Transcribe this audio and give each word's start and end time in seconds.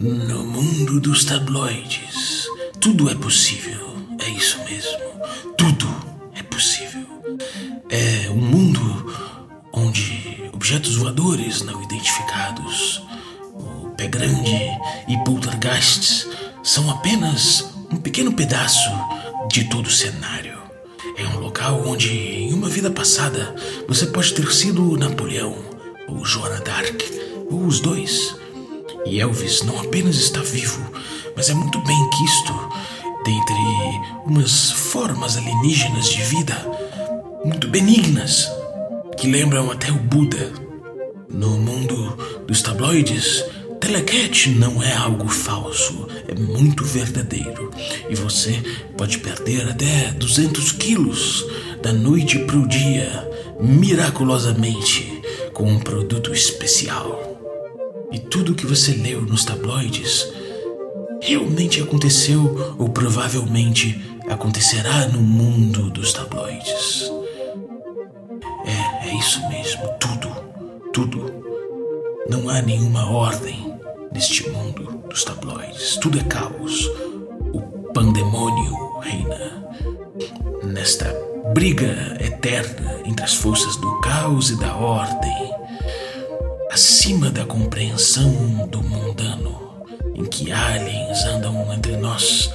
No 0.00 0.44
mundo 0.44 1.00
dos 1.00 1.24
tabloides, 1.24 2.46
tudo 2.80 3.10
é 3.10 3.16
possível. 3.16 3.96
É 4.20 4.28
isso 4.28 4.56
mesmo. 4.62 4.96
Tudo 5.56 5.88
é 6.36 6.42
possível. 6.44 7.04
É 7.90 8.30
um 8.30 8.36
mundo 8.36 8.80
onde 9.72 10.48
objetos 10.52 10.94
voadores 10.94 11.62
não 11.62 11.82
identificados, 11.82 13.02
o 13.52 13.90
pé 13.96 14.06
grande 14.06 14.54
e 15.08 15.18
poltergeists 15.24 16.28
são 16.62 16.88
apenas 16.92 17.68
um 17.90 17.96
pequeno 17.96 18.32
pedaço 18.32 18.88
de 19.50 19.64
todo 19.64 19.88
o 19.88 19.90
cenário. 19.90 20.58
É 21.16 21.26
um 21.26 21.40
local 21.40 21.82
onde, 21.84 22.10
em 22.16 22.54
uma 22.54 22.68
vida 22.68 22.88
passada, 22.88 23.52
você 23.88 24.06
pode 24.06 24.32
ter 24.32 24.48
sido 24.52 24.96
Napoleão, 24.96 25.56
ou 26.06 26.24
Joana 26.24 26.60
Dark, 26.60 27.02
ou 27.50 27.66
os 27.66 27.80
dois. 27.80 28.36
E 29.06 29.20
Elvis 29.20 29.62
não 29.62 29.80
apenas 29.80 30.16
está 30.16 30.40
vivo, 30.40 30.80
mas 31.36 31.48
é 31.48 31.54
muito 31.54 31.78
bem 31.80 32.10
quisto 32.10 32.52
dentre 33.24 33.54
umas 34.26 34.70
formas 34.70 35.36
alienígenas 35.36 36.08
de 36.08 36.22
vida 36.22 36.56
muito 37.44 37.68
benignas 37.68 38.50
que 39.16 39.26
lembram 39.26 39.70
até 39.70 39.90
o 39.90 39.94
Buda. 39.94 40.52
No 41.30 41.50
mundo 41.50 42.16
dos 42.46 42.62
tabloides, 42.62 43.44
Telecat 43.80 44.50
não 44.50 44.82
é 44.82 44.92
algo 44.94 45.28
falso, 45.28 46.06
é 46.26 46.34
muito 46.34 46.84
verdadeiro. 46.84 47.70
E 48.08 48.14
você 48.14 48.60
pode 48.96 49.18
perder 49.18 49.68
até 49.68 50.10
200 50.12 50.72
quilos 50.72 51.46
da 51.82 51.92
noite 51.92 52.38
para 52.40 52.56
o 52.56 52.66
dia, 52.66 53.28
miraculosamente, 53.60 55.22
com 55.52 55.70
um 55.70 55.78
produto 55.78 56.32
especial. 56.32 57.37
E 58.10 58.18
tudo 58.18 58.52
o 58.52 58.54
que 58.54 58.66
você 58.66 58.92
leu 58.92 59.22
nos 59.22 59.44
tabloides 59.44 60.26
realmente 61.20 61.82
aconteceu 61.82 62.74
ou 62.78 62.88
provavelmente 62.88 64.00
acontecerá 64.28 65.08
no 65.08 65.20
mundo 65.20 65.90
dos 65.90 66.12
tabloides. 66.12 67.10
É, 68.64 69.08
é 69.08 69.14
isso 69.14 69.46
mesmo, 69.48 69.88
tudo, 69.98 70.28
tudo. 70.92 71.32
Não 72.28 72.48
há 72.48 72.60
nenhuma 72.62 73.10
ordem 73.10 73.74
neste 74.12 74.48
mundo 74.50 75.02
dos 75.08 75.24
tabloides. 75.24 75.96
Tudo 75.96 76.18
é 76.18 76.22
caos. 76.24 76.86
O 77.52 77.60
pandemônio 77.92 78.98
reina. 79.00 79.66
Nesta 80.64 81.06
briga 81.54 82.16
eterna 82.20 83.00
entre 83.04 83.24
as 83.24 83.34
forças 83.34 83.76
do 83.76 84.00
caos 84.00 84.50
e 84.50 84.56
da 84.60 84.74
ordem, 84.76 85.52
acima 86.70 87.30
da 87.30 87.44
compreensão 87.44 88.66
do 88.68 88.82
mundano 88.82 89.68
em 90.14 90.24
que 90.24 90.52
aliens 90.52 91.24
andam 91.24 91.72
entre 91.72 91.96
nós, 91.96 92.52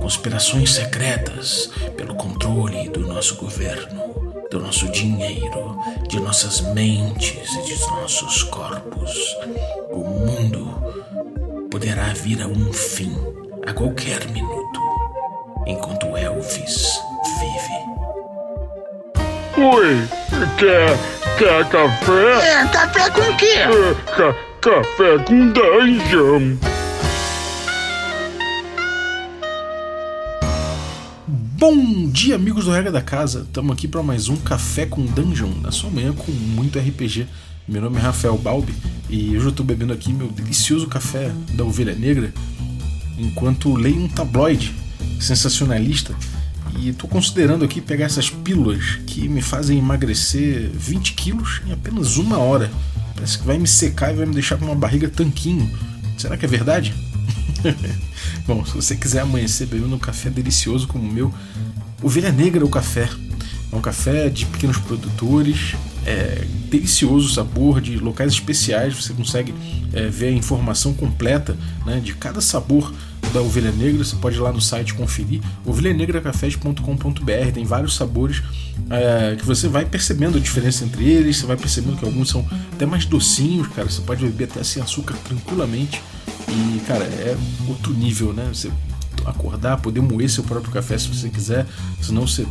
conspirações 0.00 0.72
secretas 0.72 1.70
pelo 1.96 2.14
controle 2.14 2.88
do 2.88 3.00
nosso 3.00 3.36
governo, 3.36 4.44
do 4.50 4.60
nosso 4.60 4.90
dinheiro, 4.90 5.76
de 6.08 6.20
nossas 6.20 6.60
mentes 6.60 7.50
e 7.52 7.62
de 7.62 7.78
nossos 7.90 8.42
corpos. 8.44 9.12
O 9.90 10.04
mundo 10.04 11.68
poderá 11.70 12.12
vir 12.14 12.42
a 12.42 12.46
um 12.46 12.72
fim 12.72 13.12
a 13.66 13.72
qualquer 13.72 14.26
minuto, 14.28 14.80
enquanto 15.66 16.16
Elvis 16.16 17.00
vive. 17.38 17.74
Oi, 19.56 20.08
quer, 20.58 21.23
quer 21.38 21.68
café? 21.68 22.62
É, 22.62 22.68
café 22.68 23.10
com 23.10 23.20
o 23.20 23.36
quê? 23.36 23.46
É, 23.46 23.94
ca, 24.16 24.34
café 24.60 25.18
com 25.24 25.52
dungeon. 25.52 26.56
Bom 31.26 32.08
dia, 32.10 32.36
amigos 32.36 32.66
do 32.66 32.70
Regra 32.70 32.92
da 32.92 33.02
Casa. 33.02 33.40
Estamos 33.40 33.72
aqui 33.72 33.88
para 33.88 34.02
mais 34.02 34.28
um 34.28 34.36
Café 34.36 34.86
com 34.86 35.04
Dungeon, 35.06 35.50
na 35.62 35.72
sua 35.72 35.90
manhã 35.90 36.12
com 36.12 36.30
muito 36.30 36.78
RPG. 36.78 37.26
Meu 37.66 37.80
nome 37.80 37.96
é 37.96 38.00
Rafael 38.00 38.36
Balbi 38.36 38.74
e 39.08 39.34
hoje 39.36 39.46
eu 39.46 39.50
estou 39.50 39.64
bebendo 39.64 39.92
aqui 39.92 40.12
meu 40.12 40.28
delicioso 40.28 40.86
café 40.86 41.32
da 41.54 41.64
Ovelha 41.64 41.94
Negra 41.94 42.32
enquanto 43.18 43.74
leio 43.74 44.00
um 44.02 44.08
tabloide 44.08 44.74
sensacionalista 45.18 46.14
e 46.78 46.88
estou 46.88 47.08
considerando 47.08 47.64
aqui 47.64 47.80
pegar 47.80 48.06
essas 48.06 48.30
pílulas 48.30 48.98
que 49.06 49.28
me 49.28 49.40
fazem 49.40 49.78
emagrecer 49.78 50.70
20 50.72 51.12
quilos 51.14 51.60
em 51.66 51.72
apenas 51.72 52.16
uma 52.16 52.38
hora. 52.38 52.70
Parece 53.14 53.38
que 53.38 53.46
vai 53.46 53.58
me 53.58 53.68
secar 53.68 54.12
e 54.12 54.16
vai 54.16 54.26
me 54.26 54.34
deixar 54.34 54.56
com 54.56 54.64
uma 54.64 54.74
barriga 54.74 55.08
tanquinho. 55.08 55.70
Será 56.18 56.36
que 56.36 56.44
é 56.44 56.48
verdade? 56.48 56.94
Bom, 58.46 58.64
se 58.64 58.74
você 58.74 58.96
quiser 58.96 59.20
amanhecer 59.20 59.66
bebendo 59.66 59.94
um 59.94 59.98
café 59.98 60.30
delicioso 60.30 60.86
como 60.86 61.08
o 61.08 61.12
meu, 61.12 61.32
Ovelha 62.02 62.30
Negra 62.30 62.62
é 62.62 62.64
o 62.64 62.70
café. 62.70 63.08
É 63.72 63.76
um 63.76 63.80
café 63.80 64.28
de 64.28 64.46
pequenos 64.46 64.78
produtores, 64.78 65.74
é 66.06 66.44
delicioso 66.70 67.32
sabor, 67.32 67.80
de 67.80 67.96
locais 67.96 68.32
especiais, 68.32 68.94
você 68.94 69.12
consegue 69.12 69.54
é, 69.92 70.06
ver 70.06 70.28
a 70.28 70.32
informação 70.32 70.92
completa 70.92 71.56
né, 71.84 72.00
de 72.00 72.14
cada 72.14 72.40
sabor 72.40 72.92
da 73.34 73.42
ovelha 73.42 73.72
negra. 73.72 74.02
Você 74.04 74.16
pode 74.16 74.36
ir 74.36 74.40
lá 74.40 74.52
no 74.52 74.60
site 74.60 74.94
conferir 74.94 75.42
ovelhanegracafés.com.br. 75.66 77.52
Tem 77.52 77.64
vários 77.64 77.96
sabores 77.96 78.42
é, 78.88 79.36
que 79.36 79.44
você 79.44 79.68
vai 79.68 79.84
percebendo 79.84 80.38
a 80.38 80.40
diferença 80.40 80.84
entre 80.84 81.04
eles. 81.04 81.38
Você 81.38 81.46
vai 81.46 81.56
percebendo 81.56 81.96
que 81.96 82.04
alguns 82.04 82.30
são 82.30 82.46
até 82.72 82.86
mais 82.86 83.04
docinhos, 83.04 83.68
cara. 83.68 83.90
Você 83.90 84.00
pode 84.00 84.24
beber 84.24 84.44
até 84.44 84.62
sem 84.62 84.80
açúcar 84.80 85.16
tranquilamente. 85.24 86.00
E, 86.48 86.80
cara, 86.86 87.04
é 87.04 87.36
outro 87.68 87.92
nível, 87.92 88.32
né? 88.32 88.48
Você 88.52 88.70
acordar, 89.26 89.78
poder 89.78 90.00
moer 90.00 90.28
seu 90.30 90.44
próprio 90.44 90.72
café 90.72 90.96
se 90.98 91.08
você 91.08 91.28
quiser, 91.28 91.66
senão 92.00 92.26
você 92.26 92.46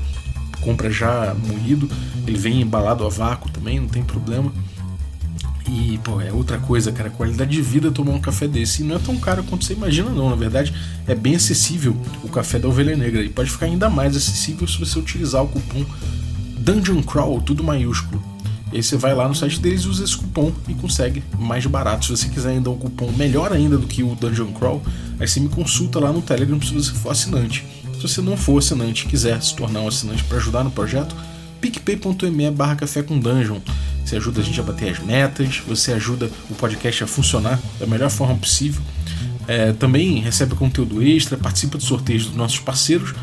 compra 0.61 0.89
já 0.89 1.35
moído, 1.35 1.89
ele 2.25 2.37
vem 2.37 2.61
embalado 2.61 3.05
a 3.05 3.09
vácuo 3.09 3.49
também, 3.51 3.79
não 3.79 3.87
tem 3.87 4.03
problema. 4.03 4.51
E, 5.69 5.97
pô, 6.03 6.19
é 6.19 6.31
outra 6.31 6.57
coisa, 6.57 6.91
cara, 6.91 7.09
qualidade 7.09 7.51
de 7.51 7.61
vida 7.61 7.91
tomar 7.91 8.11
um 8.11 8.19
café 8.19 8.47
desse. 8.47 8.81
E 8.81 8.85
não 8.85 8.95
é 8.97 8.99
tão 8.99 9.17
caro 9.17 9.43
quanto 9.43 9.63
você 9.63 9.73
imagina, 9.73 10.09
não. 10.09 10.29
Na 10.29 10.35
verdade, 10.35 10.73
é 11.07 11.15
bem 11.15 11.35
acessível 11.35 11.95
o 12.23 12.29
café 12.29 12.59
da 12.59 12.67
Ovelha 12.67 12.95
Negra. 12.95 13.23
E 13.23 13.29
pode 13.29 13.49
ficar 13.49 13.67
ainda 13.67 13.89
mais 13.89 14.15
acessível 14.15 14.67
se 14.67 14.77
você 14.77 14.99
utilizar 14.99 15.43
o 15.43 15.47
cupom 15.47 15.85
Dungeon 16.57 17.01
Crawl, 17.01 17.41
tudo 17.41 17.63
maiúsculo. 17.63 18.23
E 18.71 18.77
aí 18.77 18.83
você 18.83 18.97
vai 18.97 19.13
lá 19.13 19.27
no 19.27 19.35
site 19.35 19.59
deles 19.59 19.85
usa 19.85 20.03
esse 20.03 20.17
cupom 20.17 20.51
e 20.67 20.73
consegue 20.73 21.23
mais 21.37 21.65
barato. 21.65 22.05
Se 22.05 22.11
você 22.11 22.27
quiser 22.27 22.49
ainda 22.49 22.69
um 22.69 22.77
cupom 22.77 23.11
melhor 23.11 23.51
ainda 23.51 23.77
do 23.77 23.85
que 23.85 24.01
o 24.01 24.15
Dungeon 24.15 24.51
Crawl, 24.51 24.81
aí 25.19 25.27
você 25.27 25.39
me 25.39 25.47
consulta 25.47 25.99
lá 25.99 26.11
no 26.11 26.21
Telegram 26.21 26.59
se 26.61 26.73
você 26.73 26.91
for 26.91 27.11
assinante. 27.11 27.65
Se 27.95 28.01
você 28.01 28.21
não 28.21 28.35
for 28.35 28.57
assinante 28.57 29.05
e 29.05 29.09
quiser 29.09 29.41
se 29.41 29.55
tornar 29.55 29.81
um 29.81 29.87
assinante 29.87 30.23
para 30.23 30.37
ajudar 30.37 30.63
no 30.63 30.71
projeto, 30.71 31.15
picpay.me 31.61 32.51
barra 32.51 32.75
café 32.75 33.03
com 33.03 33.19
dungeon. 33.19 33.59
Você 34.03 34.17
ajuda 34.17 34.41
a 34.41 34.43
gente 34.43 34.59
a 34.59 34.63
bater 34.63 34.89
as 34.89 34.99
metas, 34.99 35.61
você 35.65 35.93
ajuda 35.93 36.29
o 36.49 36.55
podcast 36.55 37.03
a 37.03 37.07
funcionar 37.07 37.59
da 37.79 37.85
melhor 37.85 38.09
forma 38.09 38.35
possível. 38.35 38.81
É, 39.47 39.73
também 39.73 40.19
recebe 40.21 40.55
conteúdo 40.55 41.01
extra, 41.01 41.37
participa 41.37 41.77
de 41.77 41.83
sorteios 41.83 42.25
dos 42.25 42.35
nossos 42.35 42.59
parceiros 42.59 43.13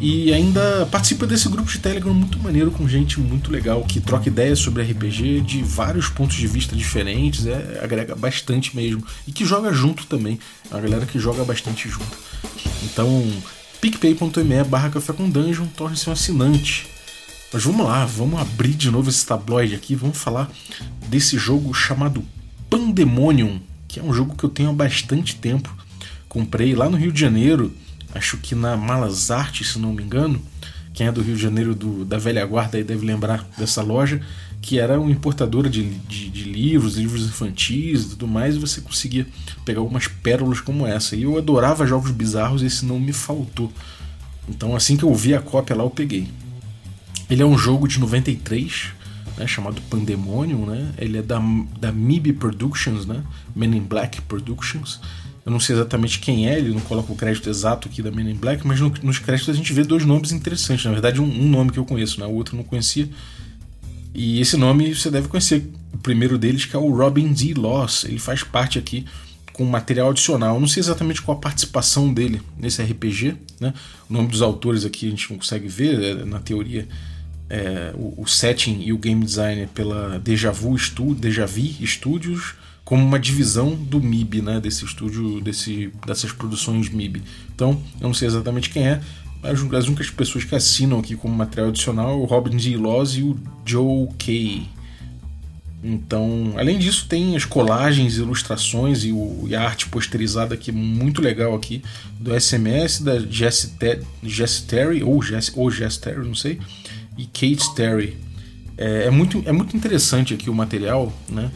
e 0.00 0.32
ainda 0.32 0.86
participa 0.90 1.26
desse 1.26 1.48
grupo 1.48 1.70
de 1.70 1.78
Telegram 1.78 2.14
muito 2.14 2.38
maneiro 2.38 2.70
com 2.70 2.86
gente 2.86 3.18
muito 3.18 3.50
legal 3.50 3.82
que 3.82 4.00
troca 4.00 4.28
ideias 4.28 4.58
sobre 4.58 4.82
RPG 4.82 5.40
de 5.40 5.62
vários 5.62 6.08
pontos 6.08 6.36
de 6.36 6.46
vista 6.46 6.76
diferentes, 6.76 7.46
é, 7.46 7.80
agrega 7.82 8.14
bastante 8.14 8.76
mesmo 8.76 9.04
e 9.26 9.32
que 9.32 9.44
joga 9.44 9.72
junto 9.72 10.06
também, 10.06 10.38
é 10.70 10.74
uma 10.74 10.80
galera 10.80 11.06
que 11.06 11.18
joga 11.18 11.44
bastante 11.44 11.88
junto. 11.88 12.16
Então, 12.84 13.26
picpay.me 13.80 14.64
barra 14.64 14.90
café 14.90 15.12
com 15.12 15.28
dungeon, 15.28 15.66
torne-se 15.76 16.08
um 16.08 16.12
assinante. 16.12 16.86
Mas 17.50 17.64
vamos 17.64 17.86
lá, 17.86 18.04
vamos 18.04 18.38
abrir 18.38 18.74
de 18.74 18.90
novo 18.90 19.08
esse 19.08 19.24
tabloide 19.24 19.74
aqui, 19.74 19.94
vamos 19.94 20.18
falar 20.18 20.50
desse 21.08 21.38
jogo 21.38 21.72
chamado 21.72 22.22
Pandemonium, 22.68 23.58
que 23.86 23.98
é 23.98 24.02
um 24.02 24.12
jogo 24.12 24.36
que 24.36 24.44
eu 24.44 24.50
tenho 24.50 24.68
há 24.68 24.72
bastante 24.72 25.34
tempo. 25.34 25.74
Comprei 26.28 26.74
lá 26.74 26.90
no 26.90 26.98
Rio 26.98 27.10
de 27.10 27.18
Janeiro, 27.18 27.72
acho 28.14 28.36
que 28.36 28.54
na 28.54 28.76
Malas 28.76 29.30
Artes, 29.30 29.72
se 29.72 29.78
não 29.78 29.94
me 29.94 30.02
engano. 30.02 30.40
Quem 30.92 31.06
é 31.06 31.12
do 31.12 31.22
Rio 31.22 31.36
de 31.36 31.42
Janeiro, 31.42 31.74
do, 31.74 32.04
da 32.04 32.18
velha 32.18 32.44
guarda, 32.44 32.76
aí 32.76 32.84
deve 32.84 33.06
lembrar 33.06 33.48
dessa 33.56 33.80
loja, 33.80 34.20
que 34.60 34.78
era 34.78 35.00
uma 35.00 35.10
importadora 35.10 35.70
de, 35.70 35.84
de, 35.84 36.28
de, 36.28 36.44
livros, 36.44 36.96
livros 36.98 37.24
infantis 37.24 38.02
e 38.02 38.08
tudo 38.10 38.26
mais, 38.26 38.56
e 38.56 38.58
você 38.58 38.82
conseguia 38.82 39.26
pegar 39.64 39.80
algumas 39.80 40.06
pérolas 40.06 40.60
como 40.60 40.86
essa. 40.86 41.16
E 41.16 41.22
eu 41.22 41.38
adorava 41.38 41.86
jogos 41.86 42.10
bizarros, 42.10 42.60
e 42.60 42.66
esse 42.66 42.84
não 42.84 43.00
me 43.00 43.12
faltou. 43.12 43.72
Então, 44.48 44.76
assim 44.76 44.98
que 44.98 45.04
eu 45.04 45.14
vi 45.14 45.34
a 45.34 45.40
cópia 45.40 45.76
lá, 45.76 45.84
eu 45.84 45.90
peguei. 45.90 46.28
Ele 47.30 47.42
é 47.42 47.46
um 47.46 47.58
jogo 47.58 47.86
de 47.86 47.98
93, 48.00 48.92
né, 49.36 49.46
chamado 49.46 49.80
Pandemonium, 49.82 50.66
né? 50.66 50.92
Ele 50.98 51.18
é 51.18 51.22
da, 51.22 51.38
da 51.78 51.92
MIB 51.92 52.34
Productions, 52.34 53.06
né? 53.06 53.22
Men 53.54 53.76
in 53.76 53.82
Black 53.82 54.20
Productions. 54.22 55.00
Eu 55.44 55.52
não 55.52 55.60
sei 55.60 55.76
exatamente 55.76 56.18
quem 56.18 56.48
é, 56.48 56.58
ele 56.58 56.74
não 56.74 56.80
coloca 56.80 57.12
o 57.12 57.16
crédito 57.16 57.48
exato 57.48 57.88
aqui 57.88 58.02
da 58.02 58.10
Men 58.10 58.30
in 58.30 58.34
Black, 58.34 58.66
mas 58.66 58.80
no, 58.80 58.92
nos 59.02 59.18
créditos 59.18 59.48
a 59.48 59.56
gente 59.56 59.72
vê 59.72 59.82
dois 59.82 60.04
nomes 60.04 60.32
interessantes. 60.32 60.84
Na 60.84 60.92
verdade, 60.92 61.20
um, 61.20 61.24
um, 61.24 61.48
nome 61.48 61.70
que 61.70 61.78
eu 61.78 61.84
conheço, 61.84 62.20
né? 62.20 62.26
o 62.26 62.32
outro 62.32 62.54
eu 62.54 62.58
não 62.58 62.64
conhecia. 62.64 63.08
E 64.14 64.40
esse 64.40 64.56
nome 64.56 64.94
você 64.94 65.10
deve 65.10 65.28
conhecer. 65.28 65.70
O 65.92 65.98
primeiro 65.98 66.36
deles, 66.36 66.64
que 66.64 66.74
é 66.76 66.78
o 66.78 66.94
Robin 66.94 67.32
D. 67.32 67.54
Loss. 67.54 68.04
Ele 68.04 68.18
faz 68.18 68.42
parte 68.42 68.78
aqui 68.78 69.06
com 69.52 69.64
material 69.64 70.10
adicional. 70.10 70.54
Eu 70.54 70.60
não 70.60 70.68
sei 70.68 70.80
exatamente 70.80 71.22
qual 71.22 71.36
a 71.36 71.40
participação 71.40 72.12
dele 72.12 72.40
nesse 72.58 72.82
RPG. 72.82 73.34
Né? 73.60 73.74
O 74.08 74.12
nome 74.12 74.28
dos 74.28 74.42
autores 74.42 74.84
aqui 74.84 75.06
a 75.06 75.10
gente 75.10 75.30
não 75.30 75.38
consegue 75.38 75.66
ver, 75.66 76.00
é, 76.00 76.24
na 76.24 76.38
teoria. 76.40 76.86
É, 77.50 77.92
o, 77.94 78.22
o, 78.22 78.26
setting 78.26 78.82
e 78.82 78.92
o 78.92 78.98
game 78.98 79.24
design 79.24 79.66
pela 79.74 80.18
Deja 80.18 80.52
Vu, 80.52 80.76
Stu, 80.76 81.14
Deja 81.14 81.46
Vu 81.46 81.86
Studios 81.86 82.54
como 82.84 83.04
uma 83.04 83.18
divisão 83.18 83.74
do 83.74 84.00
MIB, 84.00 84.40
né, 84.40 84.60
desse 84.60 84.82
estúdio, 84.82 85.42
desse, 85.42 85.92
dessas 86.06 86.32
produções 86.32 86.88
MIB. 86.88 87.22
Então, 87.54 87.82
eu 88.00 88.06
não 88.06 88.14
sei 88.14 88.28
exatamente 88.28 88.70
quem 88.70 88.88
é, 88.88 89.00
mas 89.42 89.62
as 89.74 89.86
únicas 89.86 90.08
pessoas 90.10 90.44
que 90.44 90.54
assinam 90.54 90.98
aqui 90.98 91.14
como 91.14 91.34
material 91.34 91.68
adicional 91.68 92.10
é 92.10 92.14
o 92.14 92.24
Robin 92.24 92.56
D. 92.56 92.76
Laws 92.76 93.16
e 93.16 93.22
o 93.22 93.38
Joe 93.64 94.08
Kay. 94.18 94.66
Então, 95.82 96.54
além 96.56 96.78
disso, 96.78 97.06
tem 97.08 97.36
as 97.36 97.44
colagens, 97.44 98.16
ilustrações 98.16 99.04
e, 99.04 99.12
o, 99.12 99.44
e 99.46 99.54
a 99.54 99.62
arte 99.62 99.86
posterizada 99.88 100.54
aqui 100.54 100.72
muito 100.72 101.22
legal 101.22 101.54
aqui 101.54 101.82
do 102.18 102.38
SMS, 102.38 103.00
da 103.00 103.20
Jess, 103.20 103.76
Terry, 104.66 105.04
ou 105.04 105.22
Jess, 105.22 105.52
ou 105.54 105.70
Terry, 105.70 106.26
não 106.26 106.34
sei, 106.34 106.58
e 107.18 107.26
Kate 107.26 107.74
Terry. 107.74 108.16
É, 108.78 109.06
é, 109.06 109.10
muito, 109.10 109.42
é 109.44 109.50
muito 109.50 109.76
interessante 109.76 110.32
aqui 110.32 110.48
o 110.48 110.54
material, 110.54 111.12
né? 111.28 111.50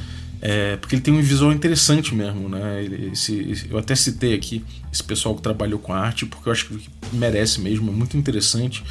É, 0.44 0.76
porque 0.76 0.96
ele 0.96 1.02
tem 1.02 1.14
um 1.14 1.22
visual 1.22 1.52
interessante 1.52 2.12
mesmo, 2.16 2.48
né? 2.48 2.84
Esse, 3.12 3.68
eu 3.70 3.78
até 3.78 3.94
citei 3.94 4.34
aqui 4.34 4.64
esse 4.92 5.02
pessoal 5.02 5.36
que 5.36 5.40
trabalhou 5.40 5.78
com 5.78 5.92
arte, 5.92 6.26
porque 6.26 6.48
eu 6.48 6.52
acho 6.52 6.66
que 6.66 6.90
merece 7.12 7.60
mesmo, 7.60 7.92
é 7.92 7.94
muito 7.94 8.16
interessante. 8.16 8.82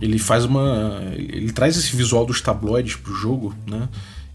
Ele 0.00 0.20
faz 0.20 0.44
uma. 0.44 1.02
Ele 1.16 1.50
traz 1.52 1.76
esse 1.76 1.96
visual 1.96 2.24
dos 2.24 2.40
tabloides 2.40 2.94
pro 2.94 3.12
jogo, 3.12 3.52
né? 3.66 3.88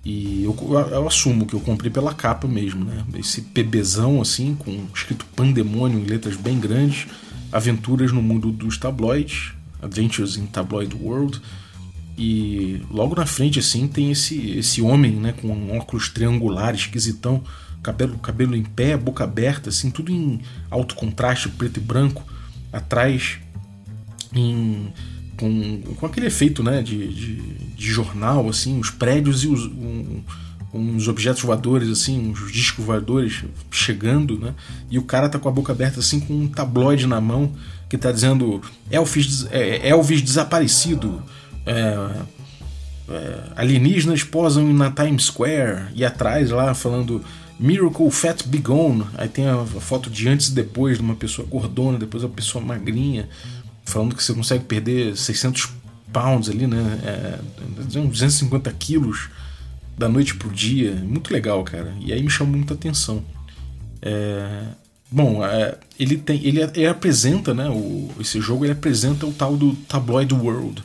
E 0.03 0.43
eu, 0.43 0.55
eu, 0.91 1.07
assumo 1.07 1.45
que 1.45 1.53
eu 1.53 1.59
comprei 1.61 1.91
pela 1.91 2.13
capa 2.13 2.47
mesmo, 2.47 2.83
né? 2.83 3.05
Esse 3.17 3.41
PBzão 3.41 4.21
assim, 4.21 4.55
com 4.55 4.85
escrito 4.93 5.25
Pandemônio 5.35 5.99
em 5.99 6.03
letras 6.03 6.35
bem 6.35 6.59
grandes, 6.59 7.07
Aventuras 7.51 8.11
no 8.11 8.21
Mundo 8.21 8.51
dos 8.51 8.77
Tabloides, 8.77 9.53
Adventures 9.81 10.35
in 10.35 10.45
Tabloid 10.45 10.93
World. 10.95 11.41
E 12.21 12.81
logo 12.91 13.15
na 13.15 13.25
frente, 13.25 13.59
assim, 13.59 13.87
tem 13.87 14.11
esse, 14.11 14.57
esse 14.57 14.81
homem, 14.81 15.13
né, 15.13 15.33
com 15.41 15.77
óculos 15.77 16.09
triangular, 16.09 16.75
esquisitão, 16.75 17.41
cabelo, 17.81 18.17
cabelo 18.17 18.57
em 18.57 18.63
pé, 18.63 18.97
boca 18.97 19.23
aberta, 19.23 19.69
assim, 19.69 19.89
tudo 19.89 20.11
em 20.11 20.41
alto 20.69 20.95
contraste, 20.95 21.47
preto 21.47 21.77
e 21.77 21.81
branco. 21.81 22.21
Atrás, 22.73 23.39
em, 24.35 24.91
com, 25.37 25.81
com 25.95 26.05
aquele 26.05 26.27
efeito, 26.27 26.61
né, 26.61 26.83
de, 26.83 27.07
de, 27.07 27.35
de 27.73 27.87
jornal, 27.87 28.49
assim, 28.49 28.77
os 28.77 28.89
prédios 28.89 29.45
e 29.45 29.47
os, 29.47 29.65
um, 29.67 30.21
uns 30.73 31.07
objetos 31.07 31.41
voadores, 31.41 31.87
assim, 31.87 32.31
uns 32.31 32.51
discos 32.51 32.83
voadores 32.83 33.45
chegando, 33.71 34.37
né? 34.37 34.53
E 34.91 34.99
o 34.99 35.03
cara 35.03 35.29
tá 35.29 35.39
com 35.39 35.47
a 35.47 35.53
boca 35.53 35.71
aberta, 35.71 36.01
assim, 36.01 36.19
com 36.19 36.33
um 36.33 36.49
tabloide 36.49 37.07
na 37.07 37.21
mão 37.21 37.53
que 37.87 37.97
tá 37.97 38.11
dizendo 38.11 38.61
Elvis, 38.91 39.47
é, 39.51 39.87
Elvis 39.87 40.21
desaparecido 40.21 41.23
é, 41.69 42.25
é, 43.13 43.43
alienígenas 43.55 44.23
posam 44.23 44.73
na 44.73 44.89
Times 44.91 45.25
Square 45.25 45.87
e 45.93 46.03
atrás 46.03 46.49
lá 46.49 46.73
falando 46.73 47.23
Miracle 47.59 48.09
Fat 48.09 48.43
Be 48.47 48.57
Gone. 48.57 49.05
Aí 49.17 49.29
tem 49.29 49.47
a, 49.47 49.63
foto 49.65 50.09
de 50.09 50.27
antes 50.27 50.47
e 50.47 50.53
depois 50.53 50.97
de 50.97 51.03
uma 51.03 51.15
pessoa 51.15 51.47
gordona, 51.47 51.99
depois 51.99 52.23
a 52.23 52.29
pessoa 52.29 52.63
magrinha, 52.63 53.29
falando 53.85 54.15
que 54.15 54.23
você 54.23 54.33
consegue 54.33 54.63
perder 54.63 55.15
600 55.15 55.69
pounds 56.11 56.49
ali, 56.49 56.65
né? 56.65 56.99
É, 57.03 57.39
250 57.93 58.71
quilos 58.73 59.29
da 59.97 60.09
noite 60.09 60.35
pro 60.35 60.49
dia. 60.49 60.95
Muito 60.95 61.31
legal, 61.31 61.63
cara. 61.63 61.93
E 61.99 62.11
aí 62.11 62.23
me 62.23 62.29
chamou 62.29 62.55
muita 62.55 62.73
atenção. 62.73 63.23
É, 64.01 64.63
bom, 65.11 65.45
é, 65.45 65.77
ele 65.99 66.17
tem, 66.17 66.43
ele, 66.43 66.61
ele, 66.61 66.87
apresenta, 66.87 67.53
né? 67.53 67.69
O, 67.69 68.09
esse 68.19 68.41
jogo 68.41 68.65
ele 68.65 68.71
apresenta 68.71 69.25
o 69.27 69.31
tal 69.31 69.55
do 69.55 69.73
tabloid 69.87 70.33
world 70.33 70.81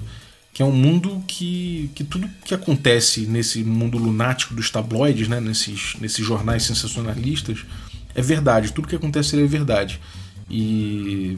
que 0.55 0.63
é 0.63 0.65
um 0.65 0.73
mundo 0.73 1.23
que, 1.27 1.91
que 1.97 2.05
tudo 2.05 2.31
que 2.45 2.55
acontece 2.55 3.27
nesse 3.27 3.65
mundo 3.65 3.99
lunático 3.99 4.55
dos 4.55 4.71
tabloides, 4.71 5.27
né, 5.27 5.41
nesses, 5.41 5.97
nesses 6.01 6.25
jornais 6.25 6.63
sensacionalistas, 6.63 7.67
é 8.15 8.23
verdade. 8.23 8.73
Tudo 8.73 8.87
que 8.87 8.95
acontece 8.95 9.37
é 9.37 9.45
verdade. 9.45 10.01
E 10.49 11.37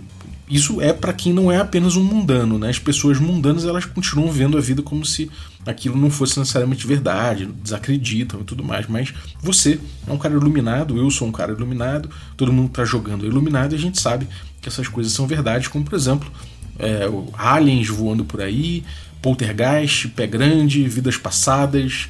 isso 0.51 0.83
é 0.83 0.93
para 0.93 1.15
quem 1.15 1.33
não 1.33 1.51
é 1.51 1.57
apenas 1.57 1.97
um 1.97 2.05
mundano, 2.05 2.59
né? 2.59 2.69
As 2.69 2.79
pessoas 2.79 3.19
mundanas 3.19 3.65
elas 3.65 3.87
continuam 3.87 4.31
vendo 4.31 4.59
a 4.59 4.61
vida 4.61 4.83
como 4.83 5.07
se 5.07 5.31
aquilo 5.65 5.97
não 5.97 6.11
fosse 6.11 6.39
necessariamente 6.39 6.87
verdade, 6.87 7.47
desacreditam 7.47 8.43
e 8.43 8.45
tudo 8.45 8.63
mais. 8.63 8.87
Mas 8.87 9.15
você 9.41 9.81
é 10.07 10.13
um 10.13 10.19
cara 10.19 10.35
iluminado, 10.35 10.99
eu 10.99 11.11
sou 11.11 11.27
um 11.27 11.33
cara 11.33 11.53
iluminado, 11.53 12.11
todo 12.37 12.53
mundo 12.53 12.69
está 12.69 12.85
jogando 12.85 13.25
iluminado 13.25 13.73
e 13.73 13.77
a 13.77 13.79
gente 13.79 13.99
sabe 13.99 14.29
que 14.61 14.69
essas 14.69 14.89
coisas 14.89 15.13
são 15.13 15.27
verdades, 15.27 15.69
como 15.69 15.85
por 15.85 15.95
exemplo 15.95 16.31
é, 16.79 17.05
aliens 17.35 17.89
voando 17.89 18.25
por 18.25 18.41
aí, 18.41 18.85
poltergeist, 19.27 20.07
pé 20.11 20.25
grande, 20.25 20.87
vidas 20.87 21.17
passadas. 21.17 22.09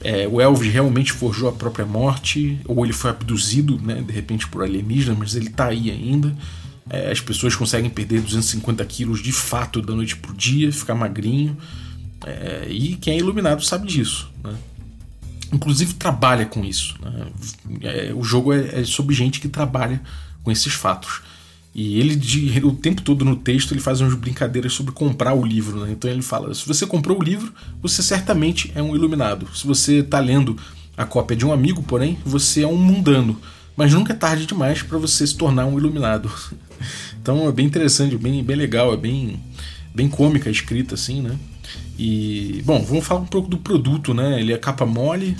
É, 0.00 0.28
o 0.28 0.40
Elvis 0.40 0.72
realmente 0.72 1.12
forjou 1.12 1.48
a 1.48 1.52
própria 1.52 1.84
morte, 1.84 2.60
ou 2.66 2.84
ele 2.84 2.92
foi 2.92 3.10
abduzido, 3.10 3.80
né, 3.82 4.00
de 4.00 4.12
repente 4.12 4.46
por 4.46 4.62
alienígenas, 4.62 5.18
mas 5.18 5.34
ele 5.34 5.48
está 5.48 5.66
aí 5.66 5.90
ainda. 5.90 6.32
É, 6.88 7.10
as 7.10 7.18
pessoas 7.20 7.56
conseguem 7.56 7.90
perder 7.90 8.20
250 8.20 8.84
quilos 8.84 9.20
de 9.20 9.32
fato 9.32 9.82
da 9.82 9.92
noite 9.92 10.14
pro 10.14 10.32
dia, 10.32 10.70
ficar 10.70 10.94
magrinho. 10.94 11.58
É, 12.24 12.68
e 12.70 12.94
quem 12.94 13.14
é 13.14 13.18
iluminado 13.18 13.64
sabe 13.64 13.88
disso. 13.88 14.30
Né? 14.44 14.54
Inclusive 15.52 15.94
trabalha 15.94 16.46
com 16.46 16.64
isso. 16.64 16.94
Né? 17.02 17.26
É, 17.82 18.14
o 18.14 18.22
jogo 18.22 18.52
é, 18.52 18.82
é 18.82 18.84
sobre 18.84 19.16
gente 19.16 19.40
que 19.40 19.48
trabalha 19.48 20.00
com 20.44 20.52
esses 20.52 20.74
fatos. 20.74 21.22
E 21.78 22.00
ele, 22.00 22.16
de, 22.16 22.64
o 22.64 22.72
tempo 22.72 23.02
todo 23.02 23.22
no 23.22 23.36
texto, 23.36 23.74
ele 23.74 23.82
faz 23.82 24.00
umas 24.00 24.14
brincadeiras 24.14 24.72
sobre 24.72 24.92
comprar 24.92 25.34
o 25.34 25.44
livro. 25.44 25.80
Né? 25.80 25.92
Então 25.92 26.10
ele 26.10 26.22
fala: 26.22 26.54
se 26.54 26.66
você 26.66 26.86
comprou 26.86 27.20
o 27.20 27.22
livro, 27.22 27.52
você 27.82 28.02
certamente 28.02 28.72
é 28.74 28.82
um 28.82 28.96
iluminado. 28.96 29.46
Se 29.54 29.66
você 29.66 29.98
está 29.98 30.18
lendo 30.18 30.56
a 30.96 31.04
cópia 31.04 31.36
de 31.36 31.44
um 31.44 31.52
amigo, 31.52 31.82
porém, 31.82 32.18
você 32.24 32.62
é 32.62 32.66
um 32.66 32.78
mundano. 32.78 33.38
Mas 33.76 33.92
nunca 33.92 34.14
é 34.14 34.16
tarde 34.16 34.46
demais 34.46 34.82
para 34.82 34.96
você 34.96 35.26
se 35.26 35.36
tornar 35.36 35.66
um 35.66 35.76
iluminado. 35.78 36.32
então 37.20 37.46
é 37.46 37.52
bem 37.52 37.66
interessante, 37.66 38.16
bem, 38.16 38.42
bem 38.42 38.56
legal, 38.56 38.94
é 38.94 38.96
bem, 38.96 39.38
bem 39.94 40.08
cômica 40.08 40.48
a 40.48 40.52
escrita, 40.52 40.94
assim, 40.94 41.20
né? 41.20 41.36
E, 41.98 42.62
bom, 42.64 42.82
vamos 42.82 43.06
falar 43.06 43.20
um 43.20 43.26
pouco 43.26 43.50
do 43.50 43.58
produto, 43.58 44.14
né? 44.14 44.40
Ele 44.40 44.54
é 44.54 44.56
capa 44.56 44.86
mole, 44.86 45.36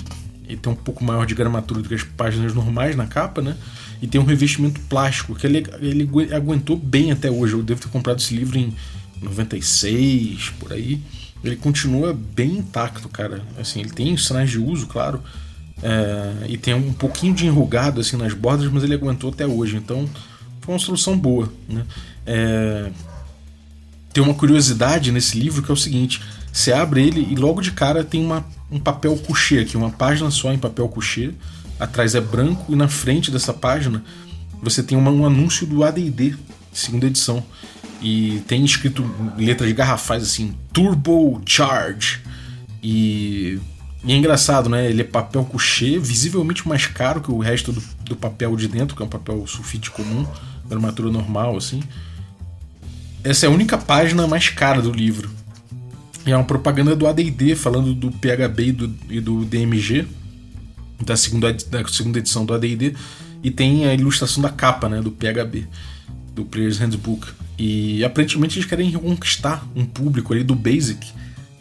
ele 0.47 0.57
tem 0.57 0.71
um 0.71 0.75
pouco 0.75 1.03
maior 1.03 1.25
de 1.25 1.33
gramatura 1.33 1.81
do 1.81 1.89
que 1.89 1.95
as 1.95 2.03
páginas 2.03 2.53
normais 2.53 2.95
na 2.95 3.07
capa, 3.07 3.41
né? 3.41 3.57
E 4.01 4.07
tem 4.07 4.19
um 4.21 4.25
revestimento 4.25 4.79
plástico 4.81 5.35
que 5.35 5.47
ele, 5.47 5.65
ele 5.79 6.09
aguentou 6.33 6.77
bem 6.77 7.11
até 7.11 7.31
hoje. 7.31 7.53
Eu 7.53 7.63
devo 7.63 7.81
ter 7.81 7.89
comprado 7.89 8.19
esse 8.19 8.35
livro 8.35 8.57
em 8.57 8.73
96, 9.21 10.51
por 10.59 10.73
aí. 10.73 11.01
Ele 11.43 11.55
continua 11.55 12.13
bem 12.13 12.57
intacto, 12.57 13.09
cara. 13.09 13.41
Assim, 13.59 13.79
ele 13.79 13.89
tem 13.89 14.15
sinais 14.17 14.49
de 14.49 14.59
uso, 14.59 14.87
claro. 14.87 15.21
É, 15.81 16.47
e 16.47 16.57
tem 16.57 16.73
um 16.73 16.93
pouquinho 16.93 17.33
de 17.33 17.45
enrugado 17.45 18.01
assim 18.01 18.17
nas 18.17 18.33
bordas, 18.33 18.71
mas 18.71 18.83
ele 18.83 18.93
aguentou 18.93 19.31
até 19.31 19.45
hoje. 19.45 19.77
Então 19.77 20.07
foi 20.61 20.73
uma 20.73 20.79
solução 20.79 21.17
boa. 21.17 21.51
Né? 21.67 21.83
É, 22.25 22.89
tem 24.13 24.23
uma 24.23 24.33
curiosidade 24.33 25.11
nesse 25.11 25.39
livro 25.39 25.61
que 25.61 25.71
é 25.71 25.73
o 25.73 25.77
seguinte: 25.77 26.21
você 26.51 26.71
abre 26.71 27.05
ele 27.05 27.27
e 27.31 27.35
logo 27.35 27.61
de 27.61 27.71
cara 27.71 28.03
tem 28.03 28.23
uma, 28.23 28.45
um 28.71 28.79
papel 28.79 29.15
couché 29.17 29.59
aqui, 29.59 29.77
uma 29.77 29.91
página 29.91 30.29
só 30.31 30.51
em 30.51 30.57
papel 30.57 30.87
couché 30.89 31.31
atrás 31.79 32.15
é 32.15 32.21
branco 32.21 32.71
e 32.71 32.75
na 32.75 32.87
frente 32.87 33.31
dessa 33.31 33.53
página 33.53 34.03
você 34.61 34.81
tem 34.81 34.97
uma, 34.97 35.11
um 35.11 35.25
anúncio 35.25 35.65
do 35.67 35.83
AD&D, 35.83 36.35
segunda 36.71 37.05
edição. 37.05 37.43
E 38.01 38.43
tem 38.47 38.63
escrito 38.63 39.03
letras 39.37 39.71
garrafais 39.71 40.23
assim, 40.23 40.55
Turbo 40.71 41.41
Charge. 41.45 42.19
E, 42.81 43.59
e, 44.03 44.13
é 44.13 44.15
engraçado, 44.15 44.69
né? 44.69 44.87
Ele 44.87 45.01
é 45.01 45.03
papel 45.03 45.43
couché, 45.45 45.97
visivelmente 45.97 46.67
mais 46.67 46.85
caro 46.85 47.21
que 47.21 47.31
o 47.31 47.39
resto 47.39 47.71
do, 47.71 47.83
do 48.03 48.15
papel 48.15 48.55
de 48.55 48.67
dentro, 48.67 48.95
que 48.95 49.01
é 49.01 49.05
um 49.05 49.09
papel 49.09 49.45
sulfite 49.47 49.89
comum, 49.89 50.27
gramatura 50.67 51.11
normal, 51.11 51.57
assim. 51.57 51.81
Essa 53.23 53.47
é 53.47 53.49
a 53.49 53.51
única 53.51 53.77
página 53.77 54.27
mais 54.27 54.49
cara 54.49 54.81
do 54.81 54.91
livro. 54.91 55.29
E 56.25 56.31
é 56.31 56.35
uma 56.35 56.43
propaganda 56.43 56.95
do 56.95 57.07
AD&D 57.07 57.55
falando 57.55 57.93
do 57.93 58.11
PHB 58.11 58.67
e 58.67 58.71
do, 58.71 58.95
e 59.09 59.19
do 59.19 59.45
DMG 59.45 60.05
da 61.03 61.15
segunda, 61.15 61.53
da 61.53 61.87
segunda 61.87 62.19
edição 62.19 62.45
do 62.45 62.53
AD&D 62.53 62.95
e 63.43 63.51
tem 63.51 63.85
a 63.85 63.93
ilustração 63.93 64.41
da 64.41 64.49
capa, 64.49 64.89
né, 64.89 65.01
do 65.01 65.11
PHB, 65.11 65.67
do 66.33 66.43
Player's 66.45 66.77
Handbook. 66.77 67.27
E 67.57 68.03
aparentemente 68.03 68.57
eles 68.57 68.67
querem 68.67 68.91
conquistar 68.91 69.67
um 69.75 69.85
público 69.85 70.33
ali 70.33 70.43
do 70.43 70.55
Basic 70.55 71.05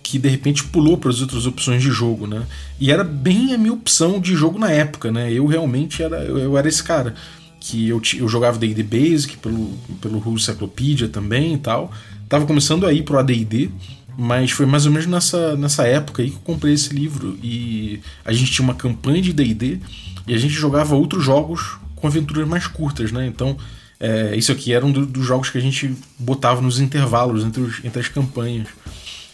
que 0.03 0.21
de 0.21 0.29
repente 0.29 0.63
pulou 0.63 0.97
para 0.97 1.11
as 1.11 1.21
outras 1.21 1.47
opções 1.47 1.83
de 1.83 1.91
jogo, 1.91 2.29
né? 2.29 2.47
E 2.79 2.93
era 2.93 3.03
bem 3.03 3.53
a 3.53 3.59
minha 3.59 3.73
opção 3.73 4.21
de 4.21 4.37
jogo 4.37 4.57
na 4.57 4.71
época, 4.71 5.11
né? 5.11 5.33
Eu 5.33 5.47
realmente 5.47 6.01
era 6.01 6.19
eu 6.19 6.57
era 6.57 6.69
esse 6.69 6.83
cara 6.83 7.15
que 7.59 7.89
eu, 7.89 8.01
eu 8.17 8.29
jogava 8.29 8.57
D&D 8.57 8.85
Basic 8.85 9.37
pelo 9.39 9.73
pelo 10.01 10.19
Rules 10.21 10.45
Cyclopedia 10.45 11.09
também 11.09 11.55
e 11.55 11.59
tal. 11.59 11.91
Tava 12.29 12.47
começando 12.47 12.87
a 12.87 12.93
ir 12.93 13.03
pro 13.03 13.19
AD&D 13.19 13.69
mas 14.17 14.51
foi 14.51 14.67
mais 14.67 14.87
ou 14.87 14.93
menos 14.93 15.07
nessa, 15.07 15.57
nessa 15.57 15.87
época 15.87 16.23
aí 16.23 16.31
que 16.31 16.37
eu 16.37 16.41
comprei 16.41 16.75
esse 16.75 16.95
livro. 16.95 17.39
E 17.43 18.01
a 18.25 18.33
gente 18.33 18.51
tinha 18.51 18.65
uma 18.65 18.75
campanha 18.75 19.21
de 19.21 19.33
DD 19.33 19.81
e 20.27 20.35
a 20.35 20.39
gente 20.39 20.55
jogava 20.55 20.95
outros 20.95 21.25
jogos 21.25 21.79
com 21.95 22.07
aventuras 22.07 22.49
mais 22.49 22.67
curtas, 22.67 23.13
né? 23.13 23.27
Então, 23.27 23.57
é, 23.99 24.37
isso 24.37 24.53
aqui 24.53 24.73
era 24.73 24.85
um 24.85 24.93
do, 24.93 25.07
dos 25.07 25.25
jogos 25.25 25.51
que 25.51 25.59
a 25.59 25.61
gente 25.61 25.95
botava 26.19 26.61
nos 26.61 26.79
intervalos 26.79 27.45
entre, 27.45 27.63
os, 27.63 27.85
entre 27.85 28.01
as 28.01 28.09
campanhas. 28.09 28.69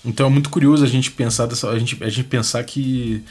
Então 0.05 0.27
é 0.27 0.31
muito 0.31 0.51
curioso 0.51 0.85
a 0.85 0.89
gente 0.89 1.11
pensar 1.11 1.47
dessa, 1.47 1.69
a 1.69 1.79
gente, 1.79 2.03
a 2.03 2.09
gente 2.09 2.25
pensar 2.25 2.63
que, 2.65 3.23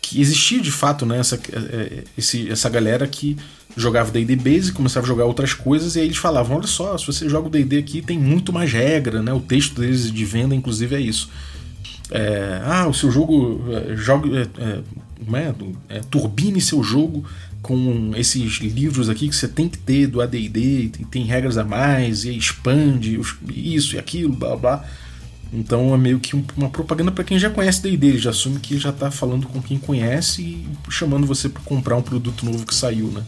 que 0.00 0.20
existia 0.20 0.60
de 0.60 0.70
fato 0.70 1.04
né, 1.04 1.18
essa, 1.18 1.36
é, 1.36 1.58
é, 1.58 2.04
esse, 2.16 2.50
essa 2.50 2.68
galera 2.68 3.06
que 3.06 3.36
jogava 3.76 4.10
D&D 4.10 4.36
Base, 4.36 4.72
começava 4.72 5.04
a 5.04 5.08
jogar 5.08 5.24
outras 5.26 5.52
coisas 5.52 5.96
e 5.96 6.00
aí 6.00 6.06
eles 6.06 6.16
falavam, 6.16 6.56
olha 6.56 6.66
só, 6.66 6.96
se 6.96 7.06
você 7.06 7.28
joga 7.28 7.48
o 7.48 7.50
D&D 7.50 7.78
aqui 7.78 8.00
tem 8.00 8.18
muito 8.18 8.52
mais 8.52 8.72
regra, 8.72 9.22
né? 9.22 9.32
O 9.32 9.40
texto 9.40 9.80
deles 9.80 10.10
de 10.10 10.24
venda 10.24 10.54
inclusive 10.54 10.94
é 10.94 11.00
isso. 11.00 11.30
É, 12.10 12.62
ah, 12.64 12.86
o 12.86 12.94
seu 12.94 13.10
jogo 13.10 13.64
é, 13.70 13.96
joga, 13.96 14.40
é, 14.40 14.48
é, 14.62 15.96
é, 15.96 16.00
turbine 16.08 16.60
seu 16.60 16.82
jogo 16.82 17.24
com 17.60 18.12
esses 18.16 18.58
livros 18.58 19.08
aqui 19.08 19.28
que 19.28 19.34
você 19.34 19.48
tem 19.48 19.68
que 19.68 19.76
ter 19.76 20.06
do 20.06 20.20
AD&D, 20.20 20.60
e 21.00 21.04
tem 21.10 21.24
regras 21.24 21.58
a 21.58 21.64
mais, 21.64 22.24
e 22.24 22.36
expande 22.36 23.18
isso 23.48 23.96
e 23.96 23.98
aquilo, 23.98 24.32
blá 24.32 24.56
blá. 24.56 24.84
Então 25.52 25.92
é 25.92 25.98
meio 25.98 26.20
que 26.20 26.36
uma 26.56 26.68
propaganda 26.68 27.10
para 27.10 27.24
quem 27.24 27.38
já 27.38 27.50
conhece 27.50 27.82
D&D, 27.82 28.06
ele 28.06 28.18
já 28.18 28.30
assume 28.30 28.60
que 28.60 28.78
já 28.78 28.90
está 28.90 29.10
falando 29.10 29.46
com 29.48 29.60
quem 29.60 29.78
conhece 29.78 30.42
e 30.42 30.66
chamando 30.88 31.26
você 31.26 31.48
para 31.48 31.62
comprar 31.62 31.96
um 31.96 32.02
produto 32.02 32.46
novo 32.46 32.64
que 32.64 32.74
saiu, 32.74 33.08
né? 33.08 33.22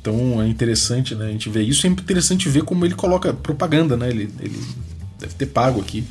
Então 0.00 0.42
é 0.42 0.46
interessante, 0.46 1.14
né? 1.14 1.26
A 1.26 1.30
gente 1.30 1.48
vê 1.48 1.62
isso, 1.62 1.86
é 1.86 1.90
interessante 1.90 2.48
ver 2.48 2.62
como 2.62 2.84
ele 2.84 2.94
coloca 2.94 3.32
propaganda, 3.32 3.96
né? 3.96 4.10
Ele, 4.10 4.28
ele 4.38 4.62
deve 5.18 5.34
ter 5.34 5.46
pago 5.46 5.80
aqui 5.80 6.04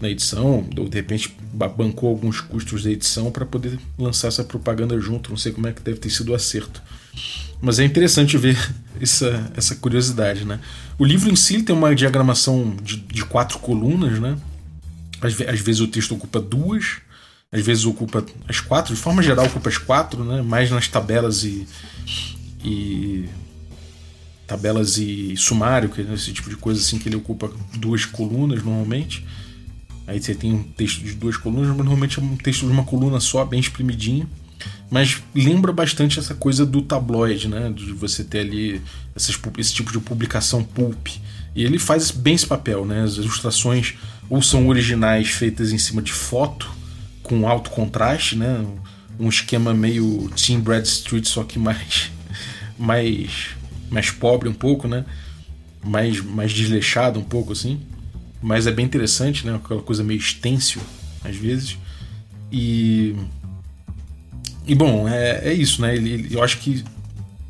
na 0.00 0.08
edição, 0.08 0.64
ou 0.76 0.88
de 0.88 0.96
repente 0.96 1.34
bancou 1.52 2.10
alguns 2.10 2.40
custos 2.40 2.84
da 2.84 2.90
edição 2.90 3.32
para 3.32 3.44
poder 3.44 3.78
lançar 3.98 4.28
essa 4.28 4.44
propaganda 4.44 5.00
junto. 5.00 5.30
Não 5.30 5.36
sei 5.36 5.50
como 5.50 5.66
é 5.66 5.72
que 5.72 5.82
deve 5.82 5.98
ter 5.98 6.10
sido 6.10 6.30
o 6.30 6.34
acerto. 6.34 6.80
Mas 7.60 7.78
é 7.78 7.84
interessante 7.84 8.36
ver 8.36 8.56
essa, 9.00 9.50
essa 9.56 9.74
curiosidade, 9.74 10.44
né? 10.44 10.60
O 10.96 11.04
livro 11.04 11.28
em 11.28 11.34
si 11.36 11.62
tem 11.62 11.74
uma 11.74 11.94
diagramação 11.94 12.76
de, 12.82 12.98
de 12.98 13.24
quatro 13.24 13.58
colunas, 13.58 14.20
né? 14.20 14.36
Às, 15.20 15.40
às, 15.40 15.60
vezes 15.60 15.80
o 15.80 15.88
texto 15.88 16.14
ocupa 16.14 16.38
duas, 16.38 16.98
às 17.50 17.64
vezes 17.64 17.84
ocupa 17.84 18.24
as 18.46 18.60
quatro, 18.60 18.94
de 18.94 19.00
forma 19.00 19.22
geral 19.22 19.46
ocupa 19.46 19.68
as 19.68 19.78
quatro, 19.78 20.22
né? 20.22 20.42
Mais 20.42 20.70
nas 20.70 20.86
tabelas 20.86 21.42
e, 21.44 21.66
e 22.64 23.28
tabelas 24.46 24.98
e 24.98 25.36
sumário, 25.36 25.88
que 25.88 26.00
é 26.00 26.14
esse 26.14 26.32
tipo 26.32 26.48
de 26.50 26.56
coisa 26.56 26.80
assim 26.80 26.98
que 26.98 27.08
ele 27.08 27.16
ocupa 27.16 27.50
duas 27.76 28.04
colunas 28.04 28.62
normalmente. 28.62 29.24
Aí 30.06 30.20
você 30.20 30.34
tem 30.34 30.52
um 30.52 30.62
texto 30.62 31.02
de 31.02 31.14
duas 31.14 31.36
colunas, 31.36 31.68
mas 31.68 31.78
normalmente 31.78 32.18
é 32.18 32.22
um 32.22 32.36
texto 32.36 32.66
de 32.66 32.72
uma 32.72 32.84
coluna 32.84 33.20
só, 33.20 33.44
bem 33.44 33.60
espremidinho. 33.60 34.28
Mas 34.90 35.22
lembra 35.34 35.72
bastante 35.72 36.18
essa 36.18 36.34
coisa 36.34 36.64
do 36.64 36.82
tabloide, 36.82 37.48
né? 37.48 37.72
De 37.74 37.92
você 37.92 38.22
ter 38.22 38.40
ali 38.40 38.82
essas, 39.14 39.38
esse 39.58 39.74
tipo 39.74 39.90
de 39.90 39.98
publicação 39.98 40.62
pulp. 40.62 41.08
E 41.54 41.64
ele 41.64 41.78
faz 41.78 42.10
bem 42.10 42.34
esse 42.34 42.46
papel, 42.46 42.84
né? 42.84 43.02
As 43.02 43.14
ilustrações 43.16 43.94
ou 44.28 44.42
são 44.42 44.68
originais 44.68 45.30
feitas 45.30 45.72
em 45.72 45.78
cima 45.78 46.02
de 46.02 46.12
foto, 46.12 46.70
com 47.22 47.48
alto 47.48 47.70
contraste, 47.70 48.36
né? 48.36 48.64
Um 49.18 49.28
esquema 49.28 49.72
meio 49.72 50.30
Team 50.36 50.60
Bradstreet, 50.60 51.26
só 51.26 51.44
que 51.44 51.58
mais, 51.58 52.10
mais, 52.78 53.50
mais 53.90 54.10
pobre 54.10 54.48
um 54.48 54.54
pouco, 54.54 54.88
né? 54.88 55.04
Mais, 55.84 56.20
mais 56.20 56.52
desleixado 56.52 57.18
um 57.18 57.24
pouco 57.24 57.52
assim 57.52 57.80
mas 58.44 58.66
é 58.66 58.70
bem 58.70 58.84
interessante, 58.84 59.46
né? 59.46 59.54
Aquela 59.54 59.80
coisa 59.80 60.04
meio 60.04 60.18
extensio, 60.18 60.82
às 61.24 61.34
vezes. 61.34 61.78
E. 62.52 63.16
E 64.66 64.74
bom, 64.74 65.08
é, 65.08 65.48
é 65.48 65.52
isso, 65.54 65.80
né? 65.80 65.96
Ele, 65.96 66.12
ele, 66.12 66.34
eu 66.34 66.42
acho 66.42 66.58
que 66.58 66.84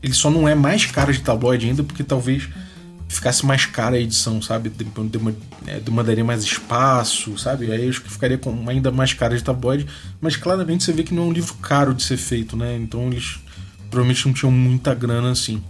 ele 0.00 0.12
só 0.12 0.30
não 0.30 0.48
é 0.48 0.54
mais 0.54 0.86
cara 0.86 1.12
de 1.12 1.20
tabloide 1.20 1.66
ainda 1.66 1.82
porque 1.82 2.04
talvez 2.04 2.48
ficasse 3.08 3.44
mais 3.44 3.66
cara 3.66 3.96
a 3.96 4.00
edição, 4.00 4.40
sabe? 4.40 4.70
É, 5.66 5.80
demandaria 5.80 6.24
mais 6.24 6.44
espaço, 6.44 7.36
sabe? 7.38 7.72
Aí 7.72 7.88
acho 7.88 8.00
que 8.00 8.10
ficaria 8.10 8.38
com 8.38 8.68
ainda 8.68 8.92
mais 8.92 9.12
cara 9.12 9.36
de 9.36 9.42
tabloide, 9.42 9.86
mas 10.20 10.36
claramente 10.36 10.84
você 10.84 10.92
vê 10.92 11.02
que 11.02 11.12
não 11.12 11.24
é 11.24 11.26
um 11.26 11.32
livro 11.32 11.54
caro 11.54 11.92
de 11.92 12.04
ser 12.04 12.16
feito, 12.16 12.56
né? 12.56 12.76
Então 12.76 13.08
eles 13.08 13.40
provavelmente 13.94 14.26
não 14.26 14.34
tinham 14.34 14.50
muita 14.50 14.92
grana 14.92 15.30
assim. 15.30 15.62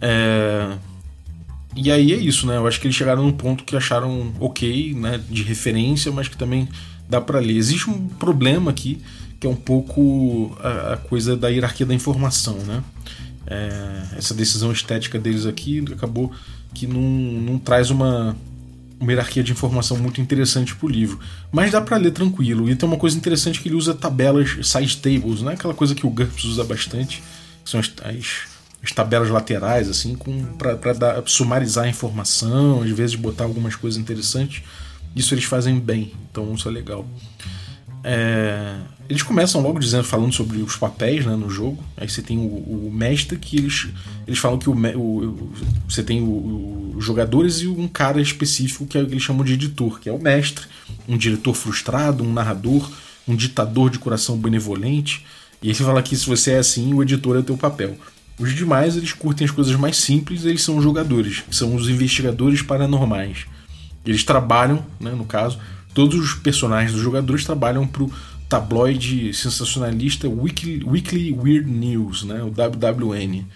É. 0.00 0.76
E 1.76 1.90
aí 1.90 2.12
é 2.12 2.16
isso, 2.16 2.46
né? 2.46 2.56
Eu 2.56 2.66
acho 2.66 2.80
que 2.80 2.86
eles 2.86 2.96
chegaram 2.96 3.22
num 3.22 3.32
ponto 3.32 3.64
que 3.64 3.76
acharam 3.76 4.32
ok, 4.40 4.94
né? 4.94 5.20
De 5.28 5.42
referência, 5.42 6.10
mas 6.10 6.28
que 6.28 6.36
também 6.36 6.68
dá 7.08 7.20
para 7.20 7.38
ler. 7.38 7.56
Existe 7.56 7.90
um 7.90 8.08
problema 8.08 8.70
aqui, 8.70 9.00
que 9.38 9.46
é 9.46 9.50
um 9.50 9.56
pouco 9.56 10.56
a, 10.60 10.94
a 10.94 10.96
coisa 10.96 11.36
da 11.36 11.48
hierarquia 11.48 11.84
da 11.84 11.94
informação, 11.94 12.56
né? 12.58 12.82
É, 13.46 14.16
essa 14.16 14.32
decisão 14.32 14.72
estética 14.72 15.18
deles 15.18 15.44
aqui 15.44 15.84
acabou 15.92 16.32
que 16.72 16.86
não, 16.86 17.02
não 17.02 17.58
traz 17.58 17.90
uma, 17.90 18.34
uma 18.98 19.12
hierarquia 19.12 19.42
de 19.42 19.52
informação 19.52 19.96
muito 19.96 20.20
interessante 20.20 20.74
pro 20.74 20.88
livro. 20.88 21.18
Mas 21.52 21.70
dá 21.70 21.80
para 21.80 21.96
ler 21.96 22.10
tranquilo. 22.10 22.68
E 22.68 22.76
tem 22.76 22.88
uma 22.88 22.98
coisa 22.98 23.16
interessante 23.16 23.60
que 23.60 23.68
ele 23.68 23.76
usa 23.76 23.94
tabelas, 23.94 24.56
side 24.62 24.96
tables, 24.96 25.42
né? 25.42 25.52
Aquela 25.52 25.74
coisa 25.74 25.94
que 25.94 26.06
o 26.06 26.10
GURPS 26.10 26.44
usa 26.44 26.64
bastante, 26.64 27.22
são 27.64 27.80
as, 27.80 27.92
as 28.02 28.54
as 28.84 28.92
tabelas 28.92 29.30
laterais, 29.30 29.88
assim, 29.88 30.14
para 30.58 31.22
sumarizar 31.24 31.86
a 31.86 31.88
informação, 31.88 32.82
às 32.82 32.90
vezes 32.90 33.16
botar 33.16 33.44
algumas 33.44 33.74
coisas 33.74 33.98
interessantes. 33.98 34.62
Isso 35.16 35.32
eles 35.32 35.44
fazem 35.44 35.80
bem, 35.80 36.12
então 36.30 36.52
isso 36.52 36.68
é 36.68 36.70
legal. 36.70 37.06
É, 38.02 38.76
eles 39.08 39.22
começam 39.22 39.62
logo 39.62 39.78
dizendo, 39.78 40.04
falando 40.04 40.34
sobre 40.34 40.58
os 40.58 40.76
papéis 40.76 41.24
né, 41.24 41.34
no 41.34 41.48
jogo. 41.48 41.82
Aí 41.96 42.06
você 42.06 42.20
tem 42.20 42.36
o, 42.36 42.88
o 42.88 42.90
mestre, 42.92 43.38
que 43.38 43.56
eles, 43.56 43.88
eles 44.26 44.38
falam 44.38 44.58
que 44.58 44.68
o, 44.68 44.74
o 44.74 45.52
você 45.88 46.02
tem 46.02 46.22
os 46.22 47.02
jogadores 47.02 47.62
e 47.62 47.66
um 47.66 47.88
cara 47.88 48.20
específico 48.20 48.86
que, 48.86 48.98
é, 48.98 49.04
que 49.04 49.12
eles 49.12 49.22
chamam 49.22 49.44
de 49.44 49.54
editor, 49.54 49.98
que 49.98 50.10
é 50.10 50.12
o 50.12 50.20
mestre, 50.20 50.66
um 51.08 51.16
diretor 51.16 51.54
frustrado, 51.54 52.22
um 52.22 52.30
narrador, 52.30 52.90
um 53.26 53.34
ditador 53.34 53.88
de 53.88 53.98
coração 53.98 54.36
benevolente. 54.36 55.24
E 55.64 55.68
ele 55.68 55.74
fala 55.76 56.02
que 56.02 56.14
se 56.14 56.26
você 56.26 56.50
é 56.50 56.58
assim, 56.58 56.92
o 56.92 57.02
editor 57.02 57.36
é 57.36 57.38
o 57.38 57.42
teu 57.42 57.56
papel. 57.56 57.96
Os 58.38 58.54
demais, 58.54 58.98
eles 58.98 59.14
curtem 59.14 59.46
as 59.46 59.50
coisas 59.50 59.74
mais 59.76 59.96
simples, 59.96 60.44
eles 60.44 60.62
são 60.62 60.76
os 60.76 60.84
jogadores, 60.84 61.42
são 61.50 61.74
os 61.74 61.88
investigadores 61.88 62.60
paranormais. 62.60 63.46
Eles 64.04 64.22
trabalham, 64.24 64.84
né, 65.00 65.12
no 65.12 65.24
caso, 65.24 65.58
todos 65.94 66.22
os 66.22 66.34
personagens 66.34 66.92
dos 66.92 67.00
jogadores 67.00 67.46
trabalham 67.46 67.86
pro 67.86 68.12
tabloide 68.46 69.32
sensacionalista 69.32 70.28
Weekly, 70.28 70.84
Weekly 70.84 71.32
Weird 71.32 71.70
News, 71.70 72.24
né, 72.24 72.42
o 72.42 72.48
WWN. 72.50 73.46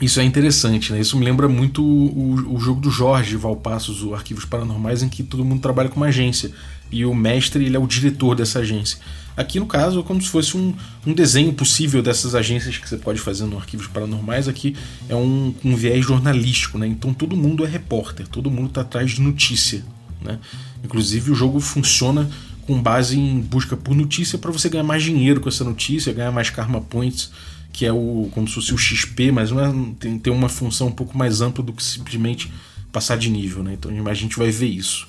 Isso 0.00 0.20
é 0.20 0.24
interessante, 0.24 0.92
né? 0.92 1.00
Isso 1.00 1.18
me 1.18 1.24
lembra 1.24 1.48
muito 1.48 1.82
o, 1.82 2.54
o 2.54 2.60
jogo 2.60 2.80
do 2.80 2.90
Jorge 2.90 3.36
Valpassos, 3.36 4.04
o 4.04 4.14
Arquivos 4.14 4.44
Paranormais, 4.44 5.02
em 5.02 5.08
que 5.08 5.24
todo 5.24 5.44
mundo 5.44 5.60
trabalha 5.60 5.88
com 5.88 5.96
uma 5.96 6.06
agência 6.06 6.52
e 6.92 7.04
o 7.04 7.12
mestre 7.12 7.64
ele 7.64 7.76
é 7.76 7.78
o 7.78 7.88
diretor 7.88 8.36
dessa 8.36 8.60
agência. 8.60 8.98
Aqui 9.36 9.58
no 9.58 9.66
caso 9.66 10.00
é 10.00 10.02
como 10.02 10.20
se 10.20 10.28
fosse 10.28 10.56
um, 10.56 10.74
um 11.06 11.14
desenho 11.14 11.52
possível 11.52 12.02
dessas 12.02 12.34
agências 12.34 12.76
que 12.76 12.88
você 12.88 12.96
pode 12.96 13.20
fazer 13.20 13.44
no 13.46 13.56
Arquivos 13.56 13.86
Paranormais. 13.86 14.48
Aqui 14.48 14.76
é 15.08 15.14
um, 15.14 15.54
um 15.64 15.76
viés 15.76 16.04
jornalístico, 16.04 16.78
né? 16.78 16.86
Então 16.86 17.14
todo 17.14 17.36
mundo 17.36 17.64
é 17.64 17.68
repórter, 17.68 18.26
todo 18.28 18.50
mundo 18.50 18.68
está 18.68 18.82
atrás 18.82 19.12
de 19.12 19.20
notícia, 19.20 19.84
né? 20.20 20.38
Inclusive 20.84 21.30
o 21.30 21.34
jogo 21.34 21.60
funciona 21.60 22.28
com 22.66 22.80
base 22.80 23.18
em 23.18 23.40
busca 23.40 23.76
por 23.76 23.94
notícia 23.94 24.38
para 24.38 24.50
você 24.50 24.68
ganhar 24.68 24.84
mais 24.84 25.02
dinheiro 25.02 25.40
com 25.40 25.48
essa 25.48 25.64
notícia, 25.64 26.12
ganhar 26.12 26.30
mais 26.30 26.50
karma 26.50 26.80
points, 26.80 27.30
que 27.72 27.86
é 27.86 27.92
o 27.92 28.28
como 28.32 28.46
se 28.46 28.54
fosse 28.54 28.74
o 28.74 28.78
XP, 28.78 29.32
mas 29.32 29.50
não 29.50 29.64
é, 29.64 29.94
tem, 29.98 30.18
tem 30.18 30.32
uma 30.32 30.48
função 30.48 30.88
um 30.88 30.92
pouco 30.92 31.16
mais 31.16 31.40
ampla 31.40 31.64
do 31.64 31.72
que 31.72 31.82
simplesmente 31.82 32.52
passar 32.92 33.16
de 33.16 33.30
nível, 33.30 33.62
né? 33.62 33.74
Então 33.74 33.90
a 34.06 34.14
gente 34.14 34.36
vai 34.36 34.50
ver 34.50 34.66
isso. 34.66 35.08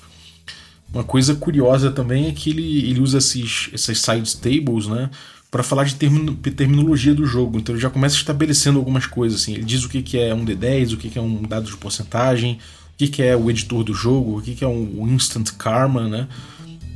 Uma 0.92 1.04
coisa 1.04 1.34
curiosa 1.34 1.90
também 1.90 2.28
é 2.28 2.32
que 2.32 2.50
ele, 2.50 2.90
ele 2.90 3.00
usa 3.00 3.18
esses, 3.18 3.70
essas 3.72 3.98
side 3.98 4.36
tables, 4.36 4.86
né? 4.86 5.08
para 5.52 5.62
falar 5.62 5.84
de 5.84 5.96
termino, 5.96 6.34
terminologia 6.34 7.14
do 7.14 7.26
jogo. 7.26 7.58
Então 7.58 7.74
ele 7.74 7.82
já 7.82 7.90
começa 7.90 8.16
estabelecendo 8.16 8.78
algumas 8.78 9.04
coisas. 9.04 9.42
Assim. 9.42 9.52
Ele 9.52 9.64
diz 9.64 9.84
o 9.84 9.88
que, 9.88 10.00
que 10.00 10.18
é 10.18 10.34
um 10.34 10.46
D10, 10.46 10.94
o 10.94 10.96
que, 10.96 11.10
que 11.10 11.18
é 11.18 11.22
um 11.22 11.42
dado 11.42 11.66
de 11.66 11.76
porcentagem, 11.76 12.54
o 12.54 12.96
que, 12.96 13.06
que 13.06 13.22
é 13.22 13.36
o 13.36 13.50
editor 13.50 13.84
do 13.84 13.92
jogo, 13.92 14.38
o 14.38 14.42
que, 14.42 14.54
que 14.54 14.64
é 14.64 14.66
um 14.66 15.06
instant 15.08 15.50
karma, 15.58 16.08
né? 16.08 16.26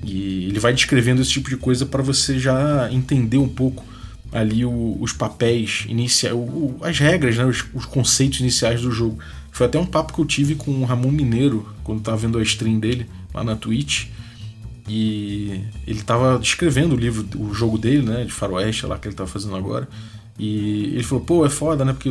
E 0.02 0.46
ele 0.46 0.58
vai 0.58 0.72
descrevendo 0.72 1.20
esse 1.20 1.32
tipo 1.32 1.50
de 1.50 1.58
coisa 1.58 1.84
para 1.84 2.02
você 2.02 2.38
já 2.38 2.90
entender 2.90 3.36
um 3.36 3.48
pouco 3.48 3.84
ali 4.32 4.64
o, 4.64 4.96
os 5.00 5.12
papéis 5.12 5.84
iniciais, 5.86 6.34
as 6.80 6.98
regras, 6.98 7.36
né? 7.36 7.44
Os, 7.44 7.62
os, 7.74 7.84
conceitos 7.84 8.40
iniciais 8.40 8.80
do 8.80 8.90
jogo. 8.90 9.18
Foi 9.52 9.66
até 9.66 9.78
um 9.78 9.86
papo 9.86 10.14
que 10.14 10.18
eu 10.18 10.24
tive 10.24 10.54
com 10.54 10.70
o 10.70 10.84
Ramon 10.86 11.10
Mineiro 11.10 11.68
quando 11.84 11.98
estava 11.98 12.16
vendo 12.16 12.38
a 12.38 12.42
stream 12.42 12.78
dele 12.78 13.06
lá 13.36 13.44
na 13.44 13.54
Twitch. 13.54 14.06
E 14.88 15.60
ele 15.86 16.00
estava 16.00 16.40
escrevendo 16.40 16.94
o 16.94 16.96
livro, 16.96 17.26
o 17.38 17.52
jogo 17.52 17.76
dele, 17.76 18.02
né, 18.02 18.24
de 18.24 18.32
faroeste 18.32 18.86
lá 18.86 18.98
que 18.98 19.06
ele 19.06 19.14
estava 19.14 19.28
fazendo 19.28 19.54
agora. 19.54 19.88
E 20.38 20.92
ele 20.94 21.02
falou, 21.02 21.24
pô, 21.24 21.46
é 21.46 21.50
foda, 21.50 21.84
né, 21.84 21.92
porque 21.92 22.10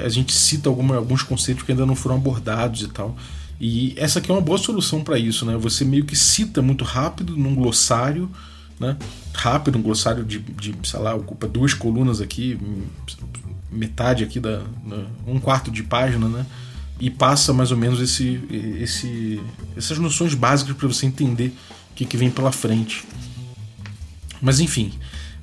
a 0.00 0.08
gente 0.08 0.32
cita 0.32 0.68
alguma, 0.68 0.96
alguns 0.96 1.22
conceitos 1.22 1.62
que 1.62 1.72
ainda 1.72 1.86
não 1.86 1.94
foram 1.94 2.16
abordados 2.16 2.82
e 2.82 2.88
tal. 2.88 3.16
E 3.60 3.94
essa 3.96 4.18
aqui 4.18 4.30
é 4.30 4.34
uma 4.34 4.40
boa 4.40 4.58
solução 4.58 5.02
para 5.02 5.18
isso, 5.18 5.46
né? 5.46 5.56
Você 5.56 5.82
meio 5.82 6.04
que 6.04 6.14
cita 6.14 6.60
muito 6.60 6.84
rápido 6.84 7.34
num 7.36 7.54
glossário, 7.54 8.30
né? 8.78 8.98
Rápido, 9.32 9.78
um 9.78 9.82
glossário 9.82 10.24
de, 10.24 10.40
de 10.40 10.74
sei 10.84 11.00
lá, 11.00 11.14
ocupa 11.14 11.48
duas 11.48 11.72
colunas 11.72 12.20
aqui, 12.20 12.58
metade 13.72 14.22
aqui 14.22 14.38
da, 14.38 14.62
um 15.26 15.40
quarto 15.40 15.70
de 15.70 15.82
página, 15.82 16.28
né? 16.28 16.44
E 16.98 17.10
passa 17.10 17.52
mais 17.52 17.70
ou 17.70 17.76
menos 17.76 18.00
esse, 18.00 18.40
esse, 18.80 19.40
essas 19.76 19.98
noções 19.98 20.34
básicas 20.34 20.74
para 20.74 20.88
você 20.88 21.04
entender 21.06 21.52
o 21.90 21.94
que, 21.94 22.04
que 22.04 22.16
vem 22.16 22.30
pela 22.30 22.50
frente. 22.50 23.04
Mas 24.40 24.60
enfim, 24.60 24.92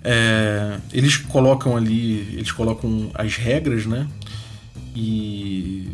é, 0.03 0.79
eles 0.91 1.17
colocam 1.17 1.77
ali, 1.77 2.27
eles 2.33 2.51
colocam 2.51 3.10
as 3.13 3.36
regras, 3.38 3.86
né? 3.86 4.07
E, 4.95 5.89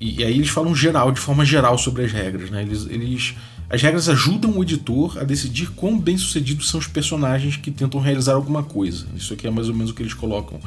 e, 0.00 0.24
aí 0.24 0.34
eles 0.34 0.50
falam 0.50 0.74
geral, 0.74 1.12
de 1.12 1.20
forma 1.20 1.44
geral 1.44 1.78
sobre 1.78 2.04
as 2.04 2.12
regras, 2.12 2.50
né? 2.50 2.62
Eles, 2.62 2.86
eles, 2.86 3.34
as 3.70 3.80
regras 3.80 4.08
ajudam 4.08 4.58
o 4.58 4.62
editor 4.62 5.18
a 5.18 5.24
decidir 5.24 5.70
quão 5.70 5.98
bem 5.98 6.18
sucedidos 6.18 6.68
são 6.68 6.80
os 6.80 6.86
personagens 6.86 7.56
que 7.56 7.70
tentam 7.70 8.00
realizar 8.00 8.34
alguma 8.34 8.62
coisa. 8.62 9.06
Isso 9.16 9.32
aqui 9.32 9.46
é 9.46 9.50
mais 9.50 9.68
ou 9.68 9.74
menos 9.74 9.92
o 9.92 9.94
que 9.94 10.02
eles 10.02 10.14
colocam. 10.14 10.60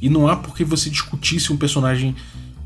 E 0.00 0.08
não 0.08 0.28
há 0.28 0.36
por 0.36 0.56
que 0.56 0.64
você 0.64 0.88
discutir 0.88 1.40
se 1.40 1.52
um 1.52 1.56
personagem 1.56 2.14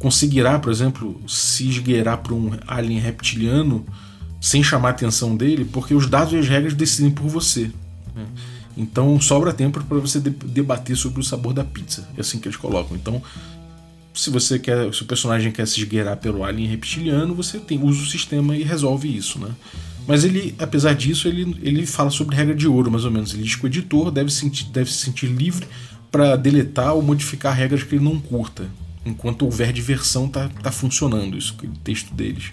conseguirá, 0.03 0.59
por 0.59 0.73
exemplo, 0.73 1.23
se 1.29 1.69
esgueirar 1.69 2.19
para 2.19 2.35
um 2.35 2.51
alien 2.67 2.99
reptiliano 2.99 3.87
sem 4.41 4.61
chamar 4.61 4.89
a 4.89 4.91
atenção 4.91 5.37
dele, 5.37 5.65
porque 5.65 5.95
os 5.95 6.09
dados 6.09 6.33
e 6.33 6.37
as 6.37 6.49
regras 6.49 6.75
decidem 6.75 7.13
por 7.13 7.29
você. 7.29 7.71
Né? 8.13 8.27
Então 8.77 9.21
sobra 9.21 9.53
tempo 9.53 9.81
para 9.85 9.99
você 10.01 10.19
debater 10.19 10.97
sobre 10.97 11.21
o 11.21 11.23
sabor 11.23 11.55
da 11.55 11.63
pizza. 11.63 12.09
É 12.17 12.21
assim 12.21 12.41
que 12.41 12.49
eles 12.49 12.57
colocam. 12.57 12.97
Então, 12.97 13.23
se 14.13 14.29
você 14.29 14.59
quer, 14.59 14.93
se 14.93 15.03
o 15.03 15.05
personagem 15.05 15.53
quer 15.53 15.69
se 15.69 15.79
esgueirar 15.79 16.17
pelo 16.17 16.43
alien 16.43 16.69
reptiliano, 16.69 17.33
você 17.33 17.61
tem 17.61 17.81
usa 17.81 18.03
o 18.03 18.07
sistema 18.07 18.57
e 18.57 18.65
resolve 18.65 19.17
isso, 19.17 19.39
né? 19.39 19.51
Mas 20.05 20.25
ele, 20.25 20.53
apesar 20.59 20.95
disso, 20.95 21.29
ele, 21.29 21.57
ele 21.63 21.87
fala 21.87 22.11
sobre 22.11 22.35
regra 22.35 22.57
de 22.57 22.67
ouro, 22.67 22.91
mais 22.91 23.05
ou 23.05 23.11
menos. 23.13 23.33
Ele 23.33 23.45
diz 23.45 23.55
que 23.55 23.65
o 23.65 23.69
editor 23.69 24.11
deve, 24.11 24.33
sentir, 24.33 24.65
deve 24.65 24.91
se 24.91 24.99
sentir 24.99 25.27
livre 25.27 25.65
para 26.11 26.35
deletar 26.35 26.93
ou 26.93 27.03
modificar 27.03 27.55
regras 27.55 27.85
que 27.85 27.95
ele 27.95 28.05
não 28.05 28.19
curta, 28.19 28.67
enquanto 29.05 29.45
houver 29.45 29.73
diversão 29.73 30.29
tá, 30.29 30.49
tá 30.63 30.71
funcionando 30.71 31.37
isso, 31.37 31.57
o 31.63 31.79
texto 31.79 32.15
deles. 32.15 32.53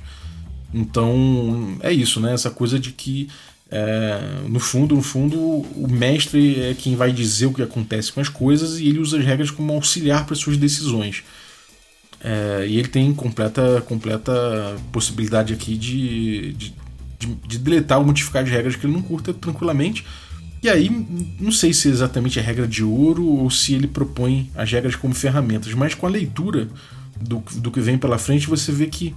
Então 0.74 1.78
é 1.82 1.92
isso, 1.92 2.20
né? 2.20 2.34
Essa 2.34 2.50
coisa 2.50 2.80
de 2.80 2.92
que 2.92 3.30
é, 3.72 4.42
no 4.48 4.60
fundo, 4.60 4.96
no 4.96 5.02
fundo, 5.02 5.38
o 5.38 5.88
mestre 5.88 6.60
é 6.60 6.74
quem 6.74 6.96
vai 6.96 7.12
dizer 7.12 7.46
o 7.46 7.54
que 7.54 7.62
acontece 7.62 8.12
com 8.12 8.20
as 8.20 8.30
coisas 8.30 8.80
e 8.80 8.88
ele 8.88 9.00
usa 9.00 9.18
as 9.18 9.26
regras 9.26 9.52
como 9.52 9.74
auxiliar 9.74 10.26
para 10.26 10.36
suas 10.36 10.58
decisões. 10.58 11.24
É, 12.22 12.66
e 12.68 12.78
ele 12.78 12.88
tem 12.88 13.14
completa, 13.14 13.82
completa 13.88 14.32
possibilidade 14.92 15.54
aqui 15.54 15.78
de, 15.78 16.54
de, 16.54 16.74
de, 17.20 17.28
de 17.48 17.58
deletar 17.60 18.00
ou 18.00 18.06
modificar 18.06 18.44
as 18.44 18.50
regras 18.50 18.76
que 18.76 18.86
ele 18.86 18.94
não 18.94 19.02
curta 19.02 19.34
tranquilamente. 19.34 20.04
E 20.62 20.70
aí, 20.70 20.90
não 21.40 21.52
sei 21.52 21.74
se 21.74 21.88
é 21.88 21.92
exatamente 21.92 22.40
a 22.40 22.44
regra 22.44 22.68
de 22.68 22.84
ouro 22.84 23.26
ou 23.26 23.50
se 23.50 23.74
ele 23.74 23.88
propõe 23.88 24.50
as 24.56 24.70
regras 24.72 24.96
como 24.96 25.14
ferramentas, 25.14 25.74
mas 25.74 25.94
com 25.94 26.06
a 26.06 26.10
leitura 26.10 26.68
do, 27.20 27.42
do 27.56 27.72
que 27.72 27.80
vem 27.80 27.98
pela 27.98 28.18
frente, 28.18 28.48
você 28.48 28.72
vê 28.72 28.88
que 28.88 29.16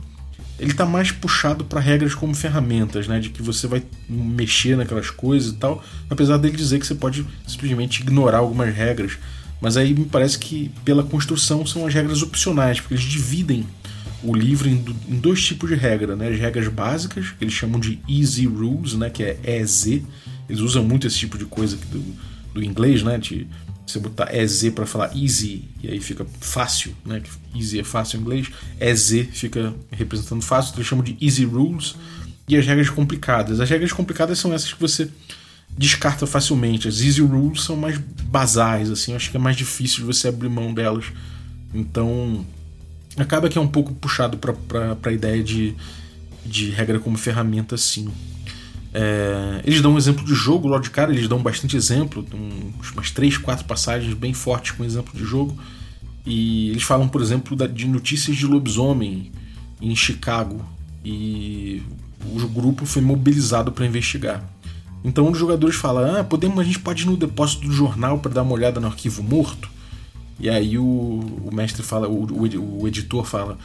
ele 0.59 0.71
está 0.71 0.87
mais 0.87 1.11
puxado 1.11 1.65
para 1.65 1.81
regras 1.81 2.15
como 2.15 2.35
ferramentas, 2.35 3.09
né? 3.09 3.19
De 3.19 3.31
que 3.31 3.43
você 3.43 3.67
vai 3.67 3.83
mexer 4.09 4.77
naquelas 4.77 5.11
coisas 5.11 5.51
e 5.51 5.57
tal. 5.57 5.83
Apesar 6.09 6.37
dele 6.37 6.57
dizer 6.57 6.79
que 6.79 6.87
você 6.87 6.95
pode 6.95 7.27
simplesmente 7.47 8.01
ignorar 8.01 8.39
algumas 8.39 8.73
regras. 8.73 9.19
Mas 9.61 9.77
aí 9.77 9.93
me 9.95 10.05
parece 10.05 10.39
que 10.39 10.71
pela 10.85 11.03
construção 11.03 11.67
são 11.67 11.87
as 11.87 11.95
regras 11.95 12.23
opcionais, 12.23 12.81
porque 12.81 12.95
eles 12.95 13.05
dividem 13.05 13.67
o 14.23 14.35
livro 14.35 14.69
em, 14.69 14.85
em 15.09 15.19
dois 15.19 15.45
tipos 15.45 15.69
de 15.69 15.75
regra, 15.75 16.15
né? 16.15 16.29
As 16.29 16.39
regras 16.39 16.69
básicas, 16.69 17.31
que 17.31 17.45
eles 17.45 17.55
chamam 17.55 17.81
de 17.81 17.99
easy 18.09 18.47
rules, 18.47 18.95
né? 18.95 19.11
Que 19.11 19.25
é 19.25 19.39
EZ. 19.61 19.87
Eles 20.49 20.61
usam 20.61 20.85
muito 20.85 21.07
esse 21.07 21.19
tipo 21.19 21.37
de 21.37 21.45
coisa 21.45 21.77
do, 21.77 22.03
do 22.55 22.63
inglês, 22.63 23.03
né? 23.03 23.19
De 23.19 23.47
você 23.87 23.99
botar 23.99 24.35
EZ 24.35 24.71
para 24.71 24.87
falar 24.87 25.17
easy, 25.17 25.65
e 25.83 25.89
aí 25.89 26.01
fica 26.01 26.25
fácil, 26.41 26.95
né? 27.05 27.23
Easy 27.55 27.81
é 27.81 27.85
fácil 27.85 28.19
em 28.19 28.23
inglês. 28.23 28.49
EZ 28.81 29.29
fica 29.33 29.75
representando 29.91 30.43
fácil, 30.43 30.71
então 30.71 30.79
eles 30.79 30.89
chamam 30.89 31.05
de 31.05 31.17
easy 31.21 31.45
rules. 31.45 31.97
E 32.49 32.57
as 32.57 32.67
regras 32.67 32.91
complicadas. 32.91 33.61
As 33.61 33.71
regras 33.71 33.93
complicadas 33.93 34.39
são 34.39 34.53
essas 34.53 34.73
que 34.73 34.81
você 34.81 35.09
descarta 35.77 36.27
facilmente. 36.27 36.89
As 36.89 37.01
easy 37.01 37.23
rules 37.23 37.63
são 37.63 37.77
mais 37.77 37.99
basais, 37.99 38.91
assim, 38.91 39.15
acho 39.15 39.31
que 39.31 39.37
é 39.37 39.41
mais 39.41 39.57
difícil 39.57 40.01
de 40.01 40.05
você 40.05 40.29
abrir 40.29 40.49
mão 40.49 40.73
delas. 40.73 41.07
Então, 41.75 42.45
acaba 43.17 43.49
que 43.49 43.59
é 43.59 43.61
um 43.61 43.69
pouco 43.69 43.93
puxado 43.95 44.39
para 44.39 44.97
a 45.05 45.13
ideia 45.13 45.43
de, 45.43 45.75
de 46.45 46.71
regra 46.71 46.99
como 46.99 47.17
ferramenta, 47.17 47.77
sim. 47.77 48.11
É, 48.95 49.63
eles 49.65 49.81
dão 49.81 49.95
um 49.95 49.99
exemplo 49.99 50.25
de 50.25 50.35
jogo 50.35 50.69
logo 50.69 50.83
de 50.83 50.91
cara, 50.91 51.13
eles 51.13 51.27
dão 51.29 51.43
bastante 51.43 51.77
exemplo, 51.77 52.27
umas 52.95 53.11
três, 53.11 53.39
quatro 53.39 53.65
passagens 53.65 54.13
bem 54.15 54.35
fortes 54.35 54.73
com 54.73 54.85
exemplo 54.85 55.13
de 55.17 55.25
jogo. 55.25 55.57
E 56.25 56.71
eles 56.71 56.83
falam, 56.83 57.09
por 57.09 57.21
exemplo, 57.21 57.57
de 57.69 57.87
notícias 57.87 58.37
de 58.37 58.47
lobisomem 58.47 59.33
em 59.81 59.97
Chicago. 59.97 60.65
E 61.05 61.83
o 62.25 62.47
grupo 62.49 62.87
foi 62.87 63.03
mobilizado 63.03 63.73
para 63.73 63.85
investigar. 63.87 64.45
Então 65.05 65.27
um 65.27 65.31
dos 65.31 65.41
jogadores 65.41 65.75
fala: 65.75 66.21
ah, 66.21 66.25
podemos, 66.25 66.59
a 66.61 66.65
gente 66.65 66.79
pode 66.79 67.03
ir 67.03 67.07
no 67.07 67.17
depósito 67.17 67.67
do 67.67 67.73
jornal 67.73 68.19
para 68.19 68.33
dar 68.33 68.43
uma 68.43 68.53
olhada 68.53 68.79
no 68.79 68.87
arquivo 68.87 69.23
morto. 69.23 69.69
E 70.41 70.49
aí 70.49 70.79
o, 70.79 70.85
o 70.85 71.51
mestre 71.53 71.83
fala, 71.83 72.09
o, 72.09 72.27
o, 72.81 72.89
editor 72.89 73.25
fala: 73.25 73.59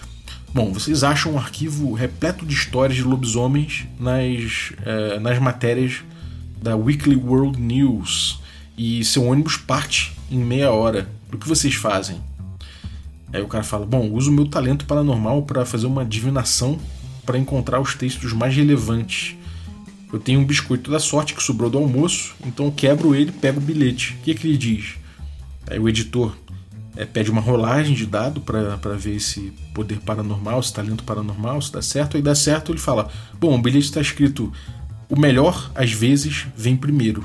Bom, 0.53 0.71
vocês 0.71 1.03
acham 1.03 1.33
um 1.33 1.37
arquivo 1.37 1.93
repleto 1.93 2.45
de 2.45 2.53
histórias 2.53 2.97
de 2.97 3.03
lobisomens 3.03 3.85
nas, 3.99 4.73
eh, 4.85 5.19
nas 5.19 5.39
matérias 5.39 6.03
da 6.61 6.75
Weekly 6.75 7.15
World 7.15 7.59
News 7.59 8.39
e 8.77 9.03
seu 9.03 9.25
ônibus 9.25 9.57
parte 9.57 10.13
em 10.29 10.39
meia 10.39 10.71
hora. 10.71 11.09
O 11.31 11.37
que 11.37 11.47
vocês 11.47 11.73
fazem? 11.75 12.21
Aí 13.33 13.41
o 13.41 13.47
cara 13.47 13.63
fala: 13.63 13.85
Bom, 13.85 14.11
uso 14.11 14.31
meu 14.31 14.47
talento 14.47 14.85
paranormal 14.85 15.43
para 15.43 15.65
fazer 15.65 15.87
uma 15.87 16.05
divinação 16.05 16.79
para 17.25 17.37
encontrar 17.37 17.79
os 17.79 17.93
textos 17.95 18.31
mais 18.33 18.55
relevantes. 18.55 19.35
Eu 20.11 20.19
tenho 20.19 20.39
um 20.39 20.45
biscoito 20.45 20.89
da 20.89 20.99
sorte 20.99 21.33
que 21.33 21.43
sobrou 21.43 21.69
do 21.69 21.77
almoço, 21.77 22.33
então 22.45 22.71
quebro 22.71 23.13
ele 23.13 23.31
pego 23.31 23.59
o 23.59 23.63
bilhete. 23.63 24.13
O 24.13 24.23
que, 24.23 24.31
é 24.31 24.33
que 24.33 24.47
ele 24.47 24.57
diz? 24.57 24.95
Aí 25.69 25.77
o 25.77 25.89
editor 25.89 26.33
é, 26.97 27.05
pede 27.05 27.29
uma 27.29 27.39
rolagem 27.39 27.93
de 27.95 28.07
dado 28.07 28.41
para 28.41 28.95
ver 28.97 29.15
esse 29.15 29.53
poder 29.73 29.99
paranormal, 29.99 30.59
esse 30.59 30.73
talento 30.73 31.03
paranormal, 31.03 31.61
se 31.61 31.71
dá 31.71 31.81
certo. 31.81 32.17
Aí 32.17 32.23
dá 32.23 32.33
certo, 32.33 32.71
ele 32.71 32.79
fala: 32.79 33.09
Bom, 33.39 33.53
o 33.55 33.61
bilhete 33.61 33.85
está 33.85 34.01
escrito: 34.01 34.51
O 35.07 35.17
melhor 35.17 35.71
às 35.75 35.91
vezes 35.91 36.47
vem 36.57 36.75
primeiro. 36.75 37.23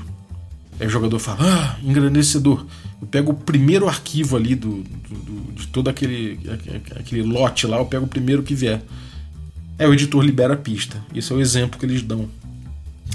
Aí 0.79 0.85
o 0.85 0.89
jogador 0.89 1.17
fala: 1.17 1.39
Ah, 1.41 1.77
engrandecedor. 1.83 2.65
Eu 3.01 3.07
pego 3.07 3.31
o 3.31 3.35
primeiro 3.35 3.87
arquivo 3.87 4.37
ali 4.37 4.53
do, 4.53 4.83
do, 4.83 5.15
do 5.15 5.51
de 5.53 5.67
todo 5.67 5.89
aquele, 5.89 6.39
aquele 6.95 7.23
lote 7.23 7.65
lá, 7.65 7.77
eu 7.77 7.85
pego 7.85 8.05
o 8.05 8.07
primeiro 8.07 8.43
que 8.43 8.53
vier. 8.53 8.81
Aí 9.79 9.87
o 9.87 9.93
editor 9.93 10.23
libera 10.23 10.53
a 10.53 10.57
pista. 10.57 11.03
Esse 11.15 11.33
é 11.33 11.35
o 11.35 11.41
exemplo 11.41 11.79
que 11.79 11.85
eles 11.85 12.03
dão 12.03 12.29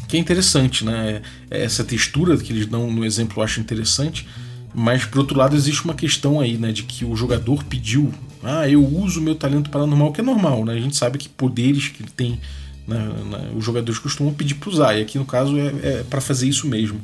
que 0.09 0.17
é 0.17 0.21
interessante, 0.21 0.85
né? 0.85 1.23
É, 1.51 1.63
essa 1.63 1.85
textura 1.85 2.37
que 2.39 2.53
eles 2.53 2.67
dão 2.67 2.91
no 2.91 3.05
exemplo 3.05 3.39
eu 3.39 3.45
acho 3.45 3.61
interessante, 3.61 4.27
mas 4.75 5.05
por 5.05 5.19
outro 5.19 5.37
lado 5.37 5.57
existe 5.57 5.85
uma 5.85 5.95
questão 5.95 6.41
aí, 6.41 6.57
né, 6.57 6.73
de 6.73 6.83
que 6.83 7.05
o 7.05 7.17
jogador 7.17 7.65
pediu, 7.65 8.13
ah, 8.43 8.69
eu 8.69 8.85
uso 8.85 9.21
meu 9.21 9.35
talento 9.35 9.71
paranormal, 9.71 10.13
que 10.13 10.21
é 10.21 10.25
normal, 10.25 10.65
né? 10.65 10.75
A 10.75 10.81
gente 10.81 10.97
sabe 10.97 11.19
que 11.19 11.29
poderes 11.29 11.89
que 11.89 12.03
ele 12.03 12.11
tem, 12.11 12.41
né, 12.87 13.09
os 13.57 13.65
jogadores 13.65 13.99
costumam 13.99 14.33
pedir 14.33 14.55
para 14.55 14.71
usar, 14.71 14.97
e 14.97 15.03
aqui 15.03 15.19
no 15.19 15.25
caso 15.25 15.59
é, 15.59 15.67
é 15.83 16.05
para 16.09 16.21
fazer 16.21 16.49
isso 16.49 16.67
mesmo. 16.67 17.01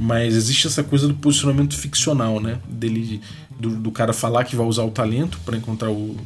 Mas 0.00 0.36
existe 0.36 0.68
essa 0.68 0.84
coisa 0.84 1.08
do 1.08 1.14
posicionamento 1.14 1.76
ficcional, 1.76 2.38
né? 2.38 2.60
Dele, 2.68 3.20
do, 3.58 3.70
do 3.70 3.90
cara 3.90 4.12
falar 4.12 4.44
que 4.44 4.54
vai 4.54 4.64
usar 4.64 4.84
o 4.84 4.90
talento 4.92 5.40
para 5.44 5.56
encontrar 5.56 5.90
o, 5.90 6.16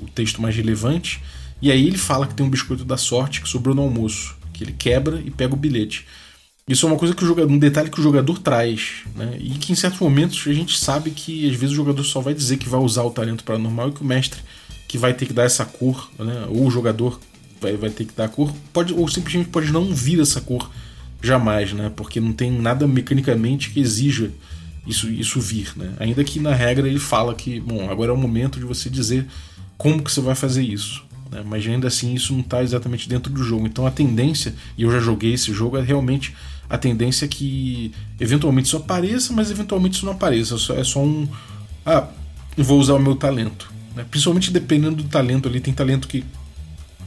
o 0.00 0.08
texto 0.14 0.40
mais 0.40 0.54
relevante, 0.54 1.20
e 1.60 1.72
aí 1.72 1.84
ele 1.84 1.98
fala 1.98 2.28
que 2.28 2.34
tem 2.34 2.46
um 2.46 2.50
biscoito 2.50 2.84
da 2.84 2.96
sorte 2.96 3.40
que 3.40 3.48
sobrou 3.48 3.74
no 3.74 3.82
almoço 3.82 4.38
que 4.58 4.64
ele 4.64 4.72
quebra 4.72 5.22
e 5.24 5.30
pega 5.30 5.54
o 5.54 5.56
bilhete. 5.56 6.04
Isso 6.68 6.84
é 6.84 6.88
uma 6.88 6.98
coisa 6.98 7.14
que 7.14 7.24
o 7.24 7.26
jogador, 7.26 7.50
um 7.50 7.58
detalhe 7.58 7.90
que 7.90 7.98
o 7.98 8.02
jogador 8.02 8.38
traz, 8.38 9.02
né? 9.16 9.36
E 9.40 9.50
que 9.50 9.72
em 9.72 9.74
certos 9.74 10.00
momentos 10.00 10.44
a 10.46 10.52
gente 10.52 10.78
sabe 10.78 11.10
que 11.10 11.48
às 11.48 11.56
vezes 11.56 11.72
o 11.72 11.76
jogador 11.76 12.04
só 12.04 12.20
vai 12.20 12.34
dizer 12.34 12.58
que 12.58 12.68
vai 12.68 12.80
usar 12.80 13.04
o 13.04 13.10
talento 13.10 13.42
paranormal 13.42 13.88
e 13.88 13.92
que 13.92 14.02
o 14.02 14.04
mestre 14.04 14.40
que 14.86 14.98
vai 14.98 15.14
ter 15.14 15.26
que 15.26 15.32
dar 15.32 15.44
essa 15.44 15.64
cor, 15.64 16.10
né? 16.18 16.46
Ou 16.48 16.66
o 16.66 16.70
jogador 16.70 17.18
vai, 17.60 17.76
vai 17.76 17.90
ter 17.90 18.04
que 18.04 18.14
dar 18.14 18.26
a 18.26 18.28
cor, 18.28 18.52
pode 18.72 18.92
ou 18.92 19.08
simplesmente 19.08 19.48
pode 19.48 19.72
não 19.72 19.94
vir 19.94 20.20
essa 20.20 20.40
cor 20.42 20.70
jamais, 21.22 21.72
né? 21.72 21.90
Porque 21.94 22.20
não 22.20 22.32
tem 22.32 22.50
nada 22.50 22.86
mecanicamente 22.86 23.70
que 23.70 23.80
exija 23.80 24.30
isso, 24.86 25.08
isso 25.10 25.40
vir, 25.40 25.72
né? 25.76 25.94
Ainda 25.98 26.22
que 26.22 26.38
na 26.38 26.54
regra 26.54 26.86
ele 26.86 26.98
fala 26.98 27.34
que, 27.34 27.60
bom, 27.60 27.90
agora 27.90 28.10
é 28.10 28.14
o 28.14 28.16
momento 28.16 28.58
de 28.58 28.64
você 28.64 28.90
dizer 28.90 29.26
como 29.76 30.02
que 30.02 30.10
você 30.10 30.20
vai 30.20 30.34
fazer 30.34 30.62
isso. 30.62 31.07
Né? 31.30 31.42
Mas 31.44 31.66
ainda 31.66 31.88
assim 31.88 32.14
isso 32.14 32.32
não 32.32 32.40
está 32.40 32.62
exatamente 32.62 33.08
dentro 33.08 33.32
do 33.32 33.42
jogo. 33.42 33.66
Então 33.66 33.86
a 33.86 33.90
tendência, 33.90 34.54
e 34.76 34.82
eu 34.82 34.90
já 34.90 35.00
joguei 35.00 35.34
esse 35.34 35.52
jogo, 35.52 35.76
é 35.76 35.82
realmente 35.82 36.34
a 36.68 36.76
tendência 36.76 37.26
que 37.26 37.92
eventualmente 38.20 38.66
isso 38.66 38.76
apareça, 38.76 39.32
mas 39.32 39.50
eventualmente 39.50 39.96
isso 39.96 40.06
não 40.06 40.12
apareça. 40.12 40.54
É 40.54 40.84
só, 40.84 41.00
é 41.02 41.04
um. 41.04 41.28
Ah, 41.84 42.08
vou 42.56 42.78
usar 42.78 42.94
o 42.94 42.98
meu 42.98 43.16
talento. 43.16 43.72
Né? 43.94 44.04
Principalmente 44.10 44.50
dependendo 44.50 45.02
do 45.02 45.08
talento 45.08 45.48
ali. 45.48 45.60
Tem 45.60 45.72
talento 45.72 46.08
que 46.08 46.24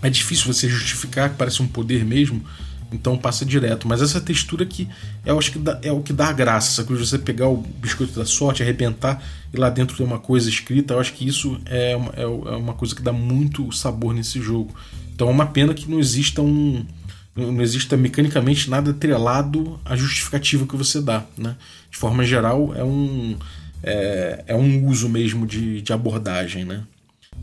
é 0.01 0.09
difícil 0.09 0.51
você 0.51 0.67
justificar, 0.67 1.29
parece 1.37 1.61
um 1.61 1.67
poder 1.67 2.03
mesmo. 2.03 2.43
Então 2.91 3.17
passa 3.17 3.45
direto. 3.45 3.87
Mas 3.87 4.01
essa 4.01 4.19
textura 4.19 4.65
que 4.65 4.87
eu 5.25 5.37
acho 5.37 5.51
que 5.51 5.59
dá, 5.59 5.79
é 5.81 5.91
o 5.91 6.01
que 6.01 6.13
dá 6.13 6.31
graça, 6.31 6.83
de 6.83 6.93
você 6.93 7.17
pegar 7.17 7.47
o 7.47 7.57
biscoito 7.57 8.17
da 8.17 8.25
sorte, 8.25 8.61
arrebentar 8.61 9.23
e 9.53 9.57
lá 9.57 9.69
dentro 9.69 9.95
tem 9.95 10.05
uma 10.05 10.19
coisa 10.19 10.49
escrita, 10.49 10.93
eu 10.93 10.99
acho 10.99 11.13
que 11.13 11.27
isso 11.27 11.59
é 11.65 11.95
uma, 11.95 12.13
é, 12.15 12.23
é 12.23 12.25
uma 12.55 12.73
coisa 12.73 12.95
que 12.95 13.01
dá 13.01 13.11
muito 13.11 13.71
sabor 13.71 14.13
nesse 14.13 14.41
jogo. 14.41 14.73
Então 15.13 15.27
é 15.27 15.31
uma 15.31 15.45
pena 15.45 15.73
que 15.73 15.89
não 15.89 15.99
exista 15.99 16.41
um. 16.41 16.85
Não 17.33 17.61
exista 17.61 17.95
mecanicamente 17.95 18.69
nada 18.69 18.91
atrelado 18.91 19.79
à 19.85 19.95
justificativa 19.95 20.67
que 20.67 20.75
você 20.75 20.99
dá. 20.99 21.23
Né? 21.37 21.55
De 21.89 21.97
forma 21.97 22.25
geral, 22.25 22.73
é 22.75 22.83
um, 22.83 23.37
é, 23.81 24.43
é 24.47 24.55
um 24.55 24.85
uso 24.87 25.07
mesmo 25.07 25.47
de, 25.47 25.81
de 25.81 25.93
abordagem. 25.93 26.65
Né? 26.65 26.83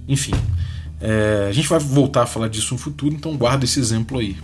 Enfim, 0.07 0.35
é, 1.01 1.47
a 1.49 1.53
gente 1.53 1.69
vai 1.69 1.79
voltar 1.79 2.25
a 2.25 2.27
falar 2.27 2.49
disso 2.49 2.75
no 2.75 2.79
futuro, 2.79 3.15
então 3.15 3.35
guarda 3.37 3.65
esse 3.65 3.81
exemplo 3.81 4.19
aí. 4.19 4.37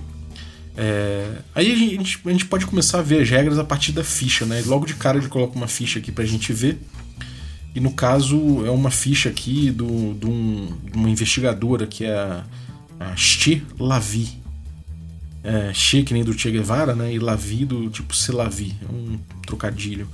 É, 0.77 1.37
aí 1.55 1.71
a 1.71 1.77
gente, 1.77 2.21
a 2.25 2.31
gente, 2.31 2.47
pode 2.47 2.67
começar 2.67 2.99
a 2.99 3.03
ver 3.03 3.23
as 3.23 3.31
regras 3.31 3.59
a 3.59 3.65
partir 3.65 3.93
da 3.93 4.03
ficha, 4.03 4.45
né? 4.45 4.63
Logo 4.67 4.87
de 4.87 4.95
cara 4.95 5.19
ele 5.19 5.29
coloca 5.29 5.57
uma 5.57 5.69
ficha 5.69 5.99
aqui 5.99 6.11
pra 6.11 6.25
gente 6.25 6.53
ver. 6.53 6.79
E 7.75 7.81
no 7.81 7.93
caso 7.93 8.65
é 8.67 8.71
uma 8.71 8.91
ficha 8.91 9.29
aqui 9.29 9.71
do, 9.71 10.15
do 10.15 10.31
um, 10.31 10.77
de 10.85 10.97
uma 10.97 11.11
investigadora 11.11 11.87
que 11.87 12.05
é 12.05 12.15
a, 12.15 12.45
a 13.01 13.17
Che 13.17 13.63
Lavi. 13.79 14.43
É, 15.43 15.73
che 15.75 16.03
que 16.03 16.15
nem 16.15 16.25
do 16.25 16.33
Che 16.33 16.51
Guevara, 16.51 16.95
né? 16.95 17.13
E 17.13 17.19
Lavi 17.19 17.67
do 17.67 17.91
tipo 17.91 18.17
Selavi, 18.17 18.75
é 18.83 18.93
um 18.93 19.19
trocadilho. 19.47 20.09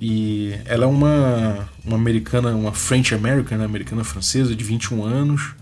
E 0.00 0.54
ela 0.66 0.84
é 0.84 0.86
uma, 0.86 1.68
uma 1.84 1.96
americana, 1.96 2.54
uma 2.54 2.72
French 2.72 3.14
American, 3.14 3.58
né? 3.58 3.64
americana 3.64 4.04
francesa 4.04 4.54
de 4.54 4.62
21 4.62 5.04
anos 5.04 5.54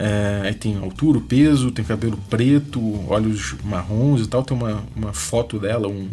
é, 0.00 0.52
tem 0.52 0.76
altura, 0.76 1.20
peso, 1.20 1.72
tem 1.72 1.84
cabelo 1.84 2.16
preto, 2.30 2.80
olhos 3.10 3.56
marrons 3.64 4.20
e 4.20 4.28
tal. 4.28 4.44
Tem 4.44 4.56
uma, 4.56 4.84
uma 4.94 5.12
foto 5.12 5.58
dela, 5.58 5.88
um, 5.88 6.08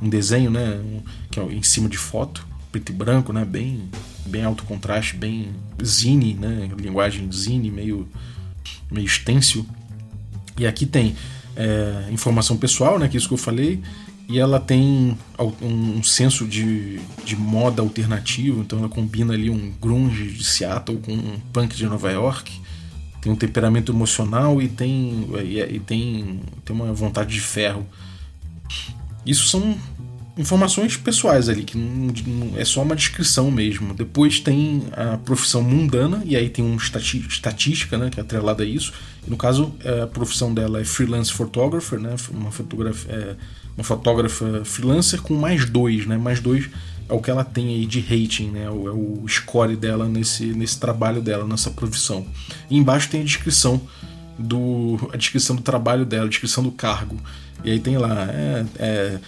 um, 0.00 0.08
desenho, 0.08 0.48
né? 0.48 0.76
Um, 0.76 1.02
que 1.28 1.40
é 1.40 1.42
em 1.42 1.62
cima 1.62 1.88
de 1.88 1.98
foto, 1.98 2.46
preto 2.70 2.90
e 2.90 2.94
branco, 2.94 3.32
né? 3.32 3.44
Bem, 3.44 3.90
bem 4.26 4.44
alto 4.44 4.62
contraste, 4.62 5.16
bem 5.16 5.48
zine, 5.82 6.34
né? 6.34 6.70
Linguagem 6.78 7.28
zine, 7.32 7.68
meio, 7.68 8.08
meio 8.88 9.08
stencil. 9.08 9.66
E 10.56 10.64
aqui 10.64 10.86
tem 10.86 11.16
é, 11.56 12.08
informação 12.12 12.56
pessoal, 12.56 12.96
né? 12.96 13.08
Que 13.08 13.16
é 13.16 13.18
isso 13.18 13.26
que 13.26 13.34
eu 13.34 13.38
falei. 13.38 13.82
E 14.28 14.38
ela 14.38 14.60
tem 14.60 15.18
um, 15.60 15.98
um 15.98 16.02
senso 16.04 16.46
de, 16.46 17.00
de 17.24 17.34
moda 17.34 17.82
alternativo, 17.82 18.60
então 18.60 18.78
ela 18.78 18.88
combina 18.88 19.34
ali 19.34 19.50
um 19.50 19.72
grunge 19.80 20.30
de 20.30 20.44
Seattle 20.44 20.98
com 20.98 21.12
um 21.12 21.40
punk 21.52 21.74
de 21.74 21.86
Nova 21.86 22.10
York 22.12 22.65
tem 23.26 23.32
um 23.32 23.36
temperamento 23.36 23.90
emocional 23.90 24.62
e 24.62 24.68
tem, 24.68 25.28
e, 25.44 25.58
e 25.58 25.80
tem, 25.80 26.40
tem 26.64 26.76
uma 26.76 26.92
vontade 26.92 27.34
de 27.34 27.40
ferro. 27.40 27.84
Isso 29.24 29.48
são 29.48 29.76
informações 30.38 30.96
pessoais 30.96 31.48
ali, 31.48 31.64
que 31.64 31.76
não, 31.76 32.12
não, 32.26 32.58
é 32.58 32.64
só 32.64 32.82
uma 32.82 32.94
descrição 32.94 33.50
mesmo. 33.50 33.94
Depois 33.94 34.38
tem 34.38 34.84
a 34.92 35.16
profissão 35.16 35.60
mundana, 35.60 36.22
e 36.24 36.36
aí 36.36 36.48
tem 36.48 36.64
uma 36.64 36.76
estati 36.76 37.18
estatística 37.26 37.98
né, 37.98 38.10
que 38.10 38.20
é 38.20 38.22
atrelada 38.22 38.62
a 38.62 38.66
isso. 38.66 38.92
E 39.26 39.30
no 39.30 39.36
caso, 39.36 39.74
é, 39.82 40.02
a 40.02 40.06
profissão 40.06 40.54
dela 40.54 40.80
é 40.80 40.84
freelance 40.84 41.32
photographer, 41.32 41.98
né, 41.98 42.14
uma, 42.30 42.50
é, 43.08 43.34
uma 43.76 43.82
fotógrafa 43.82 44.64
freelancer 44.64 45.20
com 45.20 45.34
mais 45.34 45.68
dois, 45.68 46.06
né, 46.06 46.16
mais 46.16 46.38
dois 46.38 46.68
é 47.08 47.12
o 47.12 47.20
que 47.20 47.30
ela 47.30 47.44
tem 47.44 47.68
aí 47.68 47.86
de 47.86 48.00
rating, 48.00 48.50
né? 48.50 48.64
É 48.64 48.70
o 48.70 49.24
score 49.28 49.76
dela 49.76 50.08
nesse, 50.08 50.46
nesse 50.46 50.78
trabalho 50.78 51.20
dela, 51.22 51.46
nessa 51.46 51.70
profissão. 51.70 52.26
E 52.68 52.76
embaixo 52.76 53.08
tem 53.08 53.20
a 53.20 53.24
descrição 53.24 53.80
do 54.38 54.98
a 55.12 55.16
descrição 55.16 55.56
do 55.56 55.62
trabalho 55.62 56.04
dela, 56.04 56.26
a 56.26 56.28
descrição 56.28 56.62
do 56.62 56.72
cargo. 56.72 57.16
E 57.64 57.70
aí 57.70 57.80
tem 57.80 57.96
lá 57.96 58.26
é, 58.30 58.64
é, 58.78 59.18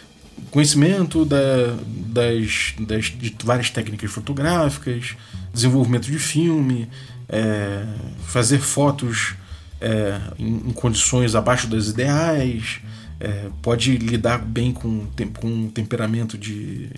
conhecimento 0.50 1.24
da, 1.24 1.76
das, 1.86 2.74
das, 2.80 3.04
de 3.06 3.34
várias 3.44 3.70
técnicas 3.70 4.10
fotográficas, 4.10 5.16
desenvolvimento 5.52 6.10
de 6.10 6.18
filme, 6.18 6.88
é, 7.28 7.84
fazer 8.26 8.58
fotos 8.58 9.34
é, 9.80 10.20
em, 10.38 10.68
em, 10.68 10.72
condições 10.72 11.34
abaixo 11.34 11.66
das 11.66 11.88
ideais, 11.88 12.80
é, 13.20 13.48
pode 13.62 13.96
lidar 13.96 14.38
bem 14.38 14.72
com, 14.72 15.06
com 15.38 15.68
temperamento 15.68 16.36
de, 16.36 16.90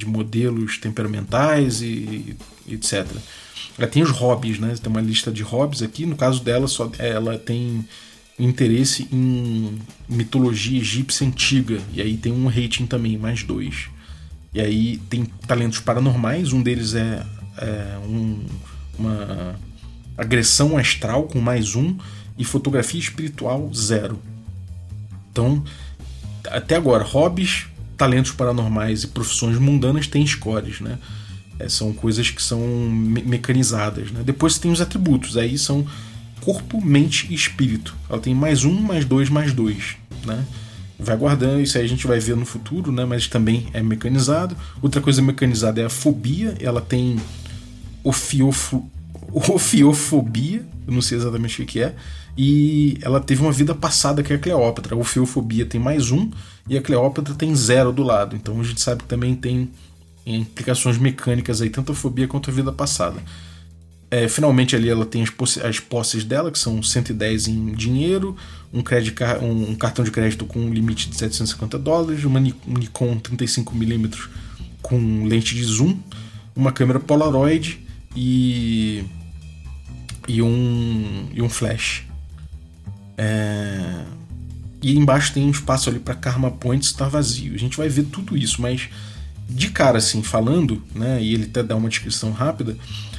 de 0.00 0.06
modelos 0.06 0.78
temperamentais 0.78 1.82
e, 1.82 2.36
e 2.66 2.74
etc. 2.74 3.06
Ela 3.78 3.86
tem 3.86 4.02
os 4.02 4.10
hobbies, 4.10 4.58
né? 4.58 4.74
Tem 4.82 4.90
uma 4.90 5.00
lista 5.00 5.30
de 5.30 5.42
hobbies 5.42 5.82
aqui. 5.82 6.06
No 6.06 6.16
caso 6.16 6.42
dela, 6.42 6.66
só 6.66 6.90
ela 6.98 7.38
tem 7.38 7.86
interesse 8.38 9.06
em 9.12 9.78
mitologia 10.08 10.80
egípcia 10.80 11.26
antiga. 11.26 11.78
E 11.92 12.00
aí 12.00 12.16
tem 12.16 12.32
um 12.32 12.46
rating 12.48 12.86
também, 12.86 13.16
mais 13.18 13.42
dois. 13.42 13.88
E 14.52 14.60
aí 14.60 14.96
tem 15.08 15.24
talentos 15.46 15.78
paranormais. 15.78 16.52
Um 16.52 16.62
deles 16.62 16.94
é, 16.94 17.24
é 17.58 17.98
um, 18.04 18.44
uma 18.98 19.56
agressão 20.16 20.76
astral 20.76 21.24
com 21.24 21.40
mais 21.40 21.74
um. 21.74 21.96
E 22.38 22.44
fotografia 22.44 22.98
espiritual, 22.98 23.70
zero. 23.74 24.18
Então, 25.30 25.62
até 26.46 26.76
agora, 26.76 27.04
hobbies 27.04 27.66
talentos 28.00 28.32
paranormais 28.32 29.02
e 29.02 29.08
profissões 29.08 29.58
mundanas 29.58 30.06
têm 30.06 30.26
scores, 30.26 30.80
né? 30.80 30.98
É, 31.58 31.68
são 31.68 31.92
coisas 31.92 32.30
que 32.30 32.42
são 32.42 32.58
me 32.58 33.22
mecanizadas. 33.22 34.10
Né? 34.10 34.22
Depois 34.24 34.54
você 34.54 34.60
tem 34.62 34.70
os 34.70 34.80
atributos, 34.80 35.36
aí 35.36 35.58
são 35.58 35.86
corpo, 36.40 36.82
mente 36.82 37.26
e 37.28 37.34
espírito. 37.34 37.94
Ela 38.08 38.18
tem 38.18 38.34
mais 38.34 38.64
um, 38.64 38.72
mais 38.72 39.04
dois, 39.04 39.28
mais 39.28 39.52
dois. 39.52 39.96
Né? 40.24 40.42
Vai 40.98 41.14
guardando, 41.14 41.60
isso 41.60 41.76
aí 41.76 41.84
a 41.84 41.86
gente 41.86 42.06
vai 42.06 42.18
ver 42.18 42.34
no 42.36 42.46
futuro, 42.46 42.90
né? 42.90 43.04
mas 43.04 43.26
também 43.26 43.66
é 43.74 43.82
mecanizado. 43.82 44.56
Outra 44.80 45.02
coisa 45.02 45.20
mecanizada 45.20 45.82
é 45.82 45.84
a 45.84 45.90
fobia, 45.90 46.56
ela 46.58 46.80
tem 46.80 47.20
ofiofo, 48.02 48.90
ofiofobia, 49.30 50.64
eu 50.86 50.94
não 50.94 51.02
sei 51.02 51.18
exatamente 51.18 51.60
o 51.60 51.66
que 51.66 51.80
é, 51.80 51.94
e 52.36 52.98
ela 53.02 53.20
teve 53.20 53.42
uma 53.42 53.52
vida 53.52 53.74
passada 53.74 54.22
que 54.22 54.32
é 54.32 54.36
a 54.36 54.38
Cleópatra. 54.38 54.94
A 54.94 54.98
ofiofobia 54.98 55.66
tem 55.66 55.80
mais 55.80 56.10
um 56.10 56.30
e 56.68 56.76
a 56.76 56.82
Cleópatra 56.82 57.34
tem 57.34 57.54
zero 57.54 57.92
do 57.92 58.02
lado. 58.02 58.36
Então 58.36 58.58
a 58.60 58.64
gente 58.64 58.80
sabe 58.80 59.02
que 59.02 59.08
também 59.08 59.34
tem 59.34 59.70
implicações 60.26 60.98
mecânicas 60.98 61.60
aí, 61.60 61.70
tanto 61.70 61.92
a 61.92 61.94
fobia 61.94 62.28
quanto 62.28 62.50
a 62.50 62.52
vida 62.52 62.72
passada. 62.72 63.22
É, 64.10 64.26
finalmente 64.26 64.74
ali 64.74 64.88
ela 64.88 65.06
tem 65.06 65.22
as, 65.22 65.30
posses, 65.30 65.64
as 65.64 65.78
posses 65.78 66.24
dela, 66.24 66.50
que 66.50 66.58
são 66.58 66.82
110 66.82 67.46
em 67.46 67.72
dinheiro, 67.72 68.36
um, 68.72 68.82
crédito, 68.82 69.22
um, 69.40 69.74
cartão 69.76 70.04
de 70.04 70.10
crédito 70.10 70.44
com 70.44 70.58
um 70.58 70.72
limite 70.72 71.08
de 71.08 71.16
750 71.16 71.78
dólares, 71.78 72.24
uma 72.24 72.40
Nikon 72.40 73.20
35mm 73.20 74.28
com 74.82 75.24
lente 75.24 75.54
de 75.54 75.62
zoom, 75.62 75.96
uma 76.56 76.72
câmera 76.72 76.98
Polaroid 76.98 77.86
e, 78.16 79.04
e, 80.26 80.42
um, 80.42 81.28
e 81.32 81.40
um 81.40 81.48
flash. 81.48 82.09
É... 83.22 84.02
E 84.82 84.96
embaixo 84.96 85.34
tem 85.34 85.44
um 85.44 85.50
espaço 85.50 85.90
ali 85.90 85.98
para 85.98 86.14
Karma 86.14 86.50
Points, 86.50 86.88
está 86.88 87.06
vazio. 87.06 87.54
A 87.54 87.58
gente 87.58 87.76
vai 87.76 87.86
ver 87.86 88.04
tudo 88.04 88.34
isso, 88.34 88.62
mas 88.62 88.88
de 89.46 89.68
cara 89.68 89.98
assim, 89.98 90.22
falando, 90.22 90.82
né, 90.94 91.20
e 91.20 91.34
ele 91.34 91.44
até 91.44 91.62
dá 91.62 91.76
uma 91.76 91.88
descrição 91.88 92.32
rápida, 92.32 92.78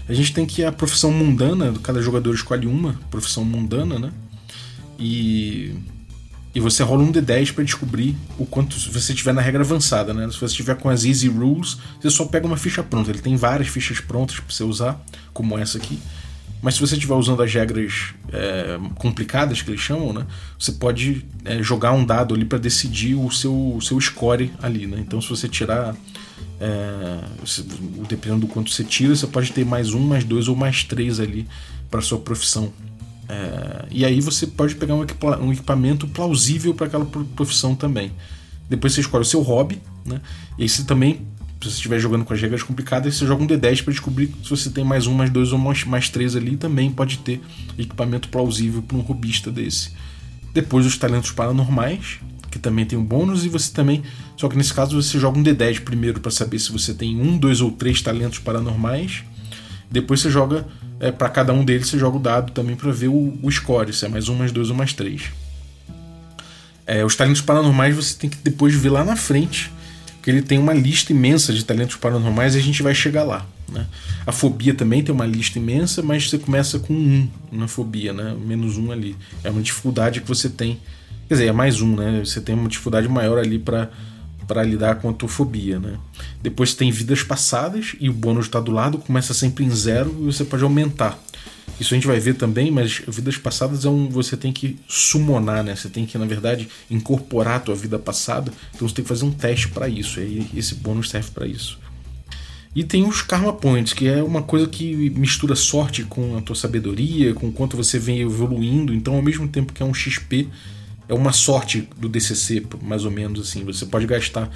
a 0.09 0.13
gente 0.13 0.33
tem 0.33 0.45
que 0.45 0.63
a 0.63 0.71
profissão 0.71 1.11
mundana, 1.11 1.71
cada 1.83 2.01
jogador 2.01 2.33
escolhe 2.33 2.65
uma 2.65 2.99
profissão 3.11 3.45
mundana, 3.45 3.99
né? 3.99 4.11
E 4.97 5.75
e 6.53 6.59
você 6.59 6.83
rola 6.83 7.03
um 7.03 7.11
D10 7.13 7.53
para 7.53 7.63
descobrir 7.63 8.13
o 8.37 8.45
quanto 8.45 8.77
se 8.77 8.89
você 8.89 9.13
tiver 9.13 9.33
na 9.33 9.39
regra 9.39 9.63
avançada, 9.63 10.13
né? 10.13 10.29
Se 10.29 10.37
você 10.37 10.53
tiver 10.53 10.75
com 10.75 10.89
as 10.89 11.05
easy 11.05 11.29
rules, 11.29 11.77
você 11.99 12.09
só 12.09 12.25
pega 12.25 12.45
uma 12.45 12.57
ficha 12.57 12.83
pronta. 12.83 13.09
Ele 13.09 13.19
tem 13.19 13.37
várias 13.37 13.69
fichas 13.69 14.01
prontas 14.01 14.37
para 14.37 14.53
você 14.53 14.63
usar, 14.63 15.01
como 15.33 15.57
essa 15.57 15.77
aqui. 15.77 15.97
Mas 16.61 16.75
se 16.75 16.79
você 16.79 16.93
estiver 16.93 17.15
usando 17.15 17.41
as 17.41 17.51
regras 17.51 18.13
é, 18.31 18.79
complicadas 18.95 19.61
que 19.61 19.71
eles 19.71 19.81
chamam, 19.81 20.13
né, 20.13 20.27
você 20.59 20.71
pode 20.73 21.25
é, 21.43 21.61
jogar 21.63 21.93
um 21.93 22.05
dado 22.05 22.35
ali 22.35 22.45
para 22.45 22.59
decidir 22.59 23.15
o 23.15 23.31
seu, 23.31 23.75
o 23.75 23.81
seu 23.81 23.99
score 23.99 24.51
ali. 24.61 24.85
Né? 24.85 24.97
Então, 24.99 25.19
se 25.19 25.27
você 25.27 25.49
tirar, 25.49 25.95
é, 26.59 27.19
dependendo 28.07 28.41
do 28.41 28.47
quanto 28.47 28.69
você 28.69 28.83
tira, 28.83 29.15
você 29.15 29.25
pode 29.25 29.51
ter 29.51 29.65
mais 29.65 29.93
um, 29.93 29.99
mais 29.99 30.23
dois 30.23 30.47
ou 30.47 30.55
mais 30.55 30.83
três 30.83 31.19
ali 31.19 31.47
para 31.89 31.99
sua 31.99 32.19
profissão. 32.19 32.71
É, 33.27 33.85
e 33.89 34.05
aí 34.05 34.21
você 34.21 34.45
pode 34.45 34.75
pegar 34.75 34.93
um, 34.93 35.03
equipa 35.03 35.37
um 35.39 35.51
equipamento 35.51 36.07
plausível 36.07 36.75
para 36.75 36.87
aquela 36.87 37.05
profissão 37.05 37.75
também. 37.75 38.11
Depois 38.69 38.93
você 38.93 39.01
escolhe 39.01 39.23
o 39.23 39.25
seu 39.25 39.41
hobby, 39.41 39.81
né? 40.05 40.21
E 40.57 40.63
aí 40.63 40.69
você 40.69 40.83
também 40.83 41.25
se 41.61 41.69
você 41.69 41.75
estiver 41.75 41.99
jogando 41.99 42.25
com 42.25 42.33
as 42.33 42.41
regras 42.41 42.63
complicadas, 42.63 43.15
você 43.15 43.25
joga 43.25 43.43
um 43.43 43.47
D10 43.47 43.83
para 43.83 43.91
descobrir 43.91 44.33
se 44.43 44.49
você 44.49 44.69
tem 44.69 44.83
mais 44.83 45.05
um, 45.05 45.13
mais 45.13 45.29
dois 45.29 45.53
ou 45.53 45.59
mais, 45.59 45.83
mais 45.83 46.09
três 46.09 46.35
ali. 46.35 46.57
Também 46.57 46.91
pode 46.91 47.19
ter 47.19 47.39
equipamento 47.77 48.29
plausível 48.29 48.81
para 48.81 48.97
um 48.97 49.01
robista 49.01 49.51
desse. 49.51 49.91
Depois 50.53 50.85
os 50.85 50.97
talentos 50.97 51.31
paranormais, 51.31 52.19
que 52.49 52.57
também 52.57 52.85
tem 52.85 52.97
um 52.97 53.03
bônus, 53.03 53.45
e 53.45 53.49
você 53.49 53.71
também. 53.71 54.01
Só 54.35 54.49
que 54.49 54.57
nesse 54.57 54.73
caso 54.73 54.99
você 55.01 55.19
joga 55.19 55.37
um 55.37 55.43
D10 55.43 55.81
primeiro 55.81 56.19
para 56.19 56.31
saber 56.31 56.57
se 56.57 56.71
você 56.71 56.93
tem 56.93 57.19
um, 57.19 57.37
dois 57.37 57.61
ou 57.61 57.71
três 57.71 58.01
talentos 58.01 58.39
paranormais. 58.39 59.23
Depois 59.89 60.19
você 60.19 60.29
joga. 60.31 60.65
É, 60.99 61.11
para 61.11 61.29
cada 61.29 61.51
um 61.51 61.65
deles 61.65 61.87
você 61.87 61.97
joga 61.97 62.17
o 62.17 62.19
dado 62.19 62.51
também 62.51 62.75
para 62.75 62.91
ver 62.91 63.07
o, 63.07 63.37
o 63.41 63.51
score, 63.51 63.91
se 63.91 64.05
é 64.05 64.07
mais 64.07 64.29
um, 64.29 64.35
mais 64.35 64.51
dois 64.51 64.69
ou 64.69 64.75
mais 64.75 64.93
três. 64.93 65.31
É, 66.85 67.03
os 67.03 67.15
talentos 67.15 67.41
paranormais 67.41 67.95
você 67.95 68.15
tem 68.15 68.29
que 68.29 68.37
depois 68.37 68.75
ver 68.75 68.89
lá 68.89 69.03
na 69.03 69.15
frente, 69.15 69.71
porque 70.21 70.29
ele 70.29 70.43
tem 70.43 70.59
uma 70.59 70.71
lista 70.71 71.11
imensa 71.11 71.51
de 71.51 71.65
talentos 71.65 71.95
paranormais 71.95 72.53
e 72.53 72.59
a 72.59 72.61
gente 72.61 72.83
vai 72.83 72.93
chegar 72.93 73.23
lá. 73.23 73.43
Né? 73.67 73.87
A 74.23 74.31
fobia 74.31 74.71
também 74.71 75.03
tem 75.03 75.13
uma 75.13 75.25
lista 75.25 75.57
imensa, 75.57 76.03
mas 76.03 76.29
você 76.29 76.37
começa 76.37 76.77
com 76.77 76.93
um 76.93 77.27
na 77.51 77.67
fobia, 77.67 78.13
né? 78.13 78.37
menos 78.39 78.77
um 78.77 78.91
ali. 78.91 79.17
É 79.43 79.49
uma 79.49 79.63
dificuldade 79.63 80.21
que 80.21 80.27
você 80.27 80.47
tem. 80.47 80.79
Quer 81.27 81.33
dizer, 81.33 81.47
é 81.47 81.51
mais 81.51 81.81
um, 81.81 81.95
né? 81.95 82.21
Você 82.23 82.39
tem 82.39 82.53
uma 82.53 82.69
dificuldade 82.69 83.07
maior 83.07 83.39
ali 83.39 83.57
para 83.57 83.89
para 84.47 84.63
lidar 84.63 84.95
com 84.95 85.09
a 85.09 85.13
tua 85.13 85.29
fobia, 85.29 85.79
né? 85.79 85.97
Depois 86.41 86.73
tem 86.73 86.91
vidas 86.91 87.23
passadas 87.23 87.95
e 88.01 88.09
o 88.09 88.13
bônus 88.13 88.47
está 88.47 88.59
do 88.59 88.69
lado, 88.69 88.97
começa 88.97 89.33
sempre 89.33 89.63
em 89.63 89.69
zero 89.69 90.13
e 90.19 90.25
você 90.25 90.43
pode 90.43 90.61
aumentar. 90.61 91.17
Isso 91.81 91.95
a 91.95 91.97
gente 91.97 92.05
vai 92.05 92.19
ver 92.19 92.35
também, 92.35 92.69
mas 92.69 93.01
vidas 93.07 93.37
passadas 93.37 93.85
é 93.85 93.89
um 93.89 94.07
você 94.07 94.37
tem 94.37 94.53
que 94.53 94.77
summonar, 94.87 95.63
né? 95.63 95.75
Você 95.75 95.89
tem 95.89 96.05
que 96.05 96.15
na 96.15 96.27
verdade 96.27 96.69
incorporar 96.91 97.55
a 97.55 97.59
tua 97.59 97.73
vida 97.73 97.97
passada. 97.97 98.53
Então 98.75 98.87
você 98.87 98.93
tem 98.93 99.03
que 99.03 99.09
fazer 99.09 99.25
um 99.25 99.31
teste 99.31 99.67
para 99.69 99.89
isso. 99.89 100.19
E 100.19 100.47
esse 100.55 100.75
bônus 100.75 101.09
serve 101.09 101.31
para 101.31 101.47
isso. 101.47 101.79
E 102.75 102.83
tem 102.83 103.03
os 103.03 103.23
Karma 103.23 103.51
Points, 103.51 103.93
que 103.93 104.07
é 104.07 104.21
uma 104.21 104.43
coisa 104.43 104.67
que 104.67 105.09
mistura 105.09 105.55
sorte 105.55 106.03
com 106.03 106.37
a 106.37 106.41
tua 106.41 106.55
sabedoria, 106.55 107.33
com 107.33 107.51
quanto 107.51 107.75
você 107.75 107.97
vem 107.97 108.19
evoluindo. 108.19 108.93
Então, 108.93 109.15
ao 109.15 109.21
mesmo 109.23 109.47
tempo 109.47 109.73
que 109.73 109.81
é 109.81 109.85
um 109.85 109.93
XP, 109.93 110.49
é 111.09 111.15
uma 111.15 111.33
sorte 111.33 111.89
do 111.97 112.07
DCC, 112.07 112.63
mais 112.79 113.05
ou 113.05 113.11
menos 113.11 113.49
assim. 113.49 113.65
Você 113.65 113.87
pode 113.87 114.05
gastar 114.05 114.51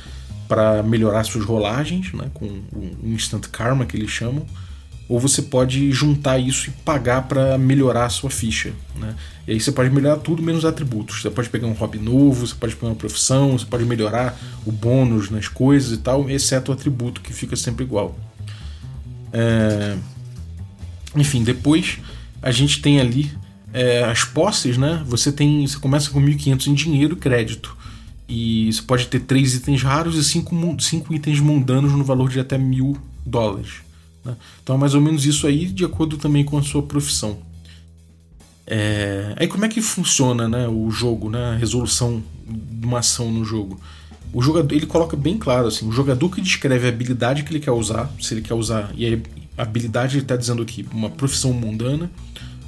para 0.48 0.84
melhorar 0.84 1.24
suas 1.24 1.44
rolagens, 1.44 2.14
né, 2.14 2.30
com 2.36 2.46
o 2.46 2.92
Instant 3.04 3.48
Karma 3.48 3.84
que 3.84 3.98
eles 3.98 4.12
chamam, 4.12 4.46
ou 5.08 5.20
você 5.20 5.42
pode 5.42 5.92
juntar 5.92 6.40
isso 6.40 6.70
e 6.70 6.74
pagar 6.84 7.28
para 7.28 7.58
melhorar 7.58 8.06
a 8.06 8.10
sua 8.10 8.30
ficha. 8.30 8.74
Né? 8.96 9.16
E 9.48 9.52
aí 9.52 9.60
você 9.60 9.72
pode 9.72 9.90
melhorar 9.92 10.18
tudo 10.18 10.42
menos 10.42 10.66
atributos. 10.66 11.22
Você 11.22 11.30
pode 11.30 11.50
pegar 11.50 11.68
um 11.68 11.74
hobby 11.74 12.00
novo, 12.00 12.48
você 12.48 12.56
pode 12.56 12.76
pegar 12.76 12.88
uma 12.88 12.96
profissão, 12.96 13.58
você 13.58 13.66
pode 13.66 13.86
melhorar 13.86 14.38
o 14.66 14.72
bônus 14.72 15.30
nas 15.30 15.48
coisas 15.48 15.92
e 15.92 15.98
tal, 15.98 16.30
exceto 16.30 16.72
o 16.72 16.74
atributo 16.74 17.22
que 17.22 17.32
fica 17.34 17.56
sempre 17.56 17.86
igual. 17.86 18.18
É... 19.32 19.96
Enfim, 21.16 21.44
depois 21.44 22.00
a 22.42 22.52
gente 22.52 22.82
tem 22.82 23.00
ali 23.00 23.32
é, 23.72 24.04
as 24.04 24.24
posses, 24.24 24.78
né? 24.78 25.04
Você 25.06 25.32
tem, 25.32 25.68
você 25.68 25.78
começa 25.78 26.10
com 26.10 26.20
1.500 26.20 26.68
em 26.68 26.74
dinheiro 26.74 27.14
e 27.14 27.20
crédito. 27.20 27.78
E 28.28 28.72
você 28.74 28.82
pode 28.82 29.08
ter 29.08 29.20
três 29.20 29.54
itens 29.54 29.84
raros 29.84 30.16
e 30.16 30.24
cinco, 30.24 30.56
cinco 30.80 31.14
itens 31.14 31.40
mundanos 31.40 31.92
no 31.92 32.04
valor 32.04 32.30
de 32.30 32.40
até 32.40 32.58
mil 32.58 32.98
dólares. 33.24 33.85
Né? 34.26 34.36
Então 34.64 34.76
é 34.76 34.80
mais 34.80 34.96
ou 34.96 35.02
menos 35.02 35.26
isso 35.26 35.46
aí, 35.46 35.68
de 35.68 35.86
acordo 35.86 36.18
também 36.18 36.44
com 36.44 36.58
a 36.58 36.64
sua 36.64 36.82
profissão. 36.82 37.38
É... 38.66 39.36
Aí 39.38 39.48
como 39.48 39.64
é 39.64 39.70
que 39.70 39.82
funciona 39.82 40.50
né, 40.50 40.68
o 40.68 40.90
jogo, 40.90 41.30
né, 41.30 41.52
a 41.52 41.56
resolução 41.56 42.24
de 42.48 42.86
uma 42.86 43.00
ação 43.00 43.32
no 43.32 43.46
jogo? 43.46 43.80
O 44.34 44.42
jogador 44.42 44.74
ele 44.74 44.86
coloca 44.86 45.16
bem 45.16 45.38
claro 45.38 45.68
assim, 45.68 45.88
o 45.88 45.92
jogador 45.92 46.30
que 46.30 46.42
descreve 46.42 46.88
a 46.88 46.90
habilidade 46.90 47.44
que 47.44 47.52
ele 47.52 47.60
quer 47.60 47.72
usar, 47.72 48.12
se 48.20 48.34
ele 48.34 48.42
quer 48.42 48.56
usar 48.56 48.92
e 48.98 49.22
a 49.58 49.62
habilidade 49.62 50.16
ele 50.16 50.24
está 50.24 50.36
dizendo 50.36 50.62
aqui 50.62 50.86
uma 50.92 51.10
profissão 51.10 51.54
mundana, 51.54 52.10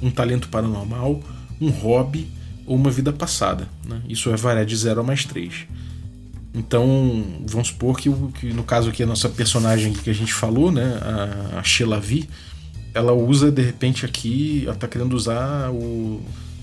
um 0.00 0.10
talento 0.10 0.48
paranormal, 0.48 1.20
um 1.60 1.68
hobby 1.68 2.28
ou 2.64 2.76
uma 2.76 2.90
vida 2.90 3.12
passada. 3.12 3.68
Né? 3.84 4.00
Isso 4.08 4.30
vai 4.30 4.38
variar 4.38 4.64
de 4.64 4.76
0 4.76 5.00
a 5.00 5.04
mais 5.04 5.24
3. 5.24 5.66
Então, 6.54 7.24
vamos 7.46 7.68
supor 7.68 7.96
que, 7.98 8.10
que, 8.40 8.52
no 8.52 8.64
caso 8.64 8.88
aqui 8.88 9.02
a 9.02 9.06
nossa 9.06 9.28
personagem 9.28 9.92
que 9.92 10.10
a 10.10 10.14
gente 10.14 10.32
falou, 10.32 10.72
né, 10.72 10.98
a, 11.02 11.58
a 11.58 11.62
Shelavi, 11.62 12.28
ela 12.94 13.12
usa 13.12 13.50
de 13.50 13.62
repente 13.62 14.04
aqui, 14.04 14.62
ela 14.64 14.74
está 14.74 14.88
querendo 14.88 15.12
usar 15.12 15.70
o, 15.70 16.20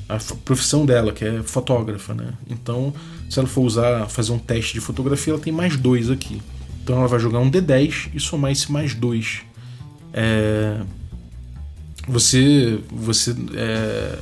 a 0.10 0.18
profissão 0.44 0.86
dela, 0.86 1.12
que 1.12 1.24
é 1.24 1.42
fotógrafa, 1.44 2.14
né? 2.14 2.34
Então, 2.50 2.94
se 3.30 3.40
ela 3.40 3.48
for 3.48 3.62
usar, 3.62 4.08
fazer 4.08 4.32
um 4.32 4.40
teste 4.40 4.74
de 4.74 4.80
fotografia, 4.80 5.34
ela 5.34 5.42
tem 5.42 5.54
mais 5.54 5.78
dois 5.78 6.10
aqui. 6.10 6.42
Então 6.84 6.98
ela 6.98 7.08
vai 7.08 7.20
jogar 7.20 7.40
um 7.40 7.50
D10 7.50 8.12
e 8.14 8.20
somar 8.20 8.52
esse 8.52 8.72
mais 8.72 8.94
dois. 8.94 9.42
É, 10.14 10.82
você, 12.08 12.80
você 12.92 13.36
é, 13.56 14.20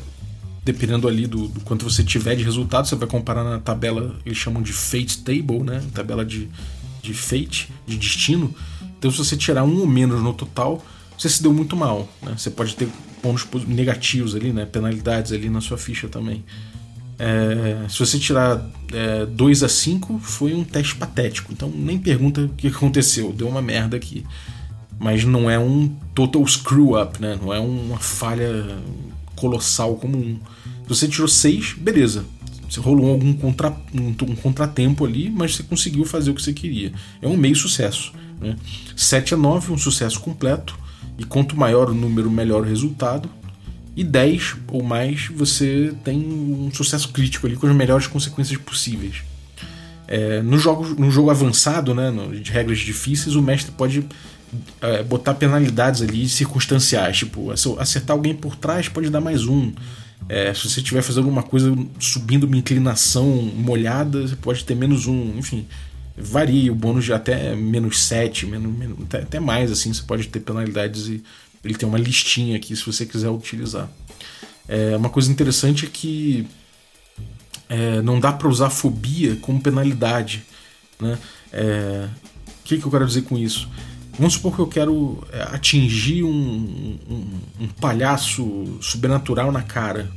dependendo 0.63 1.07
ali 1.07 1.27
do, 1.27 1.47
do, 1.47 1.59
quanto 1.61 1.83
você 1.83 2.03
tiver 2.03 2.35
de 2.35 2.43
resultado, 2.43 2.87
você 2.87 2.95
vai 2.95 3.07
comparar 3.07 3.43
na 3.43 3.59
tabela, 3.59 4.15
eles 4.25 4.37
chamam 4.37 4.61
de 4.61 4.71
Fate 4.71 5.19
Table, 5.19 5.63
né? 5.63 5.83
Tabela 5.93 6.25
de, 6.25 6.49
de 7.01 7.13
Fate, 7.13 7.69
de 7.85 7.97
destino. 7.97 8.53
Então, 8.97 9.11
se 9.11 9.17
você 9.17 9.35
tirar 9.35 9.63
um 9.63 9.79
ou 9.79 9.87
menos 9.87 10.21
no 10.21 10.33
total, 10.33 10.83
você 11.17 11.27
se 11.27 11.43
deu 11.43 11.53
muito 11.53 11.75
mal. 11.75 12.07
Né? 12.21 12.33
Você 12.37 12.49
pode 12.49 12.75
ter 12.75 12.87
pontos 13.21 13.45
negativos 13.67 14.35
ali, 14.35 14.53
né? 14.53 14.65
penalidades 14.65 15.33
ali 15.33 15.49
na 15.49 15.59
sua 15.59 15.77
ficha 15.77 16.07
também. 16.07 16.43
É, 17.19 17.85
se 17.89 17.99
você 17.99 18.17
tirar 18.17 18.55
2 19.29 19.61
é, 19.61 19.65
a 19.65 19.69
5, 19.69 20.19
foi 20.19 20.53
um 20.53 20.63
teste 20.63 20.95
patético. 20.95 21.51
Então, 21.51 21.69
nem 21.69 21.99
pergunta 21.99 22.41
o 22.41 22.49
que 22.49 22.67
aconteceu, 22.67 23.33
deu 23.33 23.47
uma 23.49 23.61
merda 23.61 23.97
aqui 23.97 24.23
mas 24.99 25.25
não 25.25 25.49
é 25.49 25.59
um 25.59 25.89
total 26.15 26.47
screw 26.47 26.97
up, 26.97 27.21
né? 27.21 27.37
Não 27.41 27.53
é 27.53 27.59
uma 27.59 27.97
falha 27.97 28.79
colossal 29.43 29.95
como 29.95 30.17
um. 30.17 30.39
Se 30.83 30.89
você 30.89 31.07
tirou 31.07 31.27
6, 31.27 31.73
beleza. 31.73 32.23
Você 32.69 32.79
rolou 32.79 33.11
algum 33.11 33.33
contra, 33.33 33.75
um, 33.93 34.07
um, 34.07 34.35
contratempo 34.35 35.05
ali, 35.05 35.29
mas 35.29 35.55
você 35.55 35.63
conseguiu 35.63 36.05
fazer 36.05 36.31
o 36.31 36.33
que 36.33 36.41
você 36.41 36.53
queria. 36.53 36.93
É 37.21 37.27
um 37.27 37.35
meio 37.35 37.55
sucesso. 37.55 38.13
Né? 38.39 38.55
7 38.95 39.33
a 39.33 39.37
9, 39.37 39.73
um 39.73 39.77
sucesso 39.77 40.19
completo. 40.21 40.79
E 41.17 41.25
quanto 41.25 41.57
maior 41.57 41.89
o 41.89 41.93
número, 41.93 42.31
melhor 42.31 42.61
o 42.61 42.65
resultado. 42.65 43.29
E 43.95 44.03
10 44.03 44.55
ou 44.69 44.81
mais, 44.81 45.27
você 45.27 45.93
tem 46.03 46.17
um 46.17 46.71
sucesso 46.73 47.09
crítico 47.09 47.45
ali 47.45 47.57
com 47.57 47.67
as 47.67 47.75
melhores 47.75 48.07
consequências 48.07 48.57
possíveis. 48.57 49.23
É, 50.07 50.41
no, 50.41 50.57
jogo, 50.57 50.95
no 50.99 51.11
jogo 51.11 51.29
avançado, 51.29 51.93
né, 51.93 52.11
de 52.41 52.51
regras 52.51 52.79
difíceis, 52.79 53.35
o 53.35 53.41
mestre 53.41 53.71
pode 53.73 54.03
é, 54.81 55.03
botar 55.03 55.33
penalidades 55.33 56.01
ali 56.01 56.27
circunstanciais, 56.27 57.17
tipo, 57.17 57.51
acertar 57.51 58.15
alguém 58.15 58.35
por 58.35 58.55
trás 58.55 58.87
pode 58.87 59.09
dar 59.09 59.21
mais 59.21 59.45
um. 59.45 59.71
É, 60.29 60.53
se 60.53 60.69
você 60.69 60.79
estiver 60.79 61.01
fazendo 61.01 61.25
alguma 61.25 61.43
coisa 61.43 61.75
subindo 61.99 62.45
uma 62.45 62.57
inclinação 62.57 63.27
molhada, 63.27 64.27
você 64.27 64.35
pode 64.35 64.63
ter 64.63 64.75
menos 64.75 65.07
um, 65.07 65.37
enfim. 65.37 65.67
Varia 66.15 66.71
o 66.71 66.75
bônus 66.75 67.05
de 67.05 67.13
até 67.13 67.55
menos 67.55 68.01
7, 68.03 68.45
menos, 68.45 68.73
menos, 68.77 68.97
até, 69.01 69.19
até 69.19 69.39
mais, 69.39 69.71
assim, 69.71 69.91
você 69.91 70.03
pode 70.03 70.27
ter 70.27 70.39
penalidades 70.39 71.07
e 71.07 71.23
ele 71.63 71.73
tem 71.75 71.87
uma 71.87 71.97
listinha 71.97 72.55
aqui 72.55 72.75
se 72.75 72.85
você 72.85 73.05
quiser 73.05 73.29
utilizar. 73.29 73.89
É, 74.67 74.95
uma 74.95 75.09
coisa 75.09 75.31
interessante 75.31 75.85
é 75.85 75.89
que 75.91 76.47
é, 77.67 78.01
não 78.01 78.19
dá 78.19 78.31
para 78.31 78.47
usar 78.47 78.69
fobia 78.69 79.35
como 79.37 79.61
penalidade. 79.61 80.43
Né? 80.99 81.17
É, 81.51 82.07
o 82.47 82.63
que, 82.63 82.77
que 82.77 82.85
eu 82.85 82.91
quero 82.91 83.05
dizer 83.05 83.23
com 83.23 83.37
isso? 83.37 83.69
Vamos 84.17 84.33
supor 84.33 84.55
que 84.55 84.59
eu 84.59 84.67
quero 84.67 85.23
é, 85.31 85.41
atingir 85.43 86.23
um, 86.23 86.97
um, 87.09 87.39
um 87.61 87.67
palhaço 87.67 88.77
sobrenatural 88.79 89.51
na 89.51 89.63
cara. 89.63 90.09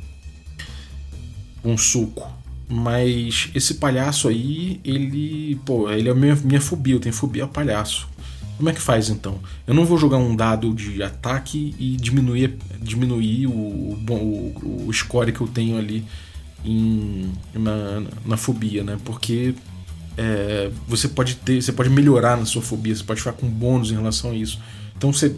Um 1.64 1.78
soco. 1.78 2.30
Mas 2.68 3.50
esse 3.54 3.74
palhaço 3.74 4.28
aí, 4.28 4.80
ele. 4.84 5.58
Pô, 5.64 5.90
ele 5.90 6.08
é 6.08 6.14
minha, 6.14 6.34
minha 6.36 6.60
fobia, 6.60 6.94
eu 6.94 7.00
tenho 7.00 7.14
fobia 7.14 7.44
a 7.44 7.48
palhaço. 7.48 8.08
Como 8.56 8.68
é 8.68 8.72
que 8.72 8.80
faz 8.80 9.08
então? 9.08 9.38
Eu 9.66 9.74
não 9.74 9.84
vou 9.84 9.98
jogar 9.98 10.16
um 10.16 10.34
dado 10.34 10.74
de 10.74 11.02
ataque 11.02 11.74
e 11.78 11.96
diminuir, 11.96 12.56
diminuir 12.80 13.46
o, 13.46 13.52
o, 13.52 14.84
o 14.88 14.92
score 14.92 15.30
que 15.30 15.40
eu 15.40 15.46
tenho 15.46 15.76
ali 15.76 16.04
em, 16.64 17.30
na, 17.54 18.02
na 18.24 18.36
fobia, 18.36 18.82
né? 18.82 18.98
Porque 19.04 19.54
é, 20.16 20.70
você 20.86 21.08
pode 21.08 21.36
ter, 21.36 21.60
você 21.60 21.72
pode 21.72 21.90
melhorar 21.90 22.36
na 22.36 22.44
sua 22.44 22.62
fobia, 22.62 22.94
você 22.94 23.04
pode 23.04 23.20
ficar 23.20 23.32
com 23.32 23.46
bônus 23.46 23.90
em 23.90 23.94
relação 23.94 24.30
a 24.30 24.34
isso. 24.34 24.58
Então 24.96 25.12
você 25.12 25.28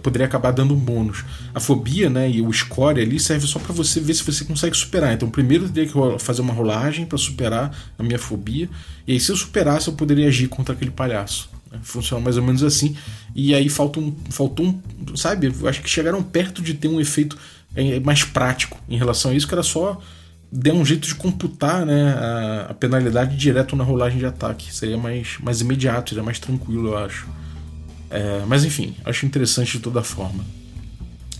poderia 0.00 0.26
acabar 0.26 0.52
dando 0.52 0.74
um 0.74 0.78
bônus. 0.78 1.24
A 1.52 1.58
fobia, 1.58 2.08
né, 2.08 2.30
e 2.30 2.40
o 2.40 2.52
score 2.52 3.00
ali 3.00 3.18
serve 3.18 3.48
só 3.48 3.58
para 3.58 3.72
você 3.72 4.00
ver 4.00 4.14
se 4.14 4.22
você 4.22 4.44
consegue 4.44 4.76
superar. 4.76 5.12
Então 5.12 5.28
primeiro 5.28 5.64
eu 5.64 5.68
teria 5.68 5.90
que 5.90 6.18
fazer 6.20 6.40
uma 6.40 6.52
rolagem 6.52 7.04
para 7.04 7.18
superar 7.18 7.76
a 7.98 8.02
minha 8.02 8.18
fobia, 8.18 8.68
e 9.06 9.12
aí 9.12 9.20
se 9.20 9.32
eu 9.32 9.36
superasse 9.36 9.88
eu 9.88 9.94
poderia 9.94 10.28
agir 10.28 10.48
contra 10.48 10.74
aquele 10.74 10.92
palhaço. 10.92 11.50
Funciona 11.82 12.22
mais 12.22 12.36
ou 12.36 12.42
menos 12.42 12.62
assim. 12.62 12.96
E 13.34 13.54
aí 13.54 13.68
falta 13.68 14.00
um, 14.00 14.14
faltou 14.30 14.66
um, 14.66 15.16
sabe? 15.16 15.52
Acho 15.66 15.82
que 15.82 15.90
chegaram 15.90 16.22
perto 16.22 16.62
de 16.62 16.74
ter 16.74 16.88
um 16.88 17.00
efeito 17.00 17.36
é, 17.74 18.00
mais 18.00 18.24
prático 18.24 18.78
em 18.88 18.96
relação 18.96 19.32
a 19.32 19.34
isso, 19.34 19.46
que 19.46 19.54
era 19.54 19.62
só 19.62 20.00
dê 20.50 20.72
um 20.72 20.84
jeito 20.84 21.06
de 21.06 21.14
computar 21.14 21.84
né, 21.84 22.14
a, 22.14 22.66
a, 22.70 22.74
penalidade 22.74 23.36
direto 23.36 23.76
na 23.76 23.84
rolagem 23.84 24.18
de 24.18 24.26
ataque. 24.26 24.72
Seria 24.74 24.96
mais, 24.96 25.36
mais 25.40 25.60
imediato, 25.60 26.10
seria 26.10 26.24
mais 26.24 26.38
tranquilo, 26.38 26.88
eu 26.88 26.98
acho. 26.98 27.26
É, 28.10 28.42
mas 28.46 28.64
enfim, 28.64 28.96
acho 29.04 29.26
interessante 29.26 29.72
de 29.72 29.80
toda 29.80 30.02
forma. 30.02 30.44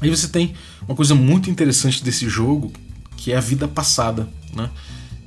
Aí 0.01 0.11
você 0.11 0.29
tem 0.29 0.55
uma 0.87 0.95
coisa 0.95 1.15
muito 1.15 1.51
interessante 1.51 2.05
desse 2.05 2.29
jogo, 2.29 2.73
que 3.17 3.33
é 3.33 3.37
a 3.37 3.41
vida 3.41 3.67
passada. 3.67 4.29
Né? 4.55 4.71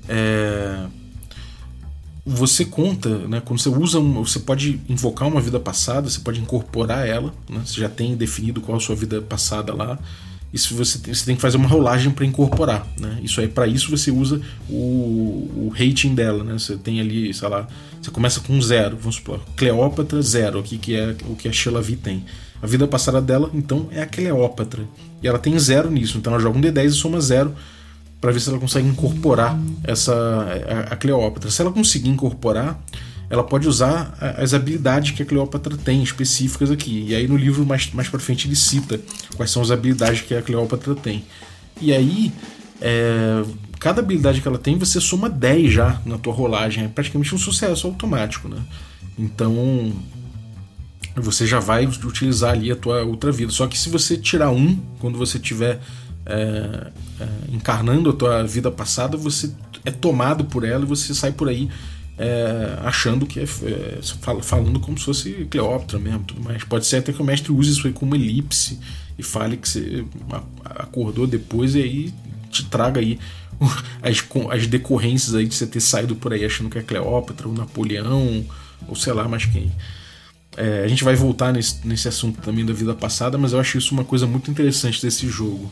É, 0.08 0.86
você 2.24 2.64
conta, 2.64 3.10
né, 3.28 3.42
quando 3.44 3.60
você 3.60 3.70
usa, 3.70 4.00
uma, 4.00 4.22
você 4.22 4.40
pode 4.40 4.80
invocar 4.88 5.28
uma 5.28 5.42
vida 5.42 5.60
passada, 5.60 6.08
você 6.08 6.20
pode 6.20 6.40
incorporar 6.40 7.08
ela, 7.08 7.34
né, 7.50 7.64
você 7.66 7.82
já 7.82 7.90
tem 7.90 8.16
definido 8.16 8.62
qual 8.62 8.78
a 8.78 8.80
sua 8.80 8.96
vida 8.96 9.22
passada 9.22 9.74
lá 9.74 9.98
isso 10.54 10.76
você 10.76 11.00
tem, 11.00 11.14
você 11.14 11.26
tem 11.26 11.36
que 11.36 11.42
fazer 11.42 11.58
uma 11.58 11.68
rolagem 11.68 12.12
para 12.12 12.26
incorporar, 12.26 12.86
né? 13.00 13.20
Isso 13.24 13.40
aí 13.40 13.48
para 13.48 13.68
isso 13.68 13.90
você 13.90 14.12
usa 14.12 14.42
o, 14.70 14.74
o 14.74 15.74
rating 15.74 16.14
dela, 16.14 16.44
né? 16.44 16.54
Você 16.54 16.76
tem 16.76 17.00
ali, 17.00 17.34
sei 17.34 17.48
lá, 17.48 17.68
você 18.02 18.12
começa 18.12 18.40
com 18.42 18.62
zero, 18.62 18.98
vamos 18.98 19.16
supor, 19.16 19.40
Cleópatra 19.56 20.22
zero, 20.22 20.60
aqui 20.60 20.78
que 20.78 20.96
é 20.96 21.16
o 21.30 21.36
que 21.36 21.48
a 21.48 21.54
Sheila 21.54 21.82
V 21.82 21.96
tem. 21.96 22.26
A 22.62 22.68
vida 22.68 22.88
passada 22.88 23.22
dela, 23.22 23.50
então, 23.54 23.88
é 23.92 24.02
a 24.02 24.06
Cleópatra. 24.06 24.84
E 25.24 25.28
ela 25.28 25.40
tem 25.40 25.58
zero 25.58 25.90
nisso, 25.90 26.18
então 26.18 26.34
ela 26.34 26.42
joga 26.42 26.58
um 26.58 26.62
D10 26.62 26.86
e 26.86 26.92
soma 26.92 27.22
zero 27.22 27.56
para 28.20 28.32
ver 28.32 28.40
se 28.40 28.50
ela 28.50 28.60
consegue 28.60 28.88
incorporar 28.88 29.58
essa 29.84 30.14
a, 30.14 30.94
a 30.94 30.96
Cleópatra. 30.96 31.50
Se 31.50 31.62
ela 31.62 31.72
conseguir 31.72 32.10
incorporar, 32.10 32.80
ela 33.32 33.46
pode 33.46 33.66
usar 33.66 34.14
as 34.38 34.54
habilidades 34.54 35.12
que 35.12 35.24
a 35.24 35.26
Cleópatra 35.26 35.78
tem 35.78 36.04
específicas 36.04 36.70
aqui. 36.70 37.06
E 37.08 37.16
aí 37.16 37.30
no 37.30 37.38
livro 37.38 37.66
mais, 37.66 37.90
mais 37.94 38.10
para 38.10 38.20
frente 38.20 38.46
ele 38.46 38.58
cita 38.58 39.00
quais 39.38 39.50
são 39.50 39.62
as 39.62 39.72
habilidades 39.72 40.20
que 40.20 40.36
a 40.36 40.42
Cleópatra 40.42 40.94
tem. 40.94 41.24
E 41.80 41.94
aí, 41.94 42.34
é, 42.82 43.42
cada 43.80 44.02
habilidade 44.02 44.42
que 44.42 44.48
ela 44.50 44.58
tem, 44.58 44.78
você 44.78 45.00
soma 45.00 45.30
10 45.30 45.72
já 45.72 46.02
na 46.06 46.18
tua 46.18 46.34
rolagem. 46.34 46.84
É 46.84 46.88
praticamente 46.90 47.34
um 47.34 47.38
sucesso 47.38 47.88
automático, 47.88 48.50
né? 48.50 48.62
Então, 49.18 49.94
você 51.16 51.48
já 51.48 51.62
vai 51.62 51.86
utilizar 51.86 52.52
ali 52.52 52.70
a 52.70 52.76
tua 52.76 53.02
outra 53.04 53.32
vida. 53.32 53.54
Só 53.54 53.66
que 53.66 53.78
se 53.78 53.90
você 53.90 54.18
tirar 54.18 54.52
um, 54.52 54.78
quando 55.00 55.18
você 55.18 55.38
estiver 55.38 55.80
é, 56.26 56.92
é, 57.18 57.28
encarnando 57.50 58.10
a 58.10 58.14
tua 58.14 58.44
vida 58.44 58.70
passada, 58.70 59.16
você 59.16 59.54
é 59.86 59.92
tomado 59.92 60.44
por 60.44 60.66
ela 60.66 60.84
e 60.84 60.88
você 60.88 61.16
sai 61.16 61.32
por 61.32 61.48
aí 61.48 61.70
é, 62.18 62.78
achando 62.84 63.26
que 63.26 63.40
é, 63.40 63.44
é, 63.44 64.00
falando 64.42 64.80
como 64.80 64.98
se 64.98 65.06
fosse 65.06 65.48
Cleópatra 65.50 65.98
mesmo, 66.00 66.24
tudo 66.26 66.44
mais. 66.44 66.64
Pode 66.64 66.86
ser 66.86 66.98
até 66.98 67.12
que 67.12 67.22
o 67.22 67.26
mestre 67.26 67.52
use 67.52 67.72
isso 67.72 67.88
aí 67.88 67.94
como 67.94 68.16
elipse 68.16 68.80
e 69.18 69.24
fale 69.24 69.58
que 69.58 69.68
você 69.68 70.06
acordou 70.66 71.26
depois 71.26 71.76
e 71.76 71.82
aí 71.82 72.14
te 72.50 72.66
traga 72.66 73.00
aí 73.00 73.18
as, 74.02 74.24
as 74.52 74.68
decorrências 74.68 75.36
aí 75.36 75.48
de 75.48 75.56
você 75.56 75.66
ter 75.66 75.80
saído 75.80 76.16
por 76.16 76.34
aí 76.34 76.46
achando 76.46 76.70
que 76.70 76.78
é 76.78 76.82
Cleópatra 76.82 77.48
ou 77.48 77.54
Napoleão 77.54 78.46
ou 78.88 78.96
sei 78.96 79.14
lá 79.14 79.28
mais 79.28 79.46
quem. 79.46 79.72
É, 80.58 80.84
a 80.84 80.88
gente 80.88 81.04
vai 81.04 81.16
voltar 81.16 81.54
nesse, 81.54 81.88
nesse 81.88 82.08
assunto 82.08 82.42
também 82.42 82.66
da 82.66 82.74
vida 82.74 82.94
passada, 82.94 83.38
mas 83.38 83.54
eu 83.54 83.60
acho 83.60 83.78
isso 83.78 83.94
uma 83.94 84.04
coisa 84.04 84.28
muito 84.28 84.52
interessante 84.52 85.02
desse 85.02 85.28
jogo. 85.28 85.72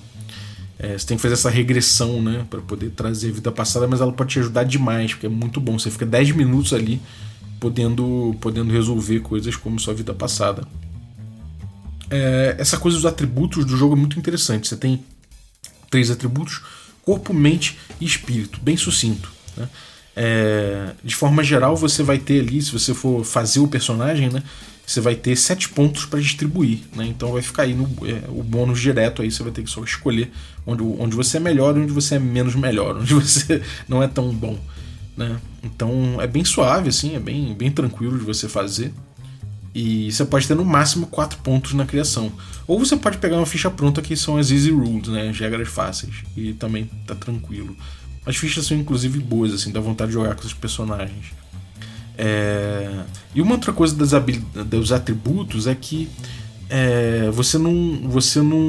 É, 0.82 0.98
você 0.98 1.06
tem 1.06 1.18
que 1.18 1.22
fazer 1.22 1.34
essa 1.34 1.50
regressão, 1.50 2.22
né? 2.22 2.46
para 2.50 2.62
poder 2.62 2.92
trazer 2.92 3.30
a 3.30 3.34
vida 3.34 3.52
passada, 3.52 3.86
mas 3.86 4.00
ela 4.00 4.13
pode 4.13 4.32
te 4.32 4.39
ajudar 4.39 4.63
demais, 4.63 5.13
porque 5.13 5.26
é 5.26 5.30
muito 5.30 5.60
bom. 5.60 5.78
Você 5.78 5.92
fica 5.92 6.06
10 6.06 6.32
minutos 6.32 6.74
ali 6.74 7.02
podendo, 7.60 8.34
podendo 8.39 8.72
resolver 8.72 9.20
coisas 9.20 9.58
como 9.58 9.78
sua 9.78 9.94
vida 9.94 10.13
passada. 10.13 10.65
É, 12.10 12.56
essa 12.58 12.78
coisa 12.78 12.98
dos 12.98 13.06
atributos 13.06 13.65
do 13.65 13.76
jogo 13.76 13.94
é 13.94 13.98
muito 13.98 14.18
interessante. 14.18 14.70
Você 14.70 14.78
tem 14.78 15.04
três 15.89 16.10
atributos: 16.10 16.62
corpo, 17.04 17.34
mente 17.34 17.78
e 18.00 18.06
espírito, 18.06 18.60
bem 18.62 18.78
sucinto. 18.78 19.30
Né? 19.58 19.70
É, 20.15 20.92
de 21.04 21.15
forma 21.15 21.44
geral, 21.44 21.76
você 21.76 22.04
vai 22.04 22.18
ter 22.18 22.39
ali, 22.39 22.62
se 22.62 22.72
você 22.72 22.94
for 22.94 23.24
fazer 23.26 23.60
o 23.60 23.68
personagem, 23.68 24.30
né? 24.30 24.44
Você 24.89 25.02
vai 25.02 25.13
ter 25.13 25.36
sete 25.36 25.69
pontos 25.69 26.06
para 26.06 26.19
distribuir, 26.19 26.80
né? 26.95 27.06
Então 27.06 27.32
vai 27.32 27.43
ficar 27.43 27.63
aí 27.63 27.75
no, 27.75 27.84
é, 28.08 28.23
o 28.28 28.41
bônus 28.41 28.82
direto 28.82 29.21
aí, 29.21 29.30
você 29.30 29.43
vai 29.43 29.52
ter 29.52 29.62
que 29.62 29.69
só 29.69 29.84
escolher 29.84 30.32
onde, 30.65 30.82
onde 30.82 31.15
você 31.15 31.38
é 31.38 31.39
melhor 31.39 31.78
e 31.78 31.82
onde 31.82 31.93
você 31.93 32.15
é 32.15 32.19
menos 32.19 32.56
melhor, 32.56 32.97
onde 32.97 33.13
você 33.13 33.62
não 33.88 34.02
é 34.02 34.08
tão 34.08 34.34
bom, 34.34 34.58
né? 35.15 35.39
Então 35.62 36.19
é 36.19 36.25
bem 36.25 36.43
suave, 36.43 36.89
assim, 36.89 37.15
é 37.15 37.19
bem, 37.19 37.54
bem 37.54 37.69
tranquilo 37.69 38.17
de 38.17 38.25
você 38.25 38.49
fazer. 38.49 38.91
E 39.75 40.12
você 40.12 40.25
pode 40.25 40.47
ter 40.47 40.56
no 40.56 40.65
máximo 40.65 41.06
quatro 41.06 41.38
pontos 41.43 41.73
na 41.73 41.86
criação. 41.86 42.32
Ou 42.65 42.80
você 42.80 42.97
pode 42.97 43.19
pegar 43.19 43.38
uma 43.38 43.45
ficha 43.45 43.69
pronta 43.69 44.02
que 44.02 44.15
são 44.15 44.38
as 44.38 44.49
easy 44.49 44.71
rules, 44.71 45.08
né? 45.08 45.30
As 45.30 45.39
regras 45.39 45.67
fáceis. 45.67 46.23
E 46.36 46.54
também 46.54 46.89
tá 47.06 47.13
tranquilo. 47.13 47.78
As 48.25 48.36
fichas 48.36 48.65
são 48.65 48.75
inclusive 48.75 49.19
boas, 49.19 49.54
assim, 49.54 49.71
dá 49.71 49.80
vontade 49.80 50.10
de 50.10 50.15
jogar 50.15 50.34
com 50.34 50.47
os 50.47 50.54
personagens. 50.54 51.28
É... 52.21 53.05
E 53.34 53.41
uma 53.41 53.53
outra 53.53 53.71
coisa 53.71 53.95
das 53.95 54.12
dos 54.65 54.91
atributos 54.91 55.67
é 55.67 55.73
que 55.73 56.10
é, 56.69 57.29
você 57.32 57.58
não. 57.58 58.10
Você 58.10 58.41
não. 58.41 58.60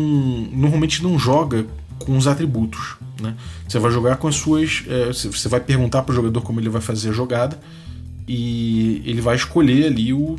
Normalmente 0.53 1.03
não 1.03 1.19
joga 1.19 1.67
com 1.99 2.17
os 2.17 2.27
atributos. 2.27 2.97
Né? 3.21 3.35
Você 3.69 3.79
vai 3.79 3.91
jogar 3.91 4.17
com 4.17 4.27
as 4.27 4.37
suas. 4.37 4.85
É, 4.89 5.09
você 5.09 5.49
vai 5.49 5.61
perguntar 5.61 6.03
para 6.03 6.13
o 6.13 6.17
jogador 6.17 6.41
como 6.41 6.61
ele 6.61 6.71
vai 6.71 6.81
fazer 6.81 7.11
a 7.11 7.13
jogada. 7.13 7.61
E 8.27 9.03
ele 9.05 9.21
vai 9.21 9.35
escolher 9.35 9.87
ali 9.87 10.13
o, 10.13 10.37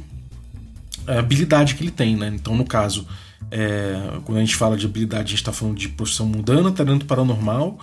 a 1.06 1.20
habilidade 1.20 1.76
que 1.76 1.84
ele 1.84 1.92
tem. 1.92 2.16
Né? 2.16 2.32
Então, 2.34 2.56
no 2.56 2.66
caso, 2.66 3.06
é, 3.52 4.20
quando 4.24 4.38
a 4.38 4.42
gente 4.42 4.56
fala 4.56 4.78
de 4.78 4.86
habilidade, 4.86 5.24
a 5.24 5.28
gente 5.28 5.36
está 5.36 5.52
falando 5.52 5.78
de 5.78 5.90
profissão 5.90 6.26
mundana, 6.26 6.72
talento 6.72 7.06
paranormal, 7.06 7.78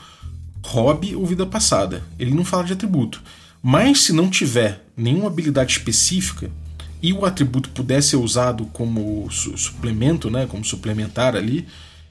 hobby 0.65 1.15
ou 1.15 1.27
vida 1.27 1.45
passada. 1.45 2.03
Ele 2.19 2.33
não 2.33 2.45
fala 2.45 2.65
de 2.65 2.73
atributo. 2.73 3.23
Mas 3.63 4.01
se 4.01 4.13
não 4.13 4.31
tiver 4.31 4.88
nenhuma 4.99 5.29
habilidade 5.29 5.73
específica 5.73 6.51
e 7.01 7.13
o 7.13 7.25
atributo 7.25 7.71
puder 7.71 8.03
ser 8.03 8.17
usado 8.17 8.67
como 8.67 9.31
su 9.31 9.57
suplemento, 9.57 10.29
né, 10.29 10.47
como 10.47 10.65
suplementar 10.65 11.37
ali, 11.37 11.67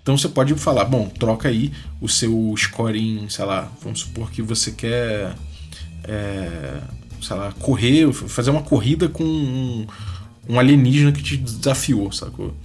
então 0.08 0.17
você 0.17 0.30
pode 0.30 0.56
falar, 0.56 0.86
bom, 0.86 1.10
troca 1.10 1.50
aí 1.50 1.69
o 2.00 2.08
seu 2.08 2.56
score 2.58 2.97
em, 2.97 3.28
sei 3.28 3.43
lá, 3.43 3.69
vamos 3.84 4.00
supor 4.00 4.32
que 4.32 4.41
você 4.41 4.71
quer, 4.71 5.36
é, 6.06 6.80
sei 7.21 7.36
lá, 7.36 7.52
correr, 7.60 8.13
fazer 8.13 8.50
uma 8.50 8.62
corrida 8.62 9.10
com 9.10 9.26
um, 9.26 9.86
um 10.47 10.58
alienígena 10.58 11.12
que 11.12 11.21
te 11.21 11.36
desafiou, 11.36 12.10
sacou? 12.13 12.56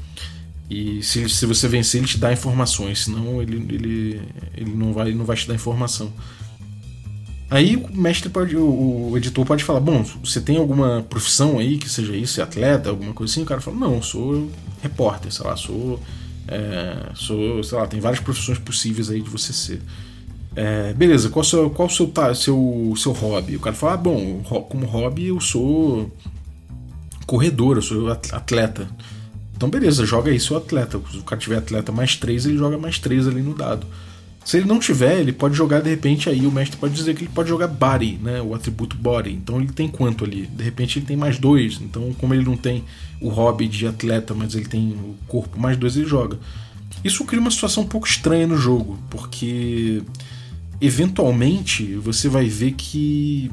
E 0.70 1.02
se, 1.02 1.28
se 1.28 1.44
você 1.44 1.66
vencer, 1.66 1.98
ele 2.00 2.06
te 2.06 2.16
dá 2.16 2.32
informações, 2.32 3.00
senão 3.00 3.42
ele, 3.42 3.56
ele, 3.56 4.22
ele 4.56 4.70
não, 4.76 4.92
vai, 4.92 5.12
não 5.12 5.24
vai 5.24 5.36
te 5.36 5.48
dar 5.48 5.56
informação. 5.56 6.12
Aí 7.52 7.76
o 7.76 7.94
mestre 7.94 8.30
pode, 8.30 8.56
o, 8.56 9.10
o, 9.10 9.18
editor 9.18 9.44
pode 9.44 9.62
falar: 9.62 9.78
Bom, 9.78 10.02
você 10.24 10.40
tem 10.40 10.56
alguma 10.56 11.02
profissão 11.02 11.58
aí 11.58 11.76
que 11.76 11.86
seja 11.86 12.16
isso, 12.16 12.40
é 12.40 12.44
atleta, 12.44 12.88
alguma 12.88 13.12
coisa 13.12 13.30
assim? 13.30 13.42
O 13.42 13.44
cara 13.44 13.60
fala: 13.60 13.76
Não, 13.76 14.00
sou 14.00 14.50
repórter, 14.82 15.30
sei 15.30 15.46
lá, 15.46 15.54
sou. 15.54 16.00
É, 16.48 17.10
sou, 17.14 17.62
sei 17.62 17.76
lá, 17.76 17.86
tem 17.86 18.00
várias 18.00 18.20
profissões 18.20 18.58
possíveis 18.58 19.10
aí 19.10 19.20
de 19.20 19.28
você 19.28 19.52
ser. 19.52 19.82
É, 20.56 20.94
beleza, 20.94 21.28
qual, 21.28 21.44
seu, 21.44 21.68
qual 21.68 21.88
o 21.88 21.90
seu, 21.90 22.08
tá, 22.08 22.34
seu, 22.34 22.94
seu 22.96 23.12
hobby? 23.12 23.56
O 23.56 23.60
cara 23.60 23.76
fala: 23.76 23.92
ah, 23.92 23.96
Bom, 23.98 24.42
como 24.70 24.86
hobby 24.86 25.26
eu 25.26 25.38
sou 25.38 26.10
corredor, 27.26 27.76
eu 27.76 27.82
sou 27.82 28.10
atleta. 28.10 28.88
Então, 29.54 29.68
beleza, 29.68 30.06
joga 30.06 30.30
aí 30.30 30.40
seu 30.40 30.56
atleta. 30.56 30.98
Se 31.10 31.18
o 31.18 31.22
cara 31.22 31.38
tiver 31.38 31.58
atleta 31.58 31.92
mais 31.92 32.16
3, 32.16 32.46
ele 32.46 32.56
joga 32.56 32.78
mais 32.78 32.98
3 32.98 33.28
ali 33.28 33.42
no 33.42 33.54
dado. 33.54 33.86
Se 34.44 34.56
ele 34.56 34.66
não 34.66 34.78
tiver, 34.78 35.20
ele 35.20 35.32
pode 35.32 35.54
jogar 35.54 35.80
de 35.80 35.90
repente 35.90 36.28
aí, 36.28 36.44
o 36.46 36.50
mestre 36.50 36.76
pode 36.76 36.94
dizer 36.94 37.14
que 37.14 37.22
ele 37.22 37.30
pode 37.32 37.48
jogar 37.48 37.68
body, 37.68 38.18
né? 38.20 38.42
O 38.42 38.54
atributo 38.54 38.96
body. 38.96 39.32
Então 39.32 39.60
ele 39.60 39.72
tem 39.72 39.88
quanto 39.88 40.24
ali? 40.24 40.46
De 40.46 40.64
repente 40.64 40.98
ele 40.98 41.06
tem 41.06 41.16
mais 41.16 41.38
dois. 41.38 41.80
Então, 41.80 42.12
como 42.14 42.34
ele 42.34 42.44
não 42.44 42.56
tem 42.56 42.84
o 43.20 43.28
hobby 43.28 43.68
de 43.68 43.86
atleta, 43.86 44.34
mas 44.34 44.54
ele 44.54 44.66
tem 44.66 44.92
o 44.92 45.14
corpo 45.28 45.58
mais 45.60 45.76
dois, 45.76 45.96
ele 45.96 46.06
joga. 46.06 46.38
Isso 47.04 47.24
cria 47.24 47.40
uma 47.40 47.50
situação 47.50 47.84
um 47.84 47.86
pouco 47.86 48.06
estranha 48.06 48.46
no 48.46 48.56
jogo, 48.56 48.98
porque 49.10 50.02
eventualmente 50.80 51.94
você 51.96 52.28
vai 52.28 52.46
ver 52.46 52.72
que. 52.72 53.50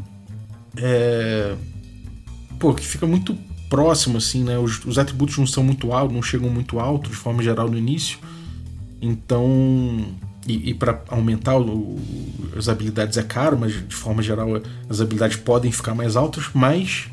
É, 0.75 1.55
pô, 2.59 2.73
que 2.73 2.85
fica 2.85 3.05
muito 3.05 3.37
próximo, 3.69 4.17
assim, 4.17 4.43
né? 4.43 4.57
Os, 4.57 4.83
os 4.85 4.97
atributos 4.97 5.37
não 5.37 5.47
são 5.47 5.63
muito 5.63 5.93
altos, 5.93 6.15
não 6.15 6.23
chegam 6.23 6.49
muito 6.49 6.79
alto 6.79 7.11
de 7.11 7.15
forma 7.15 7.43
geral 7.43 7.69
no 7.69 7.77
início. 7.77 8.17
Então 9.01 10.05
e, 10.49 10.69
e 10.69 10.73
para 10.73 11.01
aumentar 11.07 11.57
o, 11.57 11.99
as 12.57 12.67
habilidades 12.67 13.17
é 13.17 13.23
caro, 13.23 13.57
mas 13.57 13.73
de 13.73 13.95
forma 13.95 14.21
geral 14.21 14.49
as 14.89 14.99
habilidades 15.01 15.37
podem 15.37 15.71
ficar 15.71 15.93
mais 15.93 16.15
altas, 16.15 16.45
mas 16.53 17.07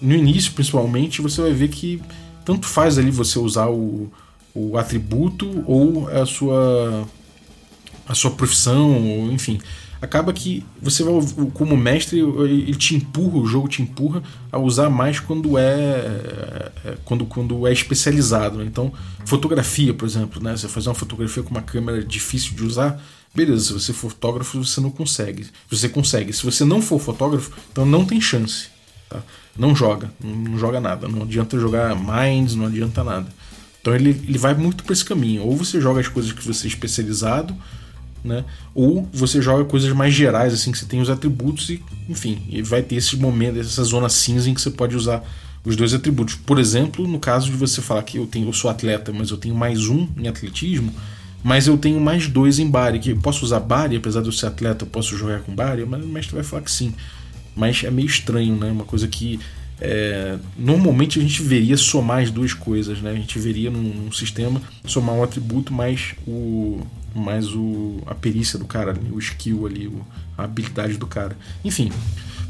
no 0.00 0.14
início 0.14 0.52
principalmente 0.52 1.20
você 1.20 1.42
vai 1.42 1.52
ver 1.52 1.68
que 1.68 2.00
tanto 2.44 2.66
faz 2.66 2.98
ali 2.98 3.10
você 3.10 3.38
usar 3.38 3.68
o, 3.68 4.10
o 4.54 4.78
atributo 4.78 5.64
ou 5.66 6.08
a 6.08 6.24
sua 6.24 7.06
a 8.06 8.14
sua 8.14 8.30
profissão, 8.30 8.90
ou, 9.06 9.32
enfim 9.32 9.60
acaba 10.00 10.32
que 10.32 10.64
você 10.80 11.02
vai, 11.02 11.14
como 11.54 11.76
mestre, 11.76 12.20
ele 12.20 12.74
te 12.74 12.94
empurra, 12.94 13.38
o 13.38 13.46
jogo 13.46 13.68
te 13.68 13.82
empurra 13.82 14.22
a 14.50 14.58
usar 14.58 14.88
mais 14.88 15.18
quando 15.18 15.58
é, 15.58 15.62
é 16.84 16.96
quando, 17.04 17.26
quando 17.26 17.66
é 17.66 17.72
especializado. 17.72 18.58
Né? 18.58 18.64
Então, 18.66 18.92
fotografia, 19.24 19.92
por 19.92 20.06
exemplo, 20.06 20.42
né? 20.42 20.56
Você 20.56 20.68
fazer 20.68 20.88
uma 20.88 20.94
fotografia 20.94 21.42
com 21.42 21.50
uma 21.50 21.62
câmera 21.62 22.02
difícil 22.04 22.54
de 22.54 22.64
usar, 22.64 23.02
beleza, 23.34 23.64
se 23.64 23.72
você 23.72 23.92
for 23.92 24.10
fotógrafo, 24.10 24.64
você 24.64 24.80
não 24.80 24.90
consegue. 24.90 25.46
Você 25.70 25.88
consegue. 25.88 26.32
Se 26.32 26.44
você 26.44 26.64
não 26.64 26.80
for 26.80 27.00
fotógrafo, 27.00 27.52
então 27.72 27.84
não 27.84 28.04
tem 28.04 28.20
chance. 28.20 28.68
Tá? 29.08 29.20
Não 29.56 29.74
joga, 29.74 30.12
não 30.22 30.58
joga 30.58 30.80
nada. 30.80 31.08
Não 31.08 31.22
adianta 31.22 31.58
jogar 31.58 31.96
Minds, 31.96 32.54
não 32.54 32.66
adianta 32.66 33.02
nada. 33.02 33.26
Então 33.80 33.94
ele, 33.94 34.10
ele 34.10 34.38
vai 34.38 34.54
muito 34.54 34.84
para 34.84 34.92
esse 34.92 35.04
caminho. 35.04 35.42
Ou 35.42 35.56
você 35.56 35.80
joga 35.80 36.00
as 36.00 36.08
coisas 36.08 36.32
que 36.32 36.46
você 36.46 36.66
é 36.66 36.68
especializado, 36.68 37.56
né? 38.24 38.44
Ou 38.74 39.08
você 39.12 39.40
joga 39.40 39.64
coisas 39.64 39.92
mais 39.92 40.14
gerais, 40.14 40.52
assim, 40.52 40.72
que 40.72 40.78
você 40.78 40.86
tem 40.86 41.00
os 41.00 41.10
atributos 41.10 41.70
e, 41.70 41.82
enfim, 42.08 42.42
e 42.48 42.62
vai 42.62 42.82
ter 42.82 42.96
esse 42.96 43.16
momento, 43.16 43.58
essa 43.58 43.84
zona 43.84 44.08
cinza 44.08 44.48
em 44.50 44.54
que 44.54 44.60
você 44.60 44.70
pode 44.70 44.96
usar 44.96 45.22
os 45.64 45.76
dois 45.76 45.92
atributos. 45.92 46.34
Por 46.34 46.58
exemplo, 46.58 47.06
no 47.06 47.18
caso 47.18 47.50
de 47.50 47.56
você 47.56 47.80
falar 47.82 48.02
que 48.02 48.18
eu 48.18 48.26
tenho, 48.26 48.48
eu 48.48 48.52
sou 48.52 48.70
atleta, 48.70 49.12
mas 49.12 49.30
eu 49.30 49.36
tenho 49.36 49.54
mais 49.54 49.88
um 49.88 50.08
em 50.16 50.28
atletismo, 50.28 50.92
Mas 51.42 51.66
eu 51.66 51.78
tenho 51.78 52.00
mais 52.00 52.28
dois 52.28 52.58
em 52.58 52.68
Bari, 52.68 52.98
que 52.98 53.10
eu 53.10 53.16
posso 53.16 53.44
usar 53.44 53.60
Bari, 53.60 53.96
apesar 53.96 54.20
de 54.20 54.26
eu 54.26 54.32
ser 54.32 54.46
atleta, 54.46 54.84
eu 54.84 54.88
posso 54.88 55.16
jogar 55.16 55.40
com 55.40 55.54
Bari, 55.54 55.86
mas 55.86 56.04
o 56.04 56.08
mestre 56.08 56.34
vai 56.34 56.44
falar 56.44 56.62
que 56.62 56.70
sim. 56.70 56.92
Mas 57.54 57.82
é 57.84 57.90
meio 57.90 58.06
estranho, 58.06 58.56
né? 58.56 58.70
Uma 58.70 58.84
coisa 58.84 59.06
que 59.06 59.38
é, 59.80 60.38
normalmente 60.56 61.18
a 61.18 61.22
gente 61.22 61.42
veria 61.42 61.76
somar 61.76 62.22
as 62.22 62.30
duas 62.30 62.52
coisas, 62.52 63.00
né? 63.00 63.10
A 63.10 63.14
gente 63.14 63.38
veria 63.38 63.70
num, 63.70 63.82
num 63.82 64.12
sistema 64.12 64.60
somar 64.84 65.14
um 65.14 65.22
atributo 65.22 65.72
mais 65.72 66.14
o 66.26 66.80
mais 67.14 67.52
o, 67.54 68.00
a 68.06 68.14
perícia 68.14 68.58
do 68.58 68.64
cara, 68.64 68.94
o 69.10 69.18
skill 69.18 69.66
ali, 69.66 69.88
o, 69.88 70.04
a 70.36 70.44
habilidade 70.44 70.96
do 70.96 71.06
cara. 71.06 71.36
Enfim, 71.64 71.90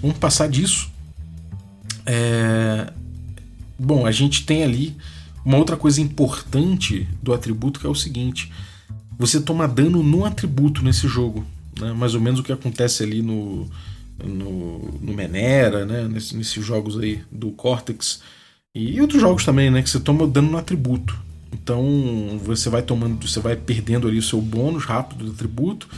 vamos 0.03 0.19
passar 0.19 0.49
disso. 0.49 0.91
É, 2.05 2.93
bom, 3.79 4.05
a 4.05 4.13
gente 4.13 4.45
tem 4.45 4.65
ali 4.65 4.97
uma 5.45 5.57
outra 5.57 5.77
coisa 5.77 6.01
importante 6.01 7.09
do 7.23 7.33
atributo 7.33 7.81
que 7.81 7.87
é 7.87 7.91
o 7.91 7.95
seguinte: 7.95 8.51
você 9.19 9.41
toma 9.41 9.69
dano 9.69 10.03
no 10.03 10.25
atributo 10.25 10.83
nesse 10.83 11.07
jogo, 11.07 11.47
né? 11.79 11.93
mais 11.93 12.15
ou 12.15 12.21
menos 12.21 12.41
o 12.41 12.43
que 12.43 12.53
acontece 12.53 13.03
ali 13.03 13.23
no 13.23 13.69
no, 14.25 14.79
no 15.01 15.15
Menera, 15.15 15.85
né? 15.85 16.09
Nesse, 16.09 16.37
nesses 16.37 16.65
jogos 16.65 16.99
aí 16.99 17.23
do 17.31 17.51
Cortex 17.51 18.21
e 18.75 19.01
outros 19.01 19.21
jogos 19.21 19.45
também, 19.45 19.71
né? 19.71 19.83
Que 19.83 19.91
você 19.91 20.01
toma 20.01 20.27
dano 20.27 20.51
no 20.51 20.59
atributo. 20.59 21.19
Então 21.53 22.39
você 22.43 22.69
vai 22.69 22.83
tomando, 22.83 23.27
você 23.27 23.41
vai 23.41 23.57
perdendo 23.57 24.07
ali 24.07 24.19
o 24.19 24.23
seu 24.23 24.41
bônus 24.41 24.85
rápido 24.85 25.25
do 25.25 25.33
atributo 25.33 25.89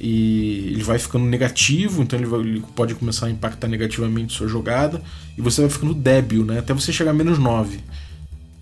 e 0.00 0.70
ele 0.72 0.82
vai 0.82 0.98
ficando 0.98 1.24
negativo, 1.24 2.02
então 2.02 2.18
ele, 2.18 2.26
vai, 2.26 2.40
ele 2.40 2.64
pode 2.74 2.94
começar 2.94 3.26
a 3.26 3.30
impactar 3.30 3.68
negativamente 3.68 4.32
sua 4.32 4.48
jogada 4.48 5.00
e 5.36 5.40
você 5.40 5.60
vai 5.60 5.70
ficando 5.70 5.94
débil, 5.94 6.44
né? 6.44 6.58
Até 6.58 6.72
você 6.74 6.92
chegar 6.92 7.10
a 7.10 7.14
menos 7.14 7.38
9. 7.38 7.78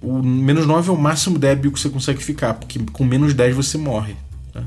O 0.00 0.22
menos 0.22 0.66
9 0.66 0.90
é 0.90 0.92
o 0.92 0.98
máximo 0.98 1.38
débil 1.38 1.70
que 1.70 1.80
você 1.80 1.88
consegue 1.88 2.22
ficar, 2.22 2.54
porque 2.54 2.78
com 2.92 3.04
menos 3.04 3.34
10 3.34 3.54
você 3.54 3.78
morre. 3.78 4.16
Né? 4.54 4.64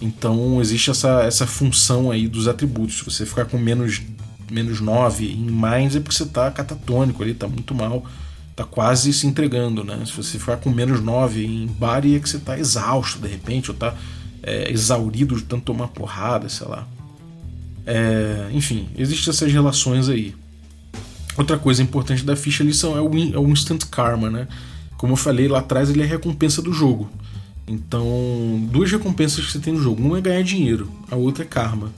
Então 0.00 0.60
existe 0.60 0.90
essa, 0.90 1.22
essa 1.22 1.46
função 1.46 2.10
aí 2.10 2.26
dos 2.26 2.48
atributos. 2.48 2.98
Se 2.98 3.04
você 3.04 3.26
ficar 3.26 3.44
com 3.44 3.58
menos, 3.58 4.00
menos 4.50 4.80
9 4.80 5.26
em 5.26 5.50
Minds 5.50 5.96
é 5.96 6.00
porque 6.00 6.16
você 6.16 6.22
está 6.22 6.50
catatônico 6.50 7.22
ali, 7.22 7.32
está 7.32 7.46
muito 7.46 7.74
mal, 7.74 8.04
está 8.50 8.64
quase 8.64 9.12
se 9.12 9.26
entregando. 9.26 9.84
Né? 9.84 10.02
Se 10.06 10.12
você 10.12 10.38
ficar 10.38 10.56
com 10.56 10.70
menos 10.70 11.02
9 11.02 11.44
em 11.44 11.66
Bari 11.66 12.16
é 12.16 12.18
que 12.18 12.28
você 12.28 12.38
está 12.38 12.58
exausto 12.58 13.18
de 13.18 13.28
repente, 13.28 13.70
ou 13.70 13.74
está 13.74 13.94
é, 14.42 14.70
exaurido 14.70 15.36
de 15.36 15.42
tanto 15.42 15.64
tomar 15.64 15.88
porrada, 15.88 16.48
sei 16.48 16.66
lá. 16.66 16.86
É, 17.86 18.48
enfim, 18.52 18.88
existem 18.96 19.30
essas 19.30 19.52
relações 19.52 20.08
aí. 20.08 20.34
Outra 21.36 21.58
coisa 21.58 21.82
importante 21.82 22.24
da 22.24 22.36
ficha 22.36 22.62
ali 22.62 22.72
são, 22.74 22.96
é, 22.96 23.00
o, 23.00 23.34
é 23.34 23.38
o 23.38 23.48
Instant 23.48 23.84
Karma, 23.90 24.30
né? 24.30 24.48
Como 24.96 25.12
eu 25.12 25.16
falei 25.16 25.48
lá 25.48 25.60
atrás, 25.60 25.88
ele 25.88 26.02
é 26.02 26.04
a 26.04 26.08
recompensa 26.08 26.60
do 26.60 26.72
jogo. 26.72 27.10
Então, 27.70 28.68
duas 28.68 28.90
recompensas 28.90 29.46
que 29.46 29.52
você 29.52 29.60
tem 29.60 29.72
no 29.72 29.80
jogo. 29.80 30.02
Uma 30.02 30.18
é 30.18 30.20
ganhar 30.20 30.42
dinheiro, 30.42 30.90
a 31.08 31.14
outra 31.14 31.44
é 31.44 31.46
karma. 31.46 31.92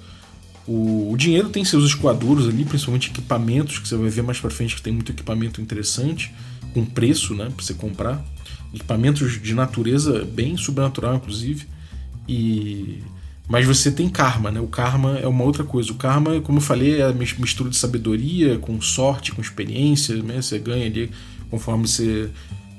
O, 0.66 1.11
o 1.11 1.16
dinheiro 1.16 1.49
tem 1.49 1.64
seus 1.64 1.85
esquadouros 1.85 2.47
ali, 2.47 2.66
principalmente 2.66 3.09
equipamentos, 3.11 3.79
que 3.79 3.89
você 3.89 3.97
vai 3.97 4.11
ver 4.11 4.23
mais 4.23 4.39
pra 4.39 4.51
frente 4.51 4.77
que 4.77 4.83
tem 4.83 4.93
muito 4.93 5.11
equipamento 5.11 5.62
interessante, 5.62 6.31
com 6.75 6.85
preço, 6.85 7.35
né, 7.35 7.47
pra 7.47 7.64
você 7.64 7.73
comprar. 7.73 8.23
Equipamentos 8.75 9.41
de 9.41 9.55
natureza 9.55 10.27
bem 10.27 10.59
sobrenatural, 10.59 11.16
inclusive. 11.16 11.66
E 12.29 13.03
mas 13.49 13.66
você 13.66 13.91
tem 13.91 14.09
karma, 14.09 14.51
né? 14.51 14.61
O 14.61 14.68
karma 14.68 15.18
é 15.18 15.27
uma 15.27 15.45
outra 15.45 15.64
coisa. 15.64 15.91
O 15.91 15.97
karma, 15.97 16.41
como 16.41 16.59
eu 16.59 16.62
falei, 16.62 17.01
é 17.01 17.05
a 17.05 17.12
mistura 17.12 17.68
de 17.68 17.77
sabedoria 17.77 18.59
com 18.59 18.81
sorte, 18.81 19.33
com 19.33 19.43
experiência, 19.43 20.23
né? 20.23 20.41
Você 20.41 20.59
ganha 20.59 20.87
ali 20.87 21.11
conforme 21.51 21.87
você 21.87 22.31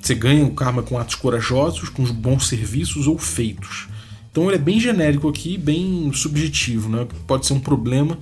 você 0.04 0.14
ganha 0.14 0.45
o 0.45 0.51
karma 0.51 0.84
com 0.84 0.97
atos 0.97 1.16
corajosos, 1.16 1.89
com 1.89 2.04
bons 2.06 2.47
serviços 2.47 3.08
ou 3.08 3.18
feitos. 3.18 3.88
Então 4.30 4.45
ele 4.45 4.56
é 4.56 4.60
bem 4.60 4.80
genérico 4.80 5.30
aqui, 5.30 5.58
bem 5.58 6.12
subjetivo, 6.14 6.89
né? 6.89 7.08
Pode 7.26 7.45
ser 7.45 7.54
um 7.54 7.60
problema. 7.60 8.18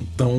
Então 0.00 0.32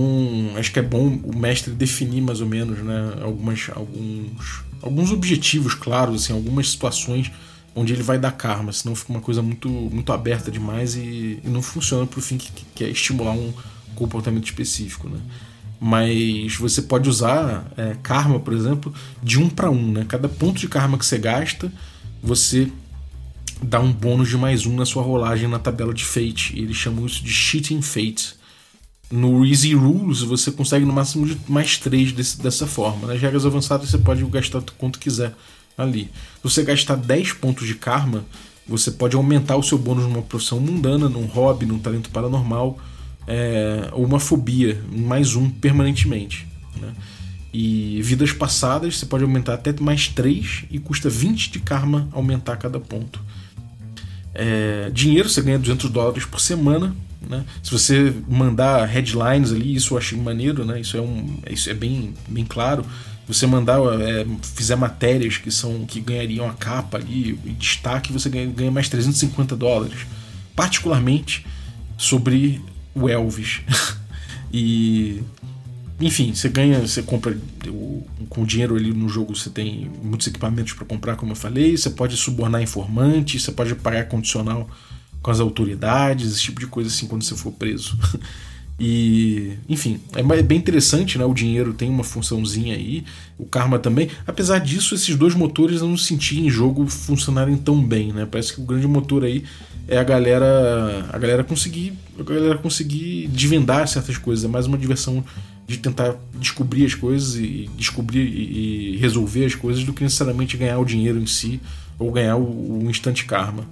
acho 0.57 0.71
que 0.71 0.79
é 0.79 0.81
bom 0.81 1.07
o 1.23 1.37
mestre 1.37 1.73
definir 1.73 2.21
mais 2.21 2.41
ou 2.41 2.47
menos, 2.47 2.79
né? 2.79 3.13
Algumas, 3.21 3.69
alguns, 3.73 4.63
alguns 4.81 5.11
objetivos 5.11 5.73
claros, 5.73 6.23
assim, 6.23 6.33
algumas 6.33 6.69
situações 6.69 7.31
onde 7.73 7.93
ele 7.93 8.03
vai 8.03 8.19
dar 8.19 8.31
karma, 8.31 8.73
senão 8.73 8.95
fica 8.95 9.11
uma 9.11 9.21
coisa 9.21 9.41
muito, 9.41 9.69
muito 9.69 10.11
aberta 10.11 10.51
demais 10.51 10.95
e, 10.95 11.39
e 11.41 11.47
não 11.47 11.61
funciona 11.61 12.05
para 12.05 12.19
o 12.19 12.21
fim 12.21 12.37
que, 12.37 12.51
que 12.75 12.83
é 12.83 12.89
estimular 12.89 13.31
um 13.31 13.53
comportamento 13.95 14.45
específico, 14.45 15.07
né? 15.07 15.19
Mas 15.79 16.55
você 16.55 16.81
pode 16.81 17.09
usar 17.09 17.71
é, 17.77 17.95
karma, 18.03 18.39
por 18.39 18.53
exemplo, 18.53 18.93
de 19.23 19.39
um 19.39 19.49
para 19.49 19.71
um. 19.71 19.91
Né? 19.93 20.05
Cada 20.07 20.27
ponto 20.27 20.59
de 20.59 20.67
karma 20.67 20.97
que 20.97 21.05
você 21.05 21.17
gasta, 21.17 21.71
você 22.21 22.69
dá 23.61 23.79
um 23.79 23.91
bônus 23.91 24.27
de 24.27 24.37
mais 24.37 24.65
um 24.65 24.75
na 24.75 24.85
sua 24.85 25.03
rolagem 25.03 25.47
na 25.47 25.59
tabela 25.59 25.93
de 25.93 26.03
Fate. 26.03 26.57
Eles 26.57 26.75
chamam 26.75 27.05
isso 27.05 27.23
de 27.23 27.31
Cheating 27.31 27.81
Fate. 27.81 28.35
No 29.09 29.45
Easy 29.45 29.73
Rules 29.73 30.21
você 30.21 30.51
consegue 30.51 30.85
no 30.85 30.93
máximo 30.93 31.25
de 31.25 31.37
mais 31.47 31.77
três 31.77 32.11
dessa 32.11 32.67
forma. 32.67 33.07
Nas 33.07 33.21
regras 33.21 33.45
avançadas 33.45 33.89
você 33.89 33.97
pode 33.97 34.23
gastar 34.25 34.61
quanto 34.77 34.99
quiser 34.99 35.33
ali. 35.77 36.11
Se 36.35 36.43
você 36.43 36.63
gastar 36.63 36.95
10 36.95 37.33
pontos 37.33 37.65
de 37.65 37.75
karma, 37.75 38.25
você 38.67 38.91
pode 38.91 39.15
aumentar 39.15 39.55
o 39.55 39.63
seu 39.63 39.77
bônus 39.77 40.03
numa 40.03 40.21
profissão 40.21 40.59
mundana, 40.59 41.09
num 41.09 41.25
hobby, 41.25 41.65
num 41.65 41.79
talento 41.79 42.09
paranormal 42.11 42.77
é, 43.27 43.89
uma 43.93 44.19
fobia, 44.19 44.81
mais 44.91 45.35
um 45.35 45.49
permanentemente. 45.49 46.47
Né? 46.79 46.93
E 47.53 47.99
vidas 48.01 48.31
passadas 48.31 48.97
você 48.97 49.05
pode 49.05 49.23
aumentar 49.23 49.55
até 49.55 49.73
mais 49.79 50.07
3 50.07 50.65
e 50.69 50.79
custa 50.79 51.09
20 51.09 51.51
de 51.51 51.59
karma 51.59 52.07
aumentar 52.11 52.57
cada 52.57 52.79
ponto. 52.79 53.19
É, 54.33 54.89
dinheiro 54.93 55.27
você 55.27 55.41
ganha 55.41 55.59
200 55.59 55.89
dólares 55.89 56.25
por 56.25 56.39
semana. 56.39 56.95
Né? 57.21 57.43
Se 57.61 57.71
você 57.71 58.13
mandar 58.27 58.85
headlines 58.85 59.51
ali, 59.51 59.75
isso 59.75 59.93
eu 59.93 59.97
achei 59.97 60.17
maneiro, 60.17 60.63
né? 60.63 60.79
isso, 60.79 60.95
é, 60.95 61.01
um, 61.01 61.39
isso 61.49 61.69
é 61.69 61.73
bem, 61.73 62.13
bem 62.27 62.45
claro. 62.45 62.85
Você 63.27 63.45
mandar, 63.45 63.79
é, 64.01 64.25
fizer 64.55 64.75
matérias 64.75 65.37
que 65.37 65.51
são 65.51 65.85
que 65.85 65.99
ganhariam 65.99 66.49
a 66.49 66.53
capa 66.53 66.97
ali, 66.97 67.37
e 67.45 67.51
destaque, 67.51 68.11
você 68.11 68.29
ganha, 68.29 68.47
ganha 68.47 68.71
mais 68.71 68.89
350 68.89 69.55
dólares. 69.55 69.99
Particularmente 70.55 71.45
sobre 71.97 72.61
o 72.93 73.09
Elvis. 73.09 73.61
e. 74.51 75.21
Enfim, 76.01 76.33
você 76.33 76.47
ganha, 76.47 76.79
você 76.79 77.03
compra 77.03 77.37
com 78.29 78.41
o 78.41 78.45
dinheiro 78.45 78.75
ali 78.77 78.93
no 78.93 79.09
jogo, 79.09 79.35
você 79.35 79.49
tem 79.49 79.91
muitos 80.01 80.27
equipamentos 80.27 80.71
para 80.71 80.85
comprar, 80.85 81.17
como 81.17 81.33
eu 81.33 81.35
falei. 81.35 81.75
Você 81.75 81.89
pode 81.89 82.15
subornar 82.15 82.61
informantes, 82.61 83.43
você 83.43 83.51
pode 83.51 83.75
pagar 83.75 84.07
condicional 84.07 84.69
com 85.21 85.29
as 85.29 85.41
autoridades, 85.41 86.31
esse 86.31 86.41
tipo 86.41 86.61
de 86.61 86.67
coisa 86.67 86.89
assim 86.89 87.05
quando 87.05 87.23
você 87.23 87.35
for 87.35 87.51
preso. 87.51 87.97
E, 88.79 89.57
enfim, 89.67 89.99
é 90.15 90.41
bem 90.41 90.57
interessante, 90.57 91.17
né? 91.17 91.25
O 91.25 91.33
dinheiro 91.33 91.73
tem 91.73 91.89
uma 91.89 92.03
funçãozinha 92.03 92.75
aí, 92.75 93.03
o 93.37 93.45
karma 93.45 93.77
também. 93.77 94.09
Apesar 94.25 94.59
disso, 94.59 94.95
esses 94.95 95.15
dois 95.17 95.35
motores 95.35 95.81
eu 95.81 95.87
não 95.87 95.97
senti 95.97 96.39
em 96.39 96.49
jogo 96.49 96.87
funcionarem 96.87 97.57
tão 97.57 97.83
bem, 97.83 98.13
né? 98.13 98.25
Parece 98.29 98.53
que 98.53 98.61
o 98.61 98.63
grande 98.63 98.87
motor 98.87 99.25
aí 99.25 99.43
é 99.87 99.97
a 99.97 100.03
galera 100.03 101.09
a 101.11 101.17
galera 101.17 101.43
conseguir 101.43 101.93
a 102.17 102.23
galera 102.23 102.57
conseguir 102.57 103.27
desvendar 103.27 103.87
certas 103.87 104.17
coisas 104.17 104.45
é 104.45 104.47
mais 104.47 104.67
uma 104.67 104.77
diversão 104.77 105.25
de 105.67 105.77
tentar 105.77 106.15
descobrir 106.39 106.85
as 106.85 106.93
coisas 106.93 107.35
e 107.35 107.69
descobrir 107.75 108.21
e 108.21 108.97
resolver 108.97 109.45
as 109.45 109.55
coisas 109.55 109.83
do 109.83 109.91
que 109.91 110.03
necessariamente 110.03 110.57
ganhar 110.57 110.77
o 110.79 110.85
dinheiro 110.85 111.19
em 111.19 111.25
si 111.25 111.59
ou 111.97 112.11
ganhar 112.11 112.35
o, 112.37 112.83
o 112.83 112.89
instante 112.89 113.25
karma 113.25 113.65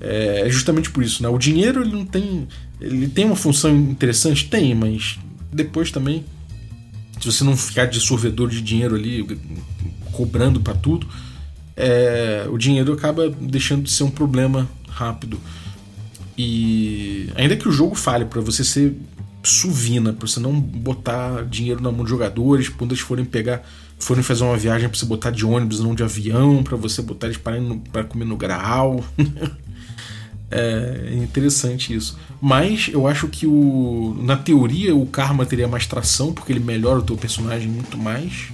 é, 0.00 0.42
é 0.46 0.50
justamente 0.50 0.90
por 0.90 1.02
isso 1.02 1.22
né 1.22 1.28
o 1.28 1.38
dinheiro 1.38 1.82
ele 1.82 1.92
não 1.92 2.04
tem 2.04 2.46
ele 2.80 3.08
tem 3.08 3.24
uma 3.24 3.36
função 3.36 3.74
interessante 3.74 4.48
tem 4.48 4.74
mas 4.74 5.18
depois 5.52 5.90
também 5.90 6.24
se 7.20 7.26
você 7.26 7.42
não 7.42 7.56
ficar 7.56 7.86
de 7.86 7.98
sorvedor 8.00 8.48
de 8.48 8.60
dinheiro 8.60 8.94
ali 8.94 9.26
cobrando 10.12 10.60
para 10.60 10.74
tudo 10.74 11.06
é, 11.78 12.44
o 12.50 12.58
dinheiro 12.58 12.92
acaba 12.92 13.30
deixando 13.30 13.84
de 13.84 13.90
ser 13.92 14.02
um 14.02 14.10
problema 14.10 14.68
rápido. 14.88 15.38
E 16.36 17.30
ainda 17.36 17.56
que 17.56 17.68
o 17.68 17.72
jogo 17.72 17.94
fale 17.94 18.24
para 18.24 18.40
você 18.40 18.64
ser 18.64 18.96
suvina, 19.44 20.12
para 20.12 20.26
você 20.26 20.40
não 20.40 20.60
botar 20.60 21.44
dinheiro 21.44 21.80
na 21.80 21.92
mão 21.92 22.04
de 22.04 22.10
jogadores, 22.10 22.68
quando 22.68 22.92
eles 22.92 23.00
forem 23.00 23.24
pegar, 23.24 23.62
forem 23.96 24.24
fazer 24.24 24.42
uma 24.42 24.56
viagem 24.56 24.88
para 24.88 24.98
você 24.98 25.06
botar 25.06 25.30
de 25.30 25.46
ônibus, 25.46 25.78
não 25.78 25.94
de 25.94 26.02
avião, 26.02 26.64
para 26.64 26.76
você 26.76 27.00
botar 27.00 27.28
eles 27.28 27.38
para 27.38 28.04
comer 28.04 28.24
no 28.24 28.36
grau. 28.36 29.04
é 30.50 31.14
interessante 31.14 31.94
isso. 31.94 32.18
Mas 32.40 32.88
eu 32.92 33.06
acho 33.06 33.28
que 33.28 33.46
o, 33.46 34.16
na 34.22 34.36
teoria 34.36 34.94
o 34.94 35.06
karma 35.06 35.44
teria 35.44 35.68
mais 35.68 35.86
tração, 35.86 36.32
porque 36.32 36.52
ele 36.52 36.60
melhora 36.60 37.00
o 37.00 37.02
teu 37.02 37.16
personagem 37.16 37.68
muito 37.68 37.98
mais. 37.98 38.48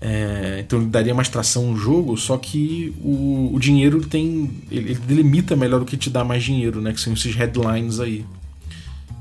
É, 0.00 0.58
então 0.60 0.80
ele 0.80 0.88
daria 0.88 1.14
mais 1.14 1.28
tração 1.28 1.72
no 1.72 1.76
jogo, 1.76 2.16
só 2.16 2.38
que 2.38 2.94
o, 3.02 3.50
o 3.54 3.60
dinheiro 3.60 4.00
tem. 4.00 4.50
Ele, 4.70 4.92
ele, 4.92 5.00
delimita 5.00 5.54
melhor 5.54 5.82
o 5.82 5.84
que 5.84 5.96
te 5.96 6.08
dá 6.08 6.24
mais 6.24 6.42
dinheiro, 6.42 6.80
né? 6.80 6.92
Que 6.92 7.00
são 7.00 7.12
esses 7.12 7.34
headlines 7.34 8.00
aí. 8.00 8.24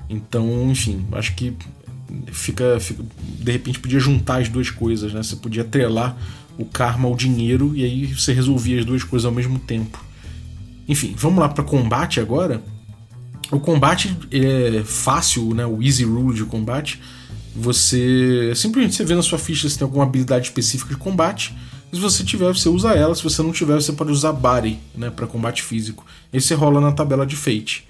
Então, 0.10 0.72
enfim, 0.72 1.06
acho 1.12 1.36
que 1.36 1.54
fica, 2.32 2.80
fica, 2.80 3.04
De 3.40 3.52
repente 3.52 3.80
podia 3.80 4.00
juntar 4.00 4.42
as 4.42 4.50
duas 4.50 4.70
coisas, 4.70 5.14
né? 5.14 5.22
Você 5.22 5.36
podia 5.36 5.64
atrelar 5.64 6.18
o 6.58 6.66
karma 6.66 7.08
ao 7.08 7.16
dinheiro 7.16 7.74
e 7.76 7.84
aí 7.84 8.08
você 8.08 8.34
resolvia 8.34 8.80
as 8.80 8.86
duas 8.86 9.04
coisas 9.04 9.26
ao 9.26 9.32
mesmo 9.32 9.60
tempo. 9.60 10.09
Enfim, 10.90 11.14
vamos 11.16 11.40
lá 11.40 11.48
para 11.48 11.64
combate 11.64 12.20
agora. 12.20 12.64
O 13.52 13.60
combate 13.60 14.18
é 14.32 14.84
fácil, 14.84 15.54
né? 15.54 15.64
O 15.64 15.84
easy 15.84 16.04
rule 16.04 16.36
de 16.36 16.44
combate. 16.46 17.00
Você 17.56 18.52
simplesmente 18.56 18.96
você 18.96 19.06
vê 19.06 19.14
na 19.14 19.22
sua 19.22 19.38
ficha 19.38 19.70
se 19.70 19.78
tem 19.78 19.86
alguma 19.86 20.04
habilidade 20.04 20.48
específica 20.48 20.94
de 20.96 21.00
combate. 21.00 21.56
Se 21.94 22.00
você 22.00 22.24
tiver, 22.24 22.48
você 22.48 22.70
usa 22.70 22.94
ela. 22.94 23.14
Se 23.14 23.24
você 23.24 23.44
não 23.44 23.52
tiver, 23.52 23.76
você 23.76 23.94
pode 23.94 24.12
usar 24.12 24.32
Body, 24.32 24.80
né, 24.96 25.12
para 25.12 25.28
combate 25.28 25.62
físico. 25.62 26.04
Esse 26.34 26.56
rola 26.56 26.82
na 26.82 26.92
tabela 26.92 27.26
de 27.26 27.36
Fate. 27.36 27.86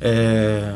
É... 0.00 0.74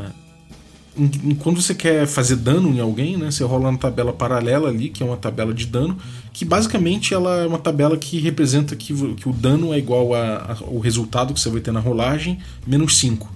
Quando 1.40 1.60
você 1.60 1.74
quer 1.74 2.06
fazer 2.06 2.36
dano 2.36 2.68
em 2.68 2.80
alguém, 2.80 3.16
né, 3.16 3.30
você 3.30 3.42
rola 3.42 3.70
na 3.72 3.78
tabela 3.78 4.12
paralela 4.12 4.68
ali, 4.68 4.88
que 4.88 5.02
é 5.02 5.06
uma 5.06 5.16
tabela 5.16 5.52
de 5.52 5.66
dano, 5.66 5.98
que 6.32 6.44
basicamente 6.44 7.12
ela 7.12 7.42
é 7.42 7.46
uma 7.46 7.58
tabela 7.58 7.96
que 7.96 8.18
representa 8.20 8.76
que, 8.76 8.94
que 9.14 9.28
o 9.28 9.32
dano 9.32 9.74
é 9.74 9.78
igual 9.78 10.14
ao 10.14 10.78
resultado 10.78 11.34
que 11.34 11.40
você 11.40 11.50
vai 11.50 11.60
ter 11.60 11.72
na 11.72 11.80
rolagem, 11.80 12.38
menos 12.66 12.96
5. 12.98 13.28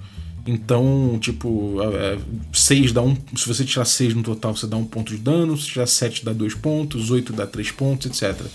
Então, 0.47 1.19
tipo, 1.21 1.77
6 2.55 2.93
dá 2.93 3.03
um. 3.03 3.15
Se 3.37 3.47
você 3.47 3.65
tirar 3.67 3.85
6 3.85 4.15
no 4.15 4.23
total, 4.23 4.57
você 4.57 4.67
dá 4.67 4.79
um 4.79 4.85
ponto 4.85 5.15
de 5.15 5.19
dano. 5.19 5.59
Se 5.59 5.67
tirar 5.67 5.87
7 5.87 6.25
dá 6.25 6.33
2 6.33 6.55
pontos, 6.55 7.11
8 7.11 7.35
dá 7.35 7.47
3 7.47 7.71
pontos, 7.73 8.07
etc. 8.07 8.47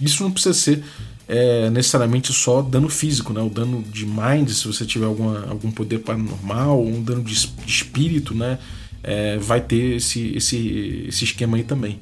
Isso 0.00 0.24
não 0.24 0.32
precisa 0.32 0.52
ser 0.52 0.82
é, 1.28 1.68
necessariamente 1.68 2.32
só 2.32 2.62
dano 2.62 2.88
físico, 2.88 3.34
né? 3.34 3.42
O 3.42 3.50
dano 3.50 3.82
de 3.82 4.06
mind, 4.06 4.48
se 4.48 4.66
você 4.66 4.86
tiver 4.86 5.04
alguma, 5.04 5.46
algum 5.46 5.70
poder 5.70 5.98
paranormal, 5.98 6.82
um 6.82 7.02
dano 7.02 7.22
de 7.22 7.34
espírito, 7.66 8.34
né? 8.34 8.58
É, 9.02 9.36
vai 9.36 9.60
ter 9.60 9.96
esse, 9.96 10.34
esse, 10.34 11.04
esse 11.06 11.24
esquema 11.24 11.58
aí 11.58 11.62
também. 11.62 12.00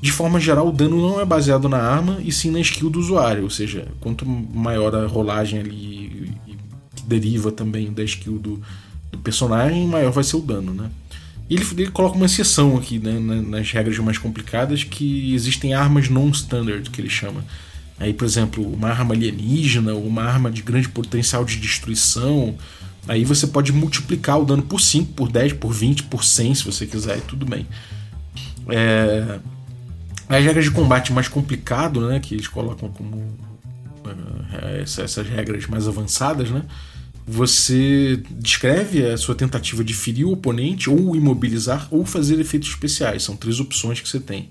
De 0.00 0.10
forma 0.10 0.40
geral, 0.40 0.68
o 0.68 0.72
dano 0.72 0.96
não 0.96 1.20
é 1.20 1.24
baseado 1.24 1.68
na 1.68 1.78
arma 1.78 2.20
e 2.24 2.32
sim 2.32 2.50
na 2.50 2.60
skill 2.60 2.88
do 2.88 2.98
usuário, 2.98 3.42
ou 3.42 3.50
seja, 3.50 3.88
quanto 4.00 4.24
maior 4.24 4.94
a 4.94 5.06
rolagem 5.06 5.60
ali 5.60 6.32
que 6.96 7.02
deriva 7.02 7.52
também 7.52 7.92
da 7.92 8.02
skill 8.04 8.38
do, 8.38 8.62
do 9.12 9.18
personagem, 9.18 9.86
maior 9.86 10.10
vai 10.10 10.24
ser 10.24 10.36
o 10.36 10.40
dano, 10.40 10.72
né? 10.72 10.90
E 11.50 11.54
ele, 11.54 11.66
ele 11.72 11.90
coloca 11.90 12.16
uma 12.16 12.26
exceção 12.26 12.76
aqui 12.76 13.00
né, 13.00 13.18
nas 13.18 13.70
regras 13.72 13.98
mais 13.98 14.16
complicadas 14.16 14.84
que 14.84 15.34
existem 15.34 15.74
armas 15.74 16.08
non-standard, 16.08 16.88
que 16.88 17.00
ele 17.00 17.10
chama. 17.10 17.44
Aí, 18.00 18.14
por 18.14 18.24
exemplo, 18.24 18.66
uma 18.66 18.88
arma 18.88 19.14
alienígena 19.14 19.92
ou 19.92 20.06
uma 20.06 20.22
arma 20.22 20.50
de 20.50 20.62
grande 20.62 20.88
potencial 20.88 21.44
de 21.44 21.58
destruição. 21.58 22.56
Aí 23.06 23.24
você 23.26 23.46
pode 23.46 23.72
multiplicar 23.72 24.40
o 24.40 24.44
dano 24.46 24.62
por 24.62 24.80
5, 24.80 25.12
por 25.12 25.30
10, 25.30 25.52
por 25.52 25.70
20, 25.70 26.04
por 26.04 26.24
100, 26.24 26.54
se 26.54 26.64
você 26.64 26.86
quiser, 26.86 27.18
e 27.18 27.20
tudo 27.20 27.44
bem. 27.44 27.66
É... 28.68 29.38
As 30.30 30.42
regras 30.42 30.64
de 30.64 30.70
combate 30.70 31.12
mais 31.12 31.28
complicado, 31.28 32.08
né, 32.08 32.20
que 32.20 32.34
eles 32.34 32.48
colocam 32.48 32.88
como 32.88 33.36
é, 34.52 34.80
essas 34.80 35.16
regras 35.28 35.66
mais 35.66 35.86
avançadas, 35.88 36.50
né, 36.50 36.62
você 37.26 38.22
descreve 38.30 39.04
a 39.04 39.18
sua 39.18 39.34
tentativa 39.34 39.84
de 39.84 39.92
ferir 39.92 40.26
o 40.26 40.32
oponente, 40.32 40.88
ou 40.88 41.14
imobilizar, 41.14 41.86
ou 41.90 42.06
fazer 42.06 42.40
efeitos 42.40 42.70
especiais. 42.70 43.24
São 43.24 43.36
três 43.36 43.60
opções 43.60 44.00
que 44.00 44.08
você 44.08 44.20
tem. 44.20 44.48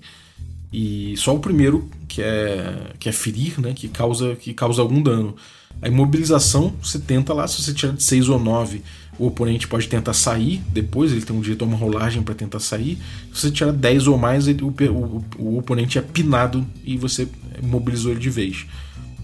E 0.72 1.14
só 1.16 1.34
o 1.34 1.40
primeiro, 1.40 1.88
que 2.06 2.22
é, 2.22 2.92
que 2.98 3.08
é 3.08 3.12
ferir, 3.12 3.60
né, 3.60 3.72
que, 3.74 3.88
causa, 3.88 4.36
que 4.36 4.54
causa 4.54 4.80
algum 4.80 5.02
dano. 5.02 5.34
A 5.82 5.88
imobilização, 5.88 6.74
você 6.82 6.98
tenta 6.98 7.32
lá, 7.32 7.48
se 7.48 7.62
você 7.62 7.72
tirar 7.72 7.92
de 7.92 8.02
6 8.02 8.28
ou 8.28 8.38
9, 8.38 8.82
o 9.18 9.26
oponente 9.26 9.66
pode 9.66 9.88
tentar 9.88 10.12
sair, 10.12 10.62
depois 10.72 11.12
ele 11.12 11.22
tem 11.22 11.34
um 11.34 11.40
direito 11.40 11.62
a 11.62 11.66
uma 11.66 11.76
rolagem 11.76 12.22
para 12.22 12.34
tentar 12.34 12.60
sair. 12.60 12.98
Se 13.32 13.42
você 13.42 13.50
tirar 13.50 13.72
10 13.72 14.06
ou 14.06 14.16
mais, 14.16 14.46
ele, 14.46 14.62
o, 14.62 14.68
o, 14.68 15.24
o 15.38 15.58
oponente 15.58 15.98
é 15.98 16.02
pinado 16.02 16.66
e 16.84 16.96
você 16.96 17.28
imobilizou 17.62 18.12
ele 18.12 18.20
de 18.20 18.30
vez. 18.30 18.66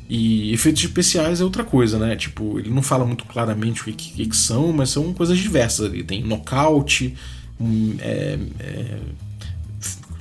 E 0.08 0.52
efeitos 0.52 0.84
especiais 0.84 1.40
é 1.40 1.44
outra 1.44 1.64
coisa, 1.64 1.98
né? 1.98 2.14
Tipo, 2.14 2.58
ele 2.58 2.70
não 2.70 2.82
fala 2.82 3.04
muito 3.04 3.24
claramente 3.24 3.82
o 3.82 3.84
que, 3.84 3.92
que, 3.92 4.26
que 4.26 4.36
são, 4.36 4.72
mas 4.72 4.90
são 4.90 5.12
coisas 5.12 5.36
diversas 5.36 5.86
ali. 5.86 6.04
Tem 6.04 6.22
nocaute, 6.22 7.14
um, 7.60 7.96
é, 7.98 8.38
é, 8.60 8.98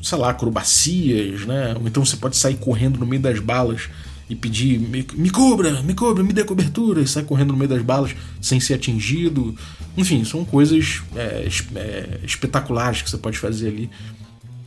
sei 0.06 0.18
lá, 0.18 0.30
acrobacias, 0.30 1.46
né? 1.46 1.76
Ou 1.80 1.88
então 1.88 2.06
você 2.06 2.16
pode 2.16 2.38
sair 2.38 2.58
correndo 2.58 3.00
no 3.00 3.06
meio 3.06 3.22
das 3.22 3.40
balas 3.40 3.90
e 4.30 4.36
pedir 4.36 4.80
me, 4.80 5.06
me 5.16 5.30
cubra, 5.30 5.82
me 5.82 5.94
cubra, 5.94 6.24
me 6.24 6.32
dê 6.34 6.44
cobertura 6.44 7.02
e 7.02 7.08
sai 7.08 7.24
correndo 7.24 7.52
no 7.52 7.58
meio 7.58 7.70
das 7.70 7.82
balas 7.82 8.16
sem 8.40 8.60
ser 8.60 8.76
atingido. 8.76 9.56
Enfim, 9.98 10.24
são 10.24 10.46
coisas 10.46 11.02
é, 11.16 11.48
é, 11.76 12.20
espetaculares 12.24 13.02
que 13.02 13.10
você 13.10 13.18
pode 13.18 13.40
fazer 13.40 13.70
ali. 13.70 13.90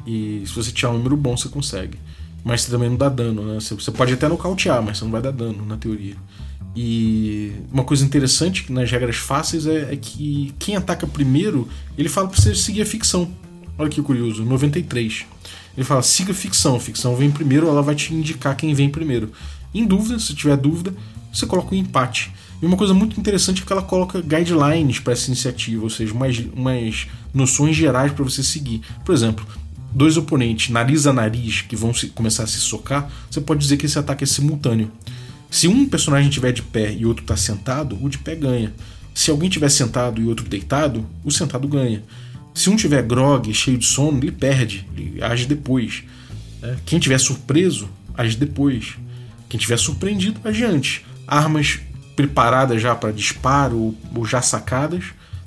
E 0.06 0.42
se 0.46 0.52
você 0.54 0.72
tirar 0.72 0.90
um 0.90 0.94
número 0.94 1.16
bom, 1.16 1.36
você 1.36 1.48
consegue 1.48 1.98
mas 2.44 2.62
você 2.62 2.70
também 2.70 2.88
não 2.88 2.96
dá 2.96 3.08
dano, 3.08 3.42
né? 3.42 3.58
Você 3.60 3.90
pode 3.90 4.14
até 4.14 4.28
nocautear, 4.28 4.82
mas 4.82 4.96
você 4.96 5.04
não 5.04 5.10
vai 5.10 5.20
dar 5.20 5.32
dano, 5.32 5.66
na 5.66 5.76
teoria. 5.76 6.16
E 6.74 7.52
uma 7.72 7.84
coisa 7.84 8.04
interessante 8.04 8.70
nas 8.72 8.90
regras 8.90 9.16
fáceis 9.16 9.66
é, 9.66 9.92
é 9.92 9.96
que 9.96 10.54
quem 10.58 10.76
ataca 10.76 11.06
primeiro, 11.06 11.68
ele 11.96 12.08
fala 12.08 12.28
pra 12.28 12.40
você 12.40 12.54
seguir 12.54 12.82
a 12.82 12.86
ficção. 12.86 13.30
Olha 13.78 13.88
que 13.88 14.02
curioso, 14.02 14.44
93. 14.44 15.24
Ele 15.76 15.84
fala, 15.84 16.02
siga 16.02 16.34
ficção, 16.34 16.80
ficção 16.80 17.14
vem 17.14 17.30
primeiro, 17.30 17.68
ela 17.68 17.80
vai 17.80 17.94
te 17.94 18.12
indicar 18.12 18.56
quem 18.56 18.74
vem 18.74 18.90
primeiro. 18.90 19.30
Em 19.72 19.86
dúvida, 19.86 20.18
se 20.18 20.34
tiver 20.34 20.56
dúvida, 20.56 20.92
você 21.32 21.46
coloca 21.46 21.72
um 21.72 21.78
empate. 21.78 22.32
E 22.60 22.66
uma 22.66 22.76
coisa 22.76 22.92
muito 22.92 23.20
interessante 23.20 23.62
é 23.62 23.64
que 23.64 23.72
ela 23.72 23.82
coloca 23.82 24.20
guidelines 24.20 24.98
para 24.98 25.12
essa 25.12 25.28
iniciativa, 25.28 25.84
ou 25.84 25.90
seja, 25.90 26.12
umas, 26.12 26.38
umas 26.52 27.06
noções 27.32 27.76
gerais 27.76 28.10
para 28.10 28.24
você 28.24 28.42
seguir. 28.42 28.80
Por 29.04 29.14
exemplo, 29.14 29.46
dois 29.92 30.16
oponentes 30.16 30.70
nariz 30.70 31.06
a 31.06 31.12
nariz 31.12 31.62
que 31.62 31.76
vão 31.76 31.94
se, 31.94 32.08
começar 32.08 32.42
a 32.42 32.46
se 32.48 32.58
socar, 32.58 33.08
você 33.30 33.40
pode 33.40 33.60
dizer 33.60 33.76
que 33.76 33.86
esse 33.86 33.98
ataque 33.98 34.24
é 34.24 34.26
simultâneo. 34.26 34.90
Se 35.48 35.68
um 35.68 35.88
personagem 35.88 36.28
estiver 36.28 36.52
de 36.52 36.62
pé 36.62 36.92
e 36.92 37.06
outro 37.06 37.22
está 37.22 37.36
sentado, 37.36 37.96
o 38.02 38.08
de 38.08 38.18
pé 38.18 38.34
ganha. 38.34 38.74
Se 39.14 39.30
alguém 39.30 39.48
estiver 39.48 39.68
sentado 39.68 40.20
e 40.20 40.26
outro 40.26 40.48
deitado, 40.48 41.06
o 41.24 41.30
sentado 41.30 41.66
ganha. 41.68 42.02
Se 42.58 42.68
um 42.68 42.74
tiver 42.74 43.04
grog, 43.04 43.54
cheio 43.54 43.78
de 43.78 43.86
sono, 43.86 44.18
ele 44.18 44.32
perde, 44.32 44.84
ele 44.96 45.22
age 45.22 45.46
depois. 45.46 46.02
É, 46.60 46.74
quem 46.84 46.98
tiver 46.98 47.18
surpreso, 47.18 47.88
age 48.16 48.36
depois. 48.36 48.96
Quem 49.48 49.60
tiver 49.60 49.76
surpreendido, 49.76 50.40
age 50.42 50.64
antes. 50.64 51.02
Armas 51.24 51.78
preparadas 52.16 52.82
já 52.82 52.96
para 52.96 53.12
disparo 53.12 53.94
ou 54.12 54.26
já 54.26 54.42
sacadas, 54.42 55.04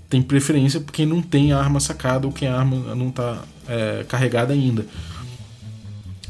tem 0.09 0.21
preferência 0.21 0.79
por 0.79 0.93
quem 0.93 1.05
não 1.05 1.21
tem 1.21 1.51
a 1.51 1.59
arma 1.59 1.81
sacada 1.81 2.25
ou 2.25 2.31
quem 2.31 2.47
a 2.47 2.57
arma 2.57 2.95
não 2.95 3.09
está 3.09 3.43
é, 3.67 4.05
carregada 4.07 4.53
ainda. 4.53 4.85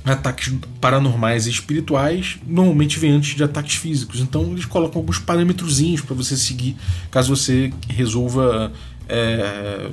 Ataques 0.04 0.52
paranormais 0.80 1.46
e 1.46 1.52
espirituais 1.52 2.40
normalmente 2.44 2.98
vêm 2.98 3.12
antes 3.12 3.36
de 3.36 3.44
ataques 3.44 3.76
físicos, 3.76 4.20
então 4.20 4.52
eles 4.52 4.66
colocam 4.66 5.00
alguns 5.00 5.20
parâmetrozinhos 5.20 6.02
para 6.02 6.16
você 6.16 6.36
seguir 6.36 6.76
caso 7.12 7.36
você 7.36 7.72
resolva 7.88 8.72
é, 9.08 9.92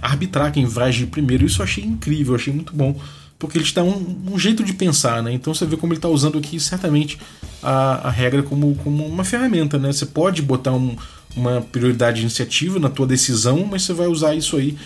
arbitrar 0.00 0.52
quem 0.52 0.64
vai 0.66 0.88
agir 0.88 1.06
primeiro. 1.06 1.44
Isso 1.44 1.60
eu 1.60 1.64
achei 1.64 1.84
incrível, 1.84 2.34
eu 2.34 2.40
achei 2.40 2.52
muito 2.52 2.74
bom, 2.74 2.98
porque 3.38 3.58
eles 3.58 3.72
dão 3.72 3.88
um, 3.88 4.34
um 4.34 4.38
jeito 4.38 4.64
de 4.64 4.72
pensar, 4.72 5.22
né? 5.22 5.32
Então 5.32 5.54
você 5.54 5.66
vê 5.66 5.76
como 5.76 5.92
ele 5.92 5.98
está 5.98 6.08
usando 6.08 6.38
aqui 6.38 6.58
certamente 6.58 7.18
a, 7.62 8.08
a 8.08 8.10
regra 8.10 8.42
como, 8.42 8.74
como 8.76 9.06
uma 9.06 9.24
ferramenta, 9.24 9.78
né? 9.78 9.92
Você 9.92 10.06
pode 10.06 10.42
botar 10.42 10.72
um, 10.72 10.96
uma 11.36 11.60
prioridade 11.60 12.16
de 12.16 12.22
iniciativa 12.22 12.78
na 12.78 12.88
tua 12.88 13.06
decisão, 13.06 13.64
mas 13.70 13.82
você 13.82 13.92
vai 13.92 14.06
usar 14.06 14.34
isso 14.34 14.56
aí 14.56 14.76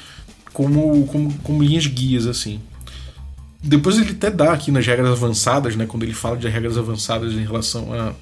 como, 0.53 1.07
como, 1.07 1.33
como 1.43 1.63
linhas 1.63 1.87
guias, 1.87 2.27
assim. 2.27 2.61
Depois 3.63 3.97
ele 3.97 4.11
até 4.11 4.31
dá 4.31 4.53
aqui 4.53 4.71
nas 4.71 4.87
regras 4.87 5.09
avançadas, 5.09 5.77
né? 5.77 5.87
Quando 5.87 6.03
ele 6.03 6.15
fala 6.15 6.37
de 6.37 6.49
regras 6.49 6.77
avançadas 6.77 7.33
em 7.33 7.45
relação 7.45 7.93
à 7.93 8.13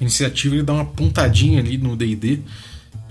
iniciativa, 0.00 0.56
ele 0.56 0.64
dá 0.64 0.72
uma 0.72 0.84
pontadinha 0.84 1.60
ali 1.60 1.78
no 1.78 1.96
D&D 1.96 2.40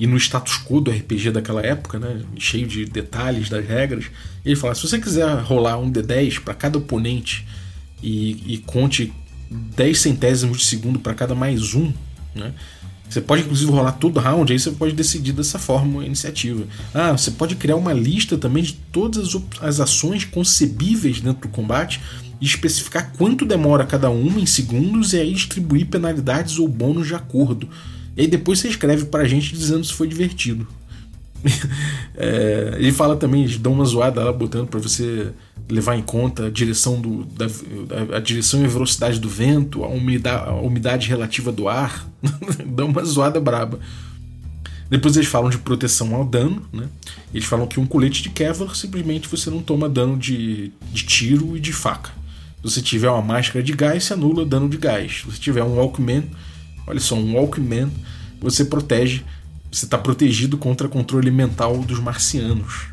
e 0.04 0.08
no 0.08 0.18
status 0.18 0.58
quo 0.58 0.82
do 0.82 0.92
RPG 0.92 1.32
daquela 1.32 1.62
época, 1.66 1.98
né? 1.98 2.24
Cheio 2.38 2.68
de 2.68 2.84
detalhes 2.84 3.48
das 3.48 3.66
regras. 3.66 4.08
Ele 4.44 4.54
fala: 4.54 4.76
se 4.76 4.82
você 4.82 5.00
quiser 5.00 5.34
rolar 5.40 5.78
um 5.78 5.90
D10 5.90 6.42
para 6.42 6.54
cada 6.54 6.78
oponente 6.78 7.48
e, 8.02 8.54
e 8.54 8.58
conte 8.58 9.14
10 9.50 9.98
centésimos 9.98 10.58
de 10.58 10.66
segundo 10.66 11.00
para 11.00 11.14
cada 11.14 11.34
mais 11.34 11.74
um, 11.74 11.94
né? 12.36 12.54
Você 13.10 13.22
pode 13.22 13.44
inclusive 13.44 13.72
rolar 13.72 13.94
todo 13.94 14.20
round, 14.20 14.52
aí 14.52 14.60
você 14.60 14.72
pode 14.72 14.92
decidir 14.92 15.32
dessa 15.32 15.58
forma 15.58 16.02
a 16.02 16.06
iniciativa. 16.06 16.66
Ah, 16.94 17.14
você 17.14 17.32
pode 17.32 17.56
criar 17.56 17.78
uma 17.78 17.94
lista 17.94 18.38
também 18.38 18.64
de 18.64 18.74
todas 18.74 19.34
as 19.62 19.80
ações 19.80 20.26
concebíveis 20.26 21.22
dentro 21.22 21.48
do 21.48 21.48
combate 21.48 22.02
e 22.42 22.46
especificar 22.46 23.14
quanto 23.18 23.46
demora 23.46 23.86
cada 23.86 24.10
uma 24.10 24.42
em 24.42 24.46
segundos 24.46 25.14
e 25.14 25.18
aí 25.18 25.32
distribuir 25.32 25.86
penalidades 25.86 26.60
ou 26.60 26.68
bônus 26.68 27.08
de 27.08 27.16
acordo. 27.16 27.70
E 28.16 28.22
aí 28.22 28.28
depois 28.28 28.60
você 28.60 28.68
escreve 28.68 29.06
pra 29.06 29.26
gente 29.26 29.54
dizendo 29.54 29.84
se 29.84 29.94
foi 29.94 30.08
divertido. 30.08 30.68
é, 32.16 32.76
ele 32.78 32.92
fala 32.92 33.16
também, 33.16 33.44
eles 33.44 33.58
dão 33.58 33.74
uma 33.74 33.86
zoada 33.86 34.24
lá 34.24 34.32
botando 34.32 34.68
para 34.68 34.80
você 34.80 35.32
levar 35.70 35.96
em 35.96 36.02
conta 36.02 36.48
a 36.48 36.50
direção, 36.50 37.02
do, 37.02 37.26
da, 37.26 37.48
a 38.18 38.20
direção 38.20 38.62
e 38.62 38.66
a 38.66 38.70
velocidade 38.70 39.20
do 39.20 39.30
vento, 39.30 39.84
a 39.84 39.88
umidade, 39.88 40.50
a 40.50 40.54
umidade 40.56 41.08
relativa 41.08 41.52
do 41.52 41.68
ar. 41.68 42.08
dão 42.66 42.88
uma 42.88 43.04
zoada 43.04 43.40
braba. 43.40 43.80
Depois 44.90 45.16
eles 45.16 45.28
falam 45.28 45.50
de 45.50 45.58
proteção 45.58 46.14
ao 46.14 46.24
dano, 46.24 46.62
né? 46.72 46.88
Eles 47.34 47.48
falam 47.48 47.66
que 47.66 47.80
um 47.80 47.86
colete 47.86 48.22
de 48.22 48.30
Kevlar 48.30 48.76
simplesmente 48.76 49.28
você 49.28 49.50
não 49.50 49.62
toma 49.62 49.90
dano 49.90 50.18
de, 50.18 50.72
de 50.92 51.04
tiro 51.04 51.58
e 51.58 51.60
de 51.60 51.74
faca. 51.74 52.12
Se 52.58 52.64
você 52.64 52.82
tiver 52.82 53.10
uma 53.10 53.22
máscara 53.22 53.64
de 53.64 53.74
gás, 53.74 54.04
se 54.04 54.14
anula 54.14 54.46
dano 54.46 54.70
de 54.70 54.78
gás. 54.78 55.22
Se 55.22 55.32
você 55.32 55.40
tiver 55.40 55.64
um 55.64 55.78
Walkman, 55.78 56.30
olha 56.88 57.00
só, 57.00 57.16
um 57.16 57.36
Walkman 57.36 57.90
você 58.40 58.66
protege, 58.66 59.24
você 59.72 59.86
está 59.86 59.98
protegido 59.98 60.58
contra 60.58 60.90
controle 60.90 61.32
mental 61.32 61.78
dos 61.80 62.00
marcianos. 62.00 62.88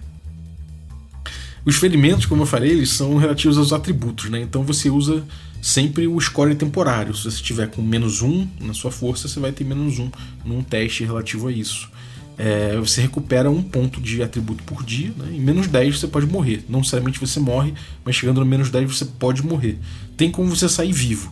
Os 1.64 1.76
ferimentos, 1.76 2.24
como 2.24 2.42
eu 2.42 2.46
falei, 2.46 2.70
eles 2.70 2.90
são 2.90 3.16
relativos 3.16 3.58
aos 3.58 3.72
atributos, 3.72 4.30
né? 4.30 4.40
Então 4.40 4.62
você 4.62 4.88
usa 4.88 5.24
sempre 5.60 6.06
o 6.06 6.18
score 6.20 6.54
temporário. 6.54 7.14
Se 7.14 7.24
você 7.24 7.42
tiver 7.42 7.68
com 7.68 7.82
menos 7.82 8.22
um 8.22 8.46
na 8.60 8.72
sua 8.72 8.90
força, 8.90 9.28
você 9.28 9.38
vai 9.38 9.52
ter 9.52 9.64
menos 9.64 9.98
um 9.98 10.10
num 10.44 10.62
teste 10.62 11.04
relativo 11.04 11.48
a 11.48 11.52
isso. 11.52 11.90
É, 12.38 12.76
você 12.78 13.02
recupera 13.02 13.50
um 13.50 13.62
ponto 13.62 14.00
de 14.00 14.22
atributo 14.22 14.64
por 14.64 14.82
dia, 14.82 15.12
né? 15.18 15.32
em 15.34 15.40
menos 15.40 15.66
10 15.66 15.98
você 15.98 16.06
pode 16.06 16.26
morrer. 16.26 16.64
Não 16.66 16.78
necessariamente 16.78 17.20
você 17.20 17.38
morre, 17.38 17.74
mas 18.02 18.16
chegando 18.16 18.40
no 18.40 18.46
menos 18.46 18.70
10 18.70 18.96
você 18.96 19.04
pode 19.04 19.44
morrer. 19.44 19.78
Tem 20.16 20.30
como 20.30 20.48
você 20.48 20.66
sair 20.66 20.92
vivo. 20.92 21.30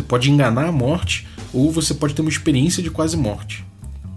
Você 0.00 0.02
pode 0.02 0.30
enganar 0.30 0.66
a 0.66 0.72
morte, 0.72 1.26
ou 1.52 1.70
você 1.70 1.92
pode 1.92 2.14
ter 2.14 2.22
uma 2.22 2.30
experiência 2.30 2.82
de 2.82 2.90
quase 2.90 3.18
morte. 3.18 3.62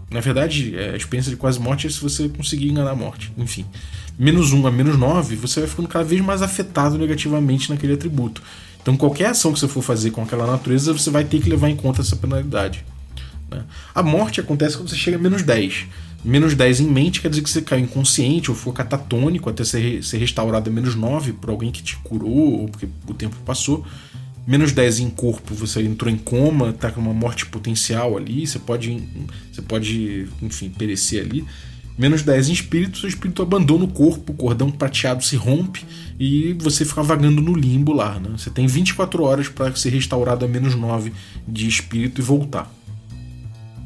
Na 0.09 0.21
verdade, 0.21 0.73
é, 0.77 0.91
a 0.91 0.95
experiência 0.95 1.29
de 1.29 1.35
quase 1.35 1.59
morte 1.59 1.87
é 1.87 1.89
se 1.89 1.99
você 1.99 2.29
conseguir 2.29 2.69
enganar 2.69 2.91
a 2.91 2.95
morte. 2.95 3.33
Enfim, 3.37 3.65
menos 4.17 4.53
1 4.53 4.65
a 4.65 4.71
menos 4.71 4.97
9, 4.97 5.35
você 5.35 5.59
vai 5.59 5.67
ficando 5.67 5.89
cada 5.89 6.05
vez 6.05 6.21
mais 6.21 6.41
afetado 6.41 6.97
negativamente 6.97 7.69
naquele 7.69 7.93
atributo. 7.93 8.41
Então, 8.81 8.95
qualquer 8.95 9.27
ação 9.31 9.51
que 9.51 9.59
você 9.59 9.67
for 9.67 9.81
fazer 9.81 10.11
com 10.11 10.21
aquela 10.21 10.47
natureza, 10.47 10.93
você 10.93 11.09
vai 11.09 11.25
ter 11.25 11.41
que 11.41 11.49
levar 11.49 11.69
em 11.69 11.75
conta 11.75 11.99
essa 11.99 12.15
penalidade. 12.15 12.85
Né? 13.51 13.61
A 13.93 14.01
morte 14.01 14.39
acontece 14.39 14.77
quando 14.77 14.89
você 14.89 14.95
chega 14.95 15.17
a 15.17 15.19
menos 15.19 15.41
10. 15.41 15.85
Menos 16.23 16.55
10 16.55 16.79
em 16.79 16.87
mente 16.87 17.19
quer 17.19 17.27
dizer 17.27 17.41
que 17.41 17.49
você 17.49 17.61
caiu 17.61 17.83
inconsciente 17.83 18.49
ou 18.49 18.55
ficou 18.55 18.71
catatônico 18.71 19.49
até 19.49 19.65
ser, 19.65 20.01
ser 20.01 20.17
restaurado 20.19 20.69
a 20.69 20.73
menos 20.73 20.95
9 20.95 21.33
por 21.33 21.49
alguém 21.49 21.71
que 21.71 21.83
te 21.83 21.97
curou 21.97 22.61
ou 22.61 22.69
porque 22.69 22.87
o 23.05 23.13
tempo 23.13 23.35
passou. 23.45 23.85
Menos 24.45 24.73
10 24.73 24.99
em 24.99 25.09
corpo, 25.09 25.55
você 25.55 25.81
entrou 25.81 26.11
em 26.11 26.17
coma, 26.17 26.73
tá 26.73 26.91
com 26.91 26.99
uma 26.99 27.13
morte 27.13 27.45
potencial 27.45 28.17
ali, 28.17 28.45
você 28.45 28.59
pode, 28.59 29.01
você 29.51 29.61
pode 29.61 30.27
enfim, 30.41 30.69
perecer 30.69 31.23
ali. 31.23 31.45
Menos 31.97 32.23
10 32.23 32.49
em 32.49 32.53
espírito, 32.53 32.97
seu 32.97 33.07
espírito 33.07 33.41
abandona 33.41 33.85
o 33.85 33.87
corpo, 33.87 34.33
o 34.33 34.35
cordão 34.35 34.69
prateado 34.71 35.23
se 35.23 35.35
rompe 35.35 35.85
e 36.19 36.53
você 36.53 36.83
fica 36.83 37.03
vagando 37.03 37.41
no 37.41 37.55
limbo 37.55 37.93
lá. 37.93 38.19
Né? 38.19 38.31
Você 38.35 38.49
tem 38.49 38.67
24 38.67 39.23
horas 39.23 39.47
para 39.47 39.73
ser 39.75 39.89
restaurado 39.89 40.43
a 40.43 40.47
menos 40.47 40.75
9 40.75 41.13
de 41.47 41.67
espírito 41.67 42.19
e 42.19 42.23
voltar. 42.23 42.69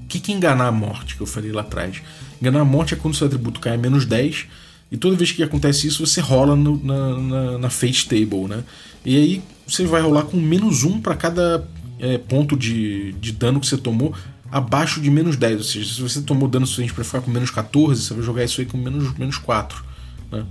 O 0.03 0.07
que, 0.07 0.21
que 0.21 0.31
é 0.31 0.35
enganar 0.35 0.67
a 0.67 0.71
morte 0.71 1.17
que 1.17 1.21
eu 1.21 1.27
falei 1.27 1.51
lá 1.51 1.61
atrás? 1.61 2.01
Enganar 2.41 2.61
a 2.61 2.65
morte 2.65 2.93
é 2.93 2.97
quando 2.97 3.13
seu 3.13 3.27
atributo 3.27 3.59
cai 3.59 3.75
a 3.75 3.77
menos 3.77 4.05
10 4.05 4.45
e 4.89 4.97
toda 4.97 5.17
vez 5.17 5.33
que 5.33 5.43
acontece 5.43 5.85
isso 5.85 6.05
você 6.05 6.21
rola 6.21 6.55
no, 6.55 6.81
na, 6.81 7.17
na, 7.17 7.57
na, 7.57 7.69
Fate 7.69 8.07
Table. 8.07 8.47
Né? 8.47 8.63
E 9.05 9.17
aí 9.17 9.41
você 9.67 9.85
vai 9.85 10.01
rolar 10.01 10.23
com 10.23 10.37
menos 10.37 10.83
1 10.83 11.01
para 11.01 11.15
cada 11.15 11.67
é, 11.99 12.17
ponto 12.17 12.55
de, 12.55 13.11
de 13.13 13.31
dano 13.31 13.59
que 13.59 13.67
você 13.67 13.77
tomou 13.77 14.13
abaixo 14.51 15.01
de 15.01 15.09
menos 15.09 15.35
10. 15.35 15.57
Ou 15.57 15.63
seja, 15.63 15.93
se 15.93 16.01
você 16.01 16.21
tomou 16.21 16.47
dano 16.47 16.65
suficiente 16.65 16.93
para 16.93 17.03
ficar 17.03 17.21
com 17.21 17.29
menos 17.29 17.51
14, 17.51 18.01
você 18.01 18.13
vai 18.13 18.23
jogar 18.23 18.43
isso 18.43 18.61
aí 18.61 18.67
com 18.67 18.77
menos, 18.77 19.13
menos 19.17 19.37
4. 19.37 19.83
Né? 20.31 20.45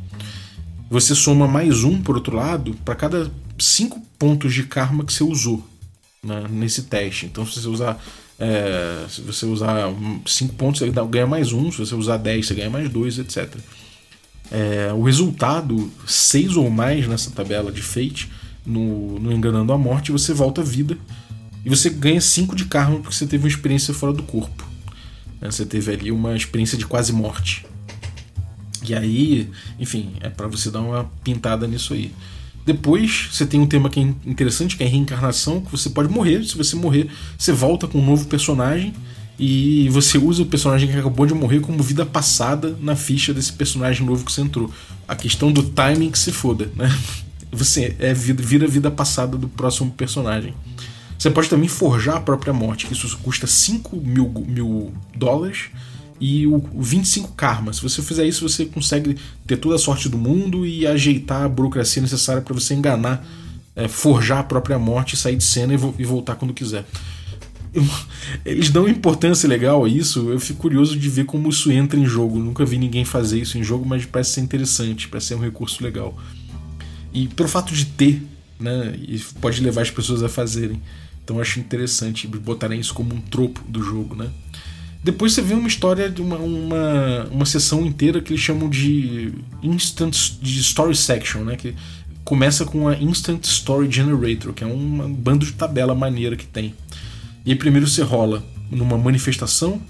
Você 0.91 1.15
soma 1.15 1.49
mais 1.49 1.83
um, 1.83 2.01
por 2.01 2.17
outro 2.17 2.37
lado, 2.37 2.75
para 2.85 2.95
cada 2.95 3.31
5 3.59 4.01
pontos 4.19 4.55
de 4.55 4.65
karma 4.65 5.05
que 5.05 5.13
você 5.13 5.25
usou 5.25 5.67
né, 6.23 6.45
nesse 6.51 6.83
teste. 6.83 7.27
Então, 7.27 7.47
se 7.47 7.61
você 7.61 7.69
usar. 7.69 8.03
É, 8.39 9.07
se 9.09 9.23
você 9.23 9.47
usar 9.47 9.89
5 10.27 10.55
pontos, 10.55 10.81
você 10.81 10.93
ganha 11.09 11.27
mais 11.27 11.53
um. 11.53 11.73
Se 11.73 11.79
você 11.79 11.95
usar 11.95 12.19
10, 12.19 12.47
você 12.47 12.55
ganha 12.55 12.69
mais 12.69 12.89
2, 12.91 13.19
etc. 13.21 13.57
É, 14.51 14.93
o 14.93 15.03
resultado, 15.03 15.91
6 16.07 16.57
ou 16.57 16.71
mais 16.71 17.09
nessa 17.09 17.31
tabela 17.31 17.73
de 17.73 17.81
Fate, 17.81 18.31
no, 18.67 19.19
no 19.19 19.33
Enganando 19.33 19.73
a 19.73 19.79
Morte, 19.79 20.13
você 20.13 20.35
volta 20.35 20.61
à 20.61 20.65
vida 20.65 20.99
e 21.65 21.69
você 21.69 21.89
ganha 21.89 22.21
5 22.21 22.55
de 22.55 22.65
karma 22.67 22.99
porque 23.01 23.15
você 23.15 23.27
teve 23.27 23.45
uma 23.45 23.49
experiência 23.49 23.95
fora 23.95 24.13
do 24.13 24.23
corpo. 24.23 24.65
Né? 25.41 25.51
Você 25.51 25.65
teve 25.65 25.93
ali 25.93 26.13
uma 26.13 26.37
experiência 26.37 26.77
de 26.77 26.87
quase 26.87 27.13
morte. 27.13 27.67
E 28.89 28.95
aí, 28.95 29.51
enfim, 29.79 30.13
é 30.21 30.29
para 30.29 30.47
você 30.47 30.71
dar 30.71 30.81
uma 30.81 31.11
pintada 31.25 31.67
nisso 31.67 31.95
aí. 31.95 32.13
Depois 32.65 33.29
você 33.31 33.47
tem 33.47 33.61
um 33.61 33.67
tema 33.67 33.89
que 33.89 34.01
é 34.01 34.03
interessante, 34.03 34.77
que 34.77 34.83
é 34.83 34.87
a 34.87 34.91
reencarnação, 34.91 35.61
que 35.61 35.71
você 35.71 35.91
pode 35.91 36.13
morrer. 36.13 36.45
Se 36.45 36.57
você 36.57 36.75
morrer, 36.77 37.09
você 37.39 37.53
volta 37.53 37.87
com 37.87 37.99
um 37.99 38.05
novo 38.05 38.27
personagem 38.27 38.93
e 39.39 39.89
você 39.91 40.19
usa 40.19 40.43
o 40.43 40.47
personagem 40.47 40.89
que 40.89 40.97
acabou 40.97 41.27
de 41.27 41.35
morrer 41.35 41.61
como 41.61 41.83
vida 41.83 42.07
passada 42.07 42.77
na 42.81 42.97
ficha 42.97 43.35
desse 43.35 43.53
personagem 43.53 44.07
novo 44.07 44.25
que 44.25 44.33
você 44.33 44.41
entrou. 44.41 44.71
A 45.07 45.15
questão 45.15 45.53
do 45.53 45.63
timing 45.63 46.11
que 46.11 46.19
se 46.19 46.33
foda, 46.33 46.71
né? 46.75 46.91
Você 47.53 47.97
é 47.99 48.13
vida, 48.13 48.43
vira 48.43 48.67
vida 48.67 48.91
passada 48.91 49.37
do 49.37 49.49
próximo 49.49 49.91
personagem. 49.91 50.55
Você 51.19 51.31
pode 51.31 51.49
também 51.49 51.69
forjar 51.69 52.17
a 52.17 52.21
própria 52.21 52.53
morte, 52.53 52.87
que 52.87 52.93
isso 52.93 53.17
custa 53.19 53.47
5 53.47 53.97
mil, 53.97 54.29
mil 54.47 54.93
dólares 55.17 55.71
e 56.21 56.47
o, 56.47 56.57
o 56.57 56.83
25 56.83 57.33
karma. 57.33 57.73
Se 57.73 57.83
você 57.83 58.03
fizer 58.03 58.27
isso, 58.27 58.47
você 58.47 58.67
consegue 58.67 59.17
ter 59.47 59.57
toda 59.57 59.77
a 59.77 59.79
sorte 59.79 60.09
do 60.09 60.19
mundo 60.19 60.67
e 60.67 60.87
ajeitar 60.87 61.43
a 61.43 61.49
burocracia 61.49 62.03
necessária 62.03 62.43
para 62.43 62.55
você 62.55 62.75
enganar, 62.75 63.27
é, 63.75 63.89
forjar 63.89 64.39
a 64.39 64.45
própria 64.45 64.79
morte, 64.79 65.17
sair 65.17 65.37
de 65.37 65.45
cena 65.45 65.75
e, 65.75 65.77
vo 65.77 65.95
e 65.99 66.05
voltar 66.05 66.35
quando 66.35 66.53
quiser. 66.53 66.85
Eles 68.45 68.71
dão 68.71 68.89
importância 68.89 69.49
legal 69.49 69.85
a 69.85 69.89
isso. 69.89 70.31
Eu 70.31 70.41
fico 70.41 70.61
curioso 70.61 70.99
de 70.99 71.09
ver 71.09 71.25
como 71.25 71.49
isso 71.49 71.71
entra 71.71 71.99
em 71.99 72.07
jogo. 72.07 72.39
Nunca 72.39 72.65
vi 72.65 72.79
ninguém 72.79 73.05
fazer 73.05 73.41
isso 73.41 73.59
em 73.59 73.63
jogo, 73.63 73.87
mas 73.87 74.05
parece 74.05 74.33
ser 74.33 74.41
interessante, 74.41 75.09
parece 75.09 75.29
ser 75.29 75.35
um 75.35 75.41
recurso 75.41 75.83
legal. 75.83 76.17
E 77.13 77.29
pelo 77.29 77.49
fato 77.49 77.75
de 77.75 77.85
ter, 77.87 78.23
né, 78.59 78.95
pode 79.41 79.61
levar 79.61 79.83
as 79.83 79.91
pessoas 79.91 80.23
a 80.23 80.29
fazerem. 80.29 80.81
Então 81.25 81.37
eu 81.37 81.43
acho 81.43 81.59
interessante 81.59 82.27
botarem 82.27 82.79
isso 82.79 82.95
como 82.95 83.15
um 83.15 83.21
tropo 83.21 83.61
do 83.69 83.83
jogo, 83.83 84.15
né? 84.15 84.31
Depois 85.03 85.33
você 85.33 85.43
vê 85.43 85.55
uma 85.55 85.69
história 85.69 86.11
de 86.11 86.21
uma, 86.21 86.37
uma, 86.37 87.29
uma 87.31 87.47
sessão 87.47 87.87
inteira 87.87 88.21
que 88.21 88.33
eles 88.33 88.43
chamam 88.43 88.69
de 88.69 89.33
Instant 89.63 90.17
de 90.41 90.61
Story 90.61 90.97
Section, 90.97 91.45
né? 91.45 91.57
Que 91.57 91.75
começa 92.25 92.65
com 92.65 92.89
a 92.89 92.97
Instant 92.97 93.45
Story 93.45 93.91
Generator, 93.91 94.53
que 94.53 94.65
é 94.65 94.67
um 94.67 95.13
bando 95.15 95.47
de 95.47 95.53
tabela 95.53 95.95
maneira 95.95 96.37
que 96.37 96.47
tem. 96.47 96.75
E 97.45 97.53
aí 97.53 97.57
primeiro 97.57 97.87
você 97.87 98.03
rola 98.03 98.45
numa 98.71 98.99
manifestação, 98.99 99.81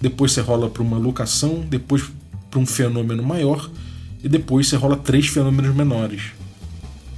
depois 0.00 0.32
você 0.32 0.40
rola 0.40 0.68
para 0.68 0.82
uma 0.82 0.98
locação, 0.98 1.64
depois 1.68 2.02
para 2.50 2.58
um 2.58 2.66
fenômeno 2.66 3.22
maior, 3.22 3.70
e 4.22 4.28
depois 4.28 4.66
você 4.66 4.76
rola 4.76 4.96
três 4.96 5.28
fenômenos 5.28 5.74
menores. 5.74 6.22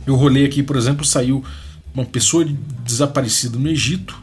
Eu 0.07 0.15
rolei 0.15 0.45
aqui, 0.45 0.63
por 0.63 0.77
exemplo, 0.77 1.05
saiu 1.05 1.45
uma 1.93 2.05
pessoa 2.05 2.47
desaparecida 2.85 3.59
no 3.59 3.69
Egito. 3.69 4.17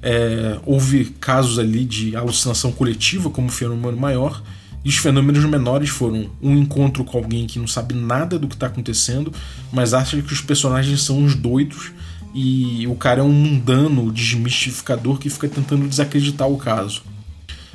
É, 0.00 0.58
houve 0.64 1.06
casos 1.20 1.58
ali 1.58 1.84
de 1.84 2.14
alucinação 2.14 2.70
coletiva 2.70 3.28
como 3.28 3.50
fenômeno 3.50 3.96
maior. 3.96 4.42
E 4.84 4.88
os 4.88 4.96
fenômenos 4.96 5.44
menores 5.44 5.90
foram 5.90 6.30
um 6.40 6.56
encontro 6.56 7.04
com 7.04 7.18
alguém 7.18 7.46
que 7.46 7.58
não 7.58 7.66
sabe 7.66 7.94
nada 7.94 8.38
do 8.38 8.46
que 8.46 8.54
está 8.54 8.68
acontecendo, 8.68 9.32
mas 9.72 9.92
acha 9.92 10.22
que 10.22 10.32
os 10.32 10.40
personagens 10.40 11.02
são 11.02 11.18
uns 11.18 11.34
doidos 11.34 11.90
e 12.32 12.86
o 12.86 12.94
cara 12.94 13.20
é 13.20 13.22
um 13.22 13.32
mundano 13.32 14.12
desmistificador 14.12 15.18
que 15.18 15.28
fica 15.28 15.48
tentando 15.48 15.88
desacreditar 15.88 16.48
o 16.48 16.56
caso. 16.56 17.02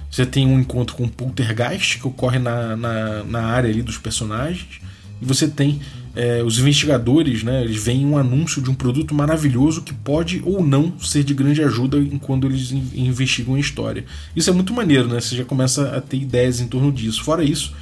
Você 0.09 0.25
tem 0.25 0.47
um 0.47 0.59
encontro 0.59 0.95
com 0.95 1.03
um 1.03 1.09
poltergeist 1.09 1.99
que 1.99 2.07
ocorre 2.07 2.39
na, 2.39 2.75
na, 2.77 3.23
na 3.23 3.45
área 3.45 3.69
ali 3.69 3.81
dos 3.81 3.97
personagens, 3.97 4.79
e 5.21 5.25
você 5.25 5.47
tem 5.47 5.81
é, 6.15 6.43
os 6.43 6.59
investigadores, 6.59 7.43
né, 7.43 7.63
eles 7.63 7.83
veem 7.83 8.05
um 8.05 8.17
anúncio 8.17 8.61
de 8.61 8.69
um 8.69 8.75
produto 8.75 9.15
maravilhoso 9.15 9.81
que 9.81 9.93
pode 9.93 10.41
ou 10.45 10.63
não 10.63 10.97
ser 10.99 11.23
de 11.23 11.33
grande 11.33 11.63
ajuda 11.63 11.97
enquanto 11.97 12.45
eles 12.45 12.71
in 12.71 12.83
investigam 12.93 13.55
a 13.55 13.59
história. 13.59 14.05
Isso 14.35 14.49
é 14.49 14.53
muito 14.53 14.73
maneiro, 14.73 15.07
né? 15.07 15.19
Você 15.19 15.35
já 15.35 15.43
começa 15.43 15.95
a 15.95 16.01
ter 16.01 16.17
ideias 16.17 16.59
em 16.59 16.67
torno 16.67 16.91
disso. 16.91 17.23
Fora 17.23 17.43
isso, 17.43 17.73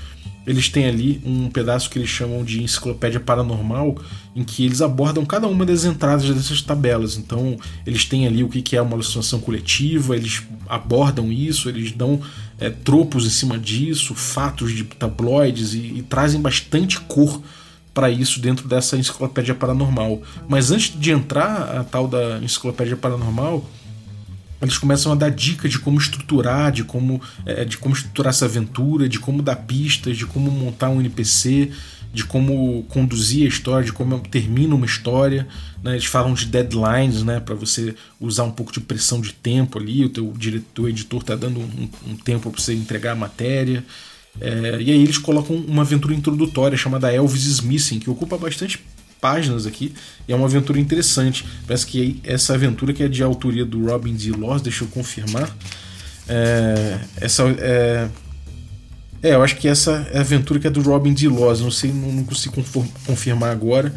eles 0.47 0.69
têm 0.69 0.85
ali 0.85 1.21
um 1.25 1.49
pedaço 1.49 1.89
que 1.89 1.99
eles 1.99 2.09
chamam 2.09 2.43
de 2.43 2.63
enciclopédia 2.63 3.19
paranormal, 3.19 3.95
em 4.35 4.43
que 4.43 4.65
eles 4.65 4.81
abordam 4.81 5.25
cada 5.25 5.47
uma 5.47 5.65
das 5.65 5.83
entradas 5.83 6.27
dessas 6.29 6.61
tabelas. 6.61 7.17
Então, 7.17 7.57
eles 7.85 8.05
têm 8.05 8.25
ali 8.25 8.43
o 8.43 8.49
que 8.49 8.75
é 8.75 8.81
uma 8.81 8.93
alucinação 8.93 9.39
coletiva, 9.39 10.15
eles 10.15 10.41
abordam 10.67 11.31
isso, 11.31 11.67
eles 11.67 11.91
dão 11.91 12.21
é, 12.57 12.69
tropos 12.69 13.25
em 13.25 13.29
cima 13.29 13.57
disso, 13.57 14.15
fatos 14.15 14.73
de 14.73 14.85
tabloides 14.85 15.73
e, 15.73 15.97
e 15.97 16.01
trazem 16.01 16.41
bastante 16.41 16.99
cor 17.01 17.41
para 17.93 18.09
isso 18.09 18.39
dentro 18.39 18.67
dessa 18.67 18.97
enciclopédia 18.97 19.53
paranormal. 19.53 20.21
Mas 20.47 20.71
antes 20.71 20.97
de 20.99 21.11
entrar 21.11 21.79
a 21.79 21.83
tal 21.83 22.07
da 22.07 22.39
enciclopédia 22.39 22.95
paranormal, 22.95 23.65
eles 24.61 24.77
começam 24.77 25.11
a 25.11 25.15
dar 25.15 25.29
dicas 25.29 25.71
de 25.71 25.79
como 25.79 25.99
estruturar, 25.99 26.71
de 26.71 26.83
como, 26.83 27.19
é, 27.45 27.65
de 27.65 27.77
como 27.77 27.95
estruturar 27.95 28.29
essa 28.29 28.45
aventura, 28.45 29.09
de 29.09 29.19
como 29.19 29.41
dar 29.41 29.55
pistas, 29.55 30.17
de 30.17 30.25
como 30.25 30.51
montar 30.51 30.89
um 30.89 30.99
NPC, 30.99 31.71
de 32.13 32.23
como 32.25 32.83
conduzir 32.83 33.45
a 33.45 33.47
história, 33.47 33.85
de 33.85 33.93
como 33.93 34.19
termina 34.19 34.75
uma 34.75 34.85
história. 34.85 35.47
Né? 35.81 35.93
Eles 35.93 36.05
falam 36.05 36.33
de 36.33 36.45
deadlines, 36.45 37.23
né? 37.23 37.39
para 37.39 37.55
você 37.55 37.95
usar 38.19 38.43
um 38.43 38.51
pouco 38.51 38.71
de 38.71 38.79
pressão 38.79 39.19
de 39.19 39.33
tempo 39.33 39.79
ali. 39.79 40.05
O 40.05 40.09
teu 40.09 40.31
diretor, 40.37 40.83
o 40.83 40.89
editor 40.89 41.21
está 41.21 41.35
dando 41.35 41.59
um, 41.59 41.89
um 42.07 42.15
tempo 42.15 42.51
para 42.51 42.61
você 42.61 42.73
entregar 42.73 43.13
a 43.13 43.15
matéria. 43.15 43.83
É, 44.39 44.77
e 44.79 44.91
aí 44.91 45.03
eles 45.03 45.17
colocam 45.17 45.55
uma 45.55 45.81
aventura 45.81 46.13
introdutória 46.13 46.77
chamada 46.77 47.11
Elvis 47.11 47.45
is 47.45 47.61
Missing, 47.61 47.99
que 47.99 48.09
ocupa 48.09 48.37
bastante 48.37 48.79
páginas 49.19 49.67
aqui, 49.67 49.93
e 50.27 50.33
é 50.33 50.35
uma 50.35 50.47
aventura 50.47 50.79
interessante. 50.79 51.45
Parece 51.67 51.85
que 51.85 52.19
essa 52.23 52.53
aventura 52.53 52.91
que 52.93 53.03
é 53.03 53.07
de 53.07 53.21
autoria 53.21 53.63
do 53.63 53.85
Robin 53.85 54.15
D. 54.15 54.31
Laws, 54.31 54.61
deixa 54.61 54.83
eu 54.83 54.87
confirmar. 54.87 55.55
É, 56.27 56.99
essa 57.17 57.43
é, 57.59 58.09
é, 59.21 59.35
eu 59.35 59.43
acho 59.43 59.57
que 59.57 59.67
essa 59.67 60.07
é 60.11 60.17
a 60.17 60.21
aventura 60.21 60.59
que 60.59 60.67
é 60.67 60.69
do 60.69 60.81
Robin 60.81 61.13
D. 61.13 61.27
Laws. 61.27 61.61
Não 61.61 61.71
sei, 61.71 61.91
não, 61.91 62.11
não 62.11 62.23
consigo 62.23 62.55
confirmar 63.05 63.51
agora, 63.51 63.93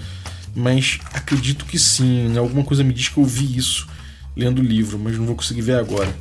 mas 0.54 0.98
acredito 1.12 1.64
que 1.64 1.78
sim. 1.78 2.36
Alguma 2.36 2.62
coisa 2.62 2.84
me 2.84 2.92
diz 2.92 3.08
que 3.08 3.18
eu 3.18 3.24
vi 3.24 3.56
isso 3.56 3.88
lendo 4.36 4.60
o 4.60 4.64
livro, 4.64 4.98
mas 4.98 5.16
não 5.16 5.24
vou 5.24 5.36
conseguir 5.36 5.62
ver 5.62 5.76
agora. 5.76 6.14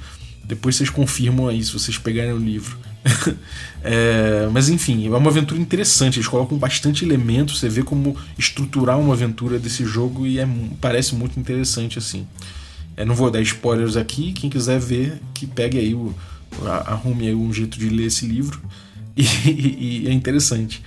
Depois 0.45 0.75
vocês 0.75 0.89
confirmam 0.89 1.47
aí 1.47 1.61
se 1.63 1.73
vocês 1.73 1.97
pegarem 1.97 2.31
o 2.31 2.37
livro. 2.37 2.77
é, 3.83 4.47
mas 4.51 4.69
enfim, 4.69 5.07
é 5.07 5.09
uma 5.09 5.29
aventura 5.29 5.59
interessante. 5.59 6.17
Eles 6.17 6.27
colocam 6.27 6.57
bastante 6.57 7.03
elementos. 7.03 7.59
Você 7.59 7.69
vê 7.69 7.83
como 7.83 8.15
estruturar 8.37 8.99
uma 8.99 9.13
aventura 9.13 9.59
desse 9.59 9.85
jogo 9.85 10.25
e 10.25 10.39
é, 10.39 10.47
parece 10.79 11.15
muito 11.15 11.39
interessante 11.39 11.97
assim. 11.97 12.27
É, 12.95 13.03
não 13.03 13.15
vou 13.15 13.29
dar 13.29 13.41
spoilers 13.41 13.97
aqui. 13.97 14.31
Quem 14.33 14.49
quiser 14.49 14.79
ver, 14.79 15.21
que 15.33 15.45
pegue 15.45 15.77
aí 15.77 15.93
o, 15.93 16.13
arrume 16.85 17.27
aí 17.27 17.35
um 17.35 17.51
jeito 17.51 17.77
de 17.77 17.89
ler 17.89 18.07
esse 18.07 18.25
livro. 18.25 18.61
E, 19.15 19.21
e, 19.47 20.01
e 20.05 20.07
é 20.07 20.11
interessante. 20.11 20.81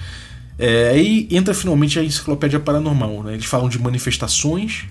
É, 0.58 0.88
aí 0.88 1.28
entra 1.30 1.54
finalmente 1.54 1.96
a 1.96 2.02
enciclopédia 2.02 2.58
paranormal. 2.58 3.22
Né? 3.22 3.34
Eles 3.34 3.44
falam 3.44 3.68
de 3.68 3.78
manifestações 3.78 4.86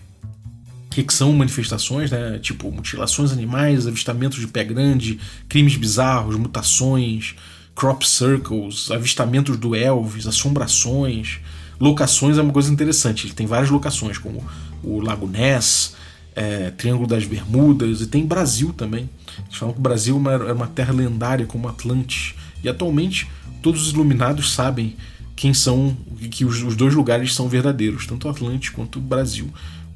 que, 1.03 1.13
são 1.13 1.31
manifestações, 1.33 2.11
né? 2.11 2.39
Tipo 2.39 2.71
mutilações 2.71 3.31
animais, 3.31 3.87
avistamentos 3.87 4.39
de 4.39 4.47
pé 4.47 4.63
grande, 4.63 5.19
crimes 5.49 5.75
bizarros, 5.75 6.35
mutações, 6.35 7.35
crop 7.75 8.03
circles, 8.07 8.89
avistamentos 8.91 9.57
do 9.57 9.75
Elvis, 9.75 10.27
assombrações. 10.27 11.39
Locações 11.79 12.37
é 12.37 12.41
uma 12.41 12.53
coisa 12.53 12.71
interessante. 12.71 13.27
Ele 13.27 13.33
tem 13.33 13.45
várias 13.45 13.69
locações, 13.69 14.17
como 14.17 14.43
o 14.81 14.99
Lago 15.01 15.27
Ness, 15.27 15.95
é, 16.35 16.71
Triângulo 16.71 17.07
das 17.07 17.25
Bermudas, 17.25 18.01
e 18.01 18.07
tem 18.07 18.25
Brasil 18.25 18.71
também. 18.73 19.09
Eles 19.45 19.57
falam 19.57 19.73
que 19.73 19.79
o 19.79 19.83
Brasil 19.83 20.21
é 20.47 20.53
uma 20.53 20.67
terra 20.67 20.93
lendária 20.93 21.45
como 21.45 21.67
Atlantis. 21.67 22.33
E 22.63 22.69
atualmente 22.69 23.27
todos 23.61 23.87
os 23.87 23.93
iluminados 23.93 24.53
sabem 24.53 24.95
quem 25.35 25.53
são, 25.53 25.95
que 26.31 26.45
os, 26.45 26.63
os 26.63 26.75
dois 26.75 26.93
lugares 26.93 27.33
são 27.33 27.49
verdadeiros, 27.49 28.07
tanto 28.07 28.29
Atlantis 28.29 28.69
quanto 28.69 28.99
o 28.99 29.01
Brasil. 29.01 29.51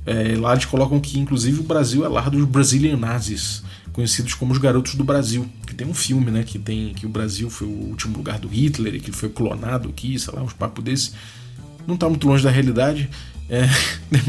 É, 0.06 0.36
lá 0.38 0.54
eles 0.54 0.66
colocam 0.66 1.00
que, 1.00 1.20
inclusive, 1.20 1.60
o 1.60 1.64
Brasil 1.64 2.06
é 2.06 2.08
lar 2.08 2.30
dos 2.30 2.46
Brazilian 2.46 2.98
Nazis, 2.98 3.64
conhecidos 3.92 4.34
como 4.34 4.52
os 4.52 4.58
Garotos 4.58 4.96
do 4.96 5.04
Brasil. 5.04 5.48
Que 5.66 5.76
tem 5.76 5.86
um 5.86 5.94
filme, 5.94 6.32
né? 6.32 6.44
Que 6.44 6.58
tem 6.58 6.94
que 6.94 7.06
o 7.06 7.10
Brasil 7.10 7.50
foi 7.50 7.68
o 7.68 7.90
último 7.90 8.18
lugar 8.18 8.40
do 8.40 8.48
Hitler 8.48 8.96
e 8.96 9.00
que 9.00 9.12
foi 9.12 9.30
clonado 9.30 9.90
aqui, 9.90 10.18
sei 10.18 10.34
lá, 10.34 10.42
uns 10.42 10.54
papos 10.54 10.84
desse. 10.84 11.12
Não 11.86 11.96
está 11.96 12.08
muito 12.08 12.28
longe 12.28 12.44
da 12.44 12.50
realidade. 12.50 13.10
É, 13.50 13.68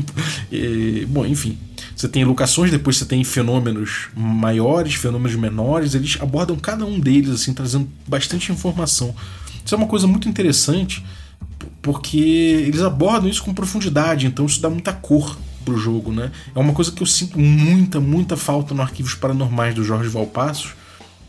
é, 0.53 1.07
bom, 1.07 1.25
enfim. 1.25 1.59
Você 1.95 2.09
tem 2.09 2.25
locações, 2.25 2.71
depois 2.71 2.97
você 2.97 3.05
tem 3.05 3.23
fenômenos 3.23 4.09
maiores, 4.17 4.95
fenômenos 4.95 5.37
menores. 5.37 5.95
Eles 5.95 6.19
abordam 6.21 6.57
cada 6.57 6.85
um 6.85 6.99
deles, 6.99 7.31
assim, 7.31 7.53
trazendo 7.53 7.89
bastante 8.09 8.51
informação. 8.51 9.15
Isso 9.65 9.75
é 9.75 9.79
uma 9.79 9.87
coisa 9.87 10.07
muito 10.07 10.29
interessante, 10.29 11.05
porque 11.83 12.19
eles 12.67 12.81
abordam 12.81 13.29
isso 13.29 13.43
com 13.43 13.53
profundidade, 13.53 14.27
então 14.27 14.47
isso 14.47 14.61
dá 14.61 14.71
muita 14.71 14.93
cor 14.93 15.39
pro 15.65 15.77
jogo, 15.77 16.13
né? 16.13 16.31
É 16.55 16.59
uma 16.59 16.73
coisa 16.73 16.93
que 16.93 17.03
eu 17.03 17.07
sinto 17.07 17.39
muita, 17.39 18.01
muita 18.01 18.37
falta 18.37 18.75
no 18.75 18.83
Arquivos 18.83 19.15
Paranormais 19.15 19.75
do 19.75 19.85
Jorge 19.85 20.09
Valpassos, 20.09 20.75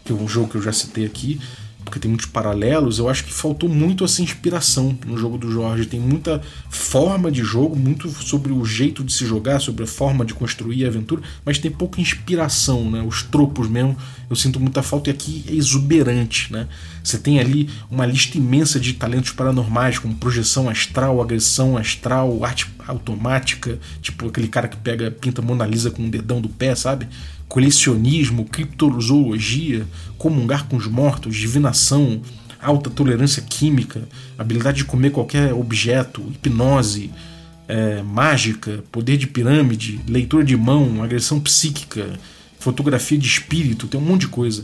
que 0.03 0.11
é 0.11 0.15
um 0.15 0.27
jogo 0.27 0.49
que 0.49 0.55
eu 0.55 0.61
já 0.61 0.73
citei 0.73 1.05
aqui, 1.05 1.39
porque 1.83 1.99
tem 1.99 2.09
muitos 2.09 2.27
paralelos, 2.27 2.99
eu 2.99 3.09
acho 3.09 3.23
que 3.23 3.33
faltou 3.33 3.67
muito 3.67 4.03
essa 4.03 4.21
inspiração 4.21 4.97
no 5.05 5.17
jogo 5.17 5.37
do 5.37 5.51
Jorge. 5.51 5.85
Tem 5.85 5.99
muita 5.99 6.41
forma 6.69 7.31
de 7.31 7.43
jogo, 7.43 7.75
muito 7.75 8.09
sobre 8.09 8.51
o 8.51 8.63
jeito 8.63 9.03
de 9.03 9.11
se 9.11 9.25
jogar, 9.25 9.59
sobre 9.59 9.83
a 9.83 9.87
forma 9.87 10.23
de 10.23 10.33
construir 10.33 10.85
a 10.85 10.87
aventura, 10.87 11.21
mas 11.43 11.57
tem 11.57 11.71
pouca 11.71 11.99
inspiração, 11.99 12.89
né? 12.89 13.01
Os 13.01 13.23
tropos 13.23 13.69
mesmo, 13.69 13.97
eu 14.29 14.35
sinto 14.35 14.59
muita 14.59 14.81
falta 14.81 15.09
e 15.09 15.13
aqui 15.13 15.43
é 15.47 15.53
exuberante, 15.53 16.51
né? 16.51 16.67
Você 17.03 17.17
tem 17.17 17.39
ali 17.39 17.69
uma 17.89 18.05
lista 18.05 18.37
imensa 18.37 18.79
de 18.79 18.93
talentos 18.93 19.31
paranormais, 19.31 19.99
como 19.99 20.15
projeção 20.15 20.69
astral, 20.69 21.21
agressão 21.21 21.77
astral, 21.77 22.43
arte 22.43 22.69
automática, 22.87 23.79
tipo 24.01 24.27
aquele 24.27 24.47
cara 24.47 24.67
que 24.67 24.77
pega, 24.77 25.11
pinta 25.11 25.41
Mona 25.41 25.65
Lisa 25.65 25.91
com 25.91 26.05
o 26.05 26.09
dedão 26.09 26.39
do 26.39 26.49
pé, 26.49 26.75
sabe? 26.75 27.07
Colecionismo, 27.51 28.45
criptozoologia, 28.45 29.85
comungar 30.17 30.69
com 30.69 30.77
os 30.77 30.87
mortos, 30.87 31.35
divinação, 31.35 32.21
alta 32.61 32.89
tolerância 32.89 33.41
química, 33.41 34.07
habilidade 34.37 34.77
de 34.77 34.85
comer 34.85 35.11
qualquer 35.11 35.53
objeto, 35.53 36.21
hipnose, 36.31 37.11
é, 37.67 38.01
mágica, 38.03 38.81
poder 38.89 39.17
de 39.17 39.27
pirâmide, 39.27 39.99
leitura 40.07 40.45
de 40.45 40.55
mão, 40.55 41.03
agressão 41.03 41.41
psíquica, 41.41 42.17
fotografia 42.57 43.17
de 43.17 43.27
espírito, 43.27 43.85
tem 43.85 43.99
um 43.99 44.03
monte 44.03 44.21
de 44.21 44.27
coisa. 44.29 44.63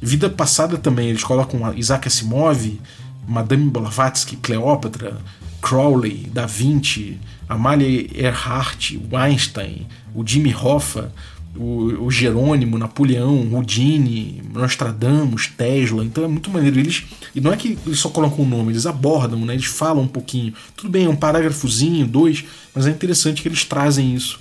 Vida 0.00 0.30
passada 0.30 0.78
também, 0.78 1.08
eles 1.08 1.24
colocam 1.24 1.76
Isaac 1.76 2.06
Asimov, 2.06 2.78
Madame 3.26 3.68
Blavatsky, 3.68 4.36
Cleópatra, 4.36 5.18
Crowley, 5.60 6.30
Da 6.32 6.46
Vinci, 6.46 7.18
Amalia 7.48 8.06
Earhart, 8.14 8.92
Einstein, 9.12 9.88
o 10.14 10.24
Jimmy 10.24 10.54
Hoffa, 10.54 11.12
o, 11.56 12.06
o 12.06 12.10
Jerônimo, 12.10 12.78
Napoleão, 12.78 13.52
Houdini, 13.52 14.42
Nostradamus, 14.52 15.48
Tesla. 15.48 16.04
Então 16.04 16.24
é 16.24 16.28
muito 16.28 16.50
maneiro. 16.50 16.78
Eles, 16.78 17.04
e 17.34 17.40
não 17.40 17.52
é 17.52 17.56
que 17.56 17.78
eles 17.86 17.98
só 17.98 18.08
colocam 18.08 18.44
o 18.44 18.48
nome, 18.48 18.72
eles 18.72 18.86
abordam, 18.86 19.44
né? 19.44 19.54
eles 19.54 19.66
falam 19.66 20.04
um 20.04 20.08
pouquinho. 20.08 20.52
Tudo 20.76 20.88
bem, 20.88 21.06
é 21.06 21.08
um 21.08 21.16
parágrafozinho, 21.16 22.06
dois, 22.06 22.44
mas 22.74 22.86
é 22.86 22.90
interessante 22.90 23.42
que 23.42 23.48
eles 23.48 23.64
trazem 23.64 24.14
isso. 24.14 24.40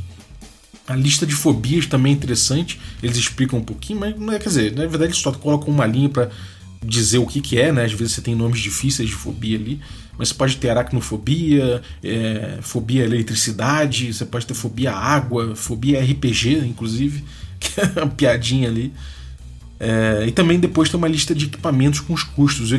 A 0.88 0.96
lista 0.96 1.26
de 1.26 1.34
fobias 1.34 1.86
também 1.86 2.14
é 2.14 2.16
interessante, 2.16 2.80
eles 3.04 3.18
explicam 3.18 3.60
um 3.60 3.64
pouquinho, 3.64 4.00
mas 4.00 4.18
não 4.18 4.32
é, 4.32 4.40
quer 4.40 4.48
dizer, 4.48 4.72
na 4.72 4.86
verdade 4.86 5.12
eles 5.12 5.18
só 5.18 5.34
colocam 5.34 5.74
uma 5.74 5.86
linha 5.86 6.08
para 6.08 6.30
dizer 6.82 7.18
o 7.18 7.26
que, 7.26 7.42
que 7.42 7.60
é, 7.60 7.74
né? 7.74 7.84
Às 7.84 7.92
vezes 7.92 8.14
você 8.14 8.22
tem 8.22 8.36
nomes 8.36 8.62
difíceis 8.62 9.10
de 9.10 9.16
fobia 9.16 9.58
ali, 9.58 9.82
mas 10.18 10.30
você 10.30 10.34
pode 10.34 10.58
ter 10.58 10.70
aracnofobia, 10.70 11.82
é, 12.04 12.58
fobia 12.62 13.04
à 13.04 13.06
eletricidade, 13.06 14.14
você 14.14 14.26
pode 14.26 14.46
ter 14.46 14.54
fobia 14.54 14.92
à 14.92 14.98
água, 14.98 15.56
fobia 15.56 16.02
RPG, 16.02 16.66
inclusive, 16.66 17.24
que 17.60 17.80
é 17.80 18.02
uma 18.02 18.08
piadinha 18.08 18.68
ali. 18.68 18.94
É, 19.80 20.26
e 20.28 20.32
também 20.32 20.60
depois 20.60 20.90
tem 20.90 20.98
uma 20.98 21.08
lista 21.08 21.36
de 21.36 21.46
equipamentos 21.46 22.00
com 22.00 22.14
os 22.14 22.24
custos. 22.24 22.72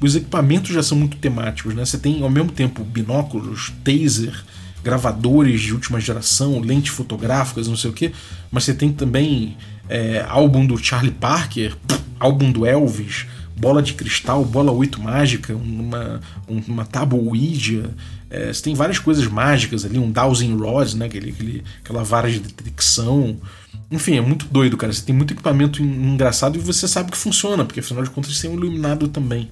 Os 0.00 0.14
equipamentos 0.14 0.70
já 0.70 0.82
são 0.82 0.96
muito 0.96 1.16
temáticos, 1.16 1.74
né? 1.74 1.84
Você 1.84 1.98
tem 1.98 2.22
ao 2.22 2.30
mesmo 2.30 2.52
tempo 2.52 2.84
binóculos, 2.84 3.72
taser, 3.82 4.44
gravadores 4.84 5.62
de 5.62 5.72
última 5.72 5.98
geração, 5.98 6.60
lentes 6.60 6.92
fotográficas, 6.92 7.66
não 7.66 7.76
sei 7.76 7.90
o 7.90 7.92
que, 7.92 8.12
mas 8.52 8.64
você 8.64 8.74
tem 8.74 8.92
também 8.92 9.56
é, 9.88 10.24
álbum 10.28 10.64
do 10.64 10.76
Charlie 10.76 11.10
Parker, 11.10 11.74
álbum 12.20 12.52
do 12.52 12.66
Elvis, 12.66 13.26
bola 13.56 13.82
de 13.82 13.94
cristal, 13.94 14.44
bola 14.44 14.72
8 14.72 15.00
mágica, 15.00 15.54
uma, 15.54 16.20
uma 16.48 16.84
tábua. 16.84 17.20
É, 18.30 18.52
você 18.52 18.62
tem 18.62 18.74
várias 18.74 18.98
coisas 18.98 19.26
mágicas 19.26 19.84
ali, 19.84 19.98
um 19.98 20.10
Dowsing 20.10 20.56
Rod, 20.56 20.94
né, 20.94 21.06
aquele, 21.06 21.30
aquele, 21.30 21.64
aquela 21.82 22.02
vara 22.02 22.30
de 22.30 22.40
detecção. 22.40 23.36
Enfim, 23.90 24.16
é 24.16 24.20
muito 24.20 24.46
doido, 24.46 24.76
cara. 24.76 24.92
Você 24.92 25.02
tem 25.02 25.14
muito 25.14 25.32
equipamento 25.32 25.82
engraçado 25.82 26.56
e 26.56 26.60
você 26.60 26.88
sabe 26.88 27.12
que 27.12 27.16
funciona, 27.16 27.64
porque 27.64 27.80
afinal 27.80 28.02
de 28.02 28.10
contas 28.10 28.34
você 28.36 28.48
tem 28.48 28.50
um 28.50 28.58
iluminado 28.58 29.08
também. 29.08 29.48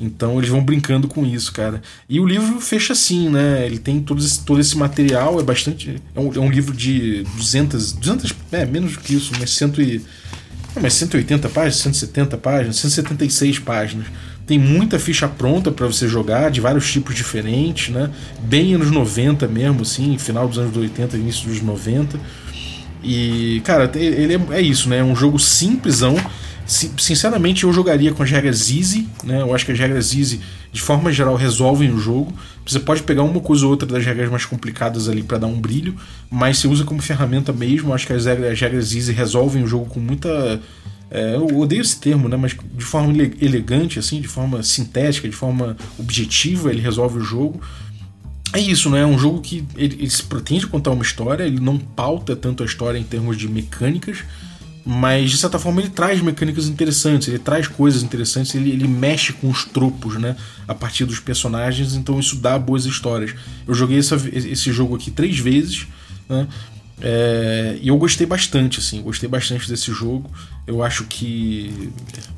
Então 0.00 0.38
eles 0.38 0.48
vão 0.48 0.62
brincando 0.62 1.08
com 1.08 1.26
isso, 1.26 1.52
cara. 1.52 1.82
E 2.08 2.20
o 2.20 2.26
livro 2.26 2.60
fecha 2.60 2.92
assim, 2.92 3.28
né? 3.28 3.66
Ele 3.66 3.78
tem 3.78 4.00
todo 4.00 4.22
esse, 4.22 4.44
todo 4.44 4.60
esse 4.60 4.76
material, 4.76 5.40
é 5.40 5.42
bastante. 5.42 6.00
É 6.14 6.20
um, 6.20 6.32
é 6.32 6.38
um 6.38 6.50
livro 6.50 6.74
de 6.74 7.24
200, 7.36 7.92
200. 7.92 8.34
É, 8.52 8.64
menos 8.64 8.92
do 8.92 9.00
que 9.00 9.14
isso, 9.14 9.32
mas 9.38 9.50
100 9.50 9.72
e 9.78 10.00
mas 10.80 10.94
180 10.94 11.48
páginas, 11.48 11.76
170 11.76 12.36
páginas, 12.38 12.76
176 12.76 13.58
páginas. 13.58 14.06
Tem 14.46 14.58
muita 14.58 14.98
ficha 14.98 15.28
pronta 15.28 15.70
para 15.70 15.86
você 15.86 16.08
jogar, 16.08 16.50
de 16.50 16.60
vários 16.60 16.90
tipos 16.90 17.14
diferentes, 17.14 17.94
né? 17.94 18.10
Bem 18.40 18.74
anos 18.74 18.90
90 18.90 19.46
mesmo, 19.46 19.82
assim, 19.82 20.16
final 20.16 20.48
dos 20.48 20.58
anos 20.58 20.74
80, 20.74 21.16
início 21.18 21.48
dos 21.48 21.60
90. 21.60 22.18
E, 23.02 23.60
cara, 23.64 23.90
ele 23.94 24.34
é, 24.34 24.40
é 24.52 24.60
isso, 24.62 24.88
né? 24.88 24.98
É 24.98 25.04
um 25.04 25.14
jogo 25.14 25.38
simplesão. 25.38 26.16
Sinceramente, 26.66 27.64
eu 27.64 27.72
jogaria 27.72 28.12
com 28.12 28.22
as 28.22 28.30
regras 28.30 28.70
easy, 28.70 29.08
né? 29.22 29.40
Eu 29.40 29.54
acho 29.54 29.64
que 29.64 29.72
as 29.72 29.78
regras 29.78 30.14
easy, 30.14 30.40
de 30.72 30.80
forma 30.80 31.12
geral, 31.12 31.36
resolvem 31.36 31.90
o 31.92 31.98
jogo. 31.98 32.32
Você 32.68 32.80
pode 32.80 33.02
pegar 33.02 33.22
uma 33.22 33.40
coisa 33.40 33.64
ou 33.64 33.70
outra 33.70 33.88
das 33.88 34.04
regras 34.04 34.30
mais 34.30 34.44
complicadas 34.44 35.08
ali 35.08 35.22
para 35.22 35.38
dar 35.38 35.46
um 35.46 35.58
brilho, 35.58 35.96
mas 36.30 36.58
você 36.58 36.68
usa 36.68 36.84
como 36.84 37.00
ferramenta 37.00 37.50
mesmo. 37.50 37.94
Acho 37.94 38.06
que 38.06 38.12
as 38.12 38.26
regras, 38.26 38.52
as 38.52 38.60
regras 38.60 38.94
easy 38.94 39.12
resolvem 39.12 39.62
o 39.62 39.66
jogo 39.66 39.86
com 39.86 39.98
muita. 39.98 40.60
É, 41.10 41.36
eu 41.36 41.58
odeio 41.58 41.80
esse 41.80 41.98
termo, 41.98 42.28
né? 42.28 42.36
Mas 42.36 42.54
de 42.74 42.84
forma 42.84 43.10
elegante, 43.40 43.98
assim, 43.98 44.20
de 44.20 44.28
forma 44.28 44.62
sintética, 44.62 45.26
de 45.26 45.34
forma 45.34 45.78
objetiva, 45.98 46.70
ele 46.70 46.82
resolve 46.82 47.18
o 47.18 47.22
jogo. 47.22 47.58
É 48.52 48.60
isso, 48.60 48.90
né? 48.90 49.00
É 49.00 49.06
um 49.06 49.18
jogo 49.18 49.40
que 49.40 49.64
ele, 49.74 49.94
ele 49.94 50.10
se 50.10 50.22
pretende 50.22 50.66
contar 50.66 50.90
uma 50.90 51.02
história, 51.02 51.44
ele 51.44 51.60
não 51.60 51.78
pauta 51.78 52.36
tanto 52.36 52.62
a 52.62 52.66
história 52.66 52.98
em 52.98 53.04
termos 53.04 53.38
de 53.38 53.48
mecânicas, 53.48 54.24
mas 54.90 55.30
de 55.30 55.36
certa 55.36 55.58
forma 55.58 55.82
ele 55.82 55.90
traz 55.90 56.22
mecânicas 56.22 56.66
interessantes, 56.66 57.28
ele 57.28 57.38
traz 57.38 57.68
coisas 57.68 58.02
interessantes, 58.02 58.54
ele, 58.54 58.70
ele 58.70 58.88
mexe 58.88 59.34
com 59.34 59.50
os 59.50 59.66
tropos, 59.66 60.14
né? 60.14 60.34
A 60.66 60.74
partir 60.74 61.04
dos 61.04 61.20
personagens, 61.20 61.94
então 61.94 62.18
isso 62.18 62.36
dá 62.36 62.58
boas 62.58 62.86
histórias. 62.86 63.34
Eu 63.66 63.74
joguei 63.74 63.98
essa, 63.98 64.16
esse 64.32 64.72
jogo 64.72 64.96
aqui 64.96 65.10
três 65.10 65.38
vezes, 65.38 65.86
né? 66.26 66.48
É, 67.02 67.78
e 67.82 67.88
eu 67.88 67.98
gostei 67.98 68.26
bastante, 68.26 68.78
assim, 68.78 69.02
gostei 69.02 69.28
bastante 69.28 69.68
desse 69.68 69.92
jogo. 69.92 70.30
Eu 70.66 70.82
acho 70.82 71.04
que. 71.04 71.90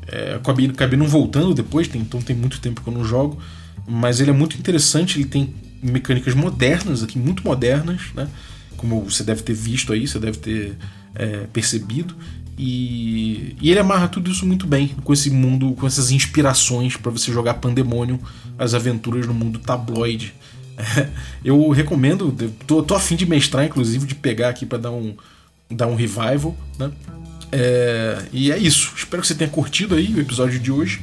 É, 0.09 0.35
acabei, 0.35 0.67
acabei 0.67 0.99
não 0.99 1.07
voltando 1.07 1.55
depois, 1.55 1.87
tem, 1.87 2.01
então 2.01 2.21
tem 2.21 2.35
muito 2.35 2.59
tempo 2.59 2.81
que 2.81 2.89
eu 2.89 2.93
não 2.93 3.05
jogo. 3.05 3.41
Mas 3.87 4.19
ele 4.19 4.31
é 4.31 4.35
muito 4.35 4.59
interessante, 4.59 5.19
ele 5.21 5.29
tem 5.29 5.55
mecânicas 5.81 6.35
modernas 6.35 7.05
aqui, 7.05 7.17
muito 7.17 7.45
modernas, 7.45 8.01
né? 8.13 8.29
Como 8.77 9.03
você 9.03 9.23
deve 9.23 9.43
ter 9.43 9.55
visto 9.55 9.93
aí, 9.93 10.09
você 10.09 10.19
deve 10.19 10.39
ter 10.39 10.77
é, 11.15 11.47
percebido. 11.53 12.15
E, 12.63 13.57
e, 13.59 13.71
ele 13.71 13.81
amarra 13.81 14.07
tudo 14.07 14.31
isso 14.31 14.45
muito 14.45 14.67
bem 14.67 14.89
com 15.03 15.15
esse 15.15 15.31
mundo, 15.31 15.73
com 15.73 15.87
essas 15.87 16.11
inspirações 16.11 16.95
para 16.95 17.11
você 17.11 17.33
jogar 17.33 17.55
Pandemonium, 17.55 18.19
as 18.59 18.75
aventuras 18.75 19.27
no 19.27 19.33
mundo 19.33 19.59
tabloide. 19.59 20.35
eu 21.43 21.71
recomendo, 21.71 22.31
tô, 22.67 22.83
tô 22.83 22.95
afim 22.95 23.17
de 23.17 23.25
mestrar, 23.25 23.65
inclusive, 23.65 24.07
de 24.07 24.15
pegar 24.15 24.51
aqui 24.51 24.67
para 24.67 24.77
dar 24.77 24.91
um, 24.91 25.17
dar 25.71 25.87
um 25.87 25.95
revival, 25.95 26.55
né? 26.79 26.93
É, 27.51 28.27
e 28.31 28.53
é 28.53 28.59
isso. 28.59 28.93
Espero 28.95 29.23
que 29.23 29.29
você 29.29 29.35
tenha 29.35 29.49
curtido 29.49 29.95
aí 29.95 30.13
o 30.15 30.21
episódio 30.21 30.59
de 30.59 30.71
hoje. 30.71 31.01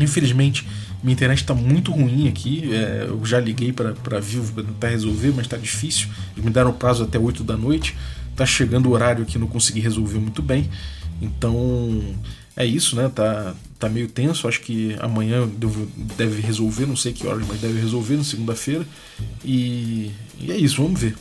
Infelizmente, 0.00 0.66
minha 1.02 1.12
internet 1.12 1.42
está 1.42 1.52
muito 1.52 1.92
ruim 1.92 2.28
aqui. 2.28 2.72
É, 2.72 3.04
eu 3.08 3.22
já 3.26 3.38
liguei 3.38 3.74
para 3.74 4.20
Vivo 4.20 4.54
para 4.54 4.64
tentar 4.64 4.88
resolver, 4.88 5.34
mas 5.36 5.44
está 5.44 5.58
difícil. 5.58 6.08
Eles 6.32 6.46
me 6.46 6.50
deram 6.50 6.72
prazo 6.72 7.04
até 7.04 7.18
8 7.18 7.44
da 7.44 7.58
noite 7.58 7.94
tá 8.36 8.46
chegando 8.46 8.88
o 8.88 8.92
horário 8.92 9.24
que 9.24 9.38
não 9.38 9.46
consegui 9.46 9.80
resolver 9.80 10.18
muito 10.18 10.42
bem. 10.42 10.68
Então 11.20 12.02
é 12.56 12.66
isso, 12.66 12.96
né? 12.96 13.10
Tá, 13.14 13.54
tá 13.78 13.88
meio 13.88 14.08
tenso. 14.08 14.46
Acho 14.46 14.60
que 14.60 14.96
amanhã 15.00 15.48
deve 16.16 16.40
resolver, 16.40 16.86
não 16.86 16.96
sei 16.96 17.12
que 17.12 17.26
horas, 17.26 17.46
mas 17.46 17.60
deve 17.60 17.80
resolver 17.80 18.16
na 18.16 18.24
segunda-feira. 18.24 18.86
E, 19.44 20.10
e 20.38 20.50
é 20.50 20.56
isso, 20.56 20.82
vamos 20.82 21.00
ver. 21.00 21.14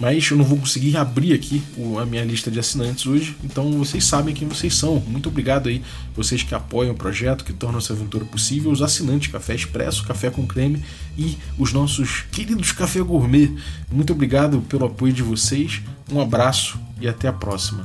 Mas 0.00 0.30
eu 0.30 0.36
não 0.36 0.44
vou 0.44 0.56
conseguir 0.58 0.96
abrir 0.96 1.32
aqui 1.32 1.60
a 2.00 2.06
minha 2.06 2.24
lista 2.24 2.50
de 2.50 2.58
assinantes 2.60 3.04
hoje, 3.04 3.34
então 3.42 3.72
vocês 3.72 4.04
sabem 4.04 4.32
quem 4.32 4.46
vocês 4.46 4.74
são. 4.74 5.00
Muito 5.00 5.28
obrigado 5.28 5.68
aí, 5.68 5.82
vocês 6.14 6.42
que 6.42 6.54
apoiam 6.54 6.92
o 6.92 6.96
projeto, 6.96 7.44
que 7.44 7.52
tornam 7.52 7.78
essa 7.78 7.92
aventura 7.92 8.24
possível, 8.24 8.70
os 8.70 8.80
assinantes 8.80 9.32
Café 9.32 9.56
Expresso, 9.56 10.04
Café 10.04 10.30
com 10.30 10.46
Creme 10.46 10.84
e 11.16 11.36
os 11.58 11.72
nossos 11.72 12.22
queridos 12.30 12.70
Café 12.70 13.00
Gourmet. 13.00 13.52
Muito 13.90 14.12
obrigado 14.12 14.60
pelo 14.68 14.86
apoio 14.86 15.12
de 15.12 15.22
vocês, 15.22 15.82
um 16.10 16.20
abraço 16.20 16.78
e 17.00 17.08
até 17.08 17.28
a 17.28 17.32
próxima. 17.32 17.84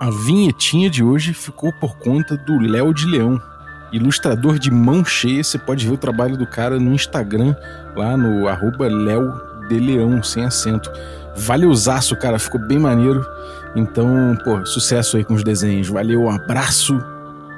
A 0.00 0.10
vinhetinha 0.10 0.88
de 0.88 1.04
hoje 1.04 1.34
ficou 1.34 1.72
por 1.74 1.96
conta 1.98 2.36
do 2.36 2.58
Léo 2.58 2.94
de 2.94 3.06
Leão 3.06 3.40
ilustrador 3.92 4.58
de 4.58 4.70
mão 4.70 5.04
cheia. 5.04 5.42
Você 5.42 5.58
pode 5.58 5.86
ver 5.86 5.94
o 5.94 5.98
trabalho 5.98 6.36
do 6.36 6.46
cara 6.46 6.78
no 6.78 6.92
Instagram, 6.92 7.54
lá 7.96 8.16
no 8.16 8.48
arroba 8.48 8.88
Léo 8.88 9.32
de 9.68 9.78
Leão, 9.78 10.22
sem 10.22 10.44
acento. 10.44 10.90
Valeuzaço, 11.36 12.16
cara, 12.16 12.38
ficou 12.38 12.60
bem 12.60 12.78
maneiro. 12.78 13.24
Então, 13.74 14.36
pô, 14.44 14.64
sucesso 14.66 15.16
aí 15.16 15.24
com 15.24 15.34
os 15.34 15.44
desenhos. 15.44 15.88
Valeu, 15.88 16.22
um 16.22 16.30
abraço 16.30 17.00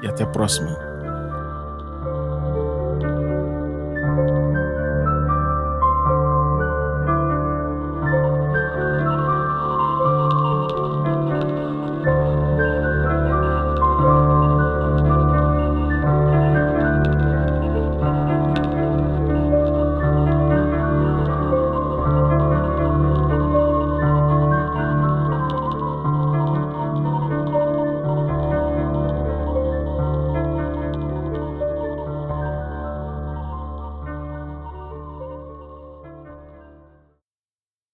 e 0.03 0.07
até 0.07 0.25
a 0.25 0.27
próxima. 0.27 0.92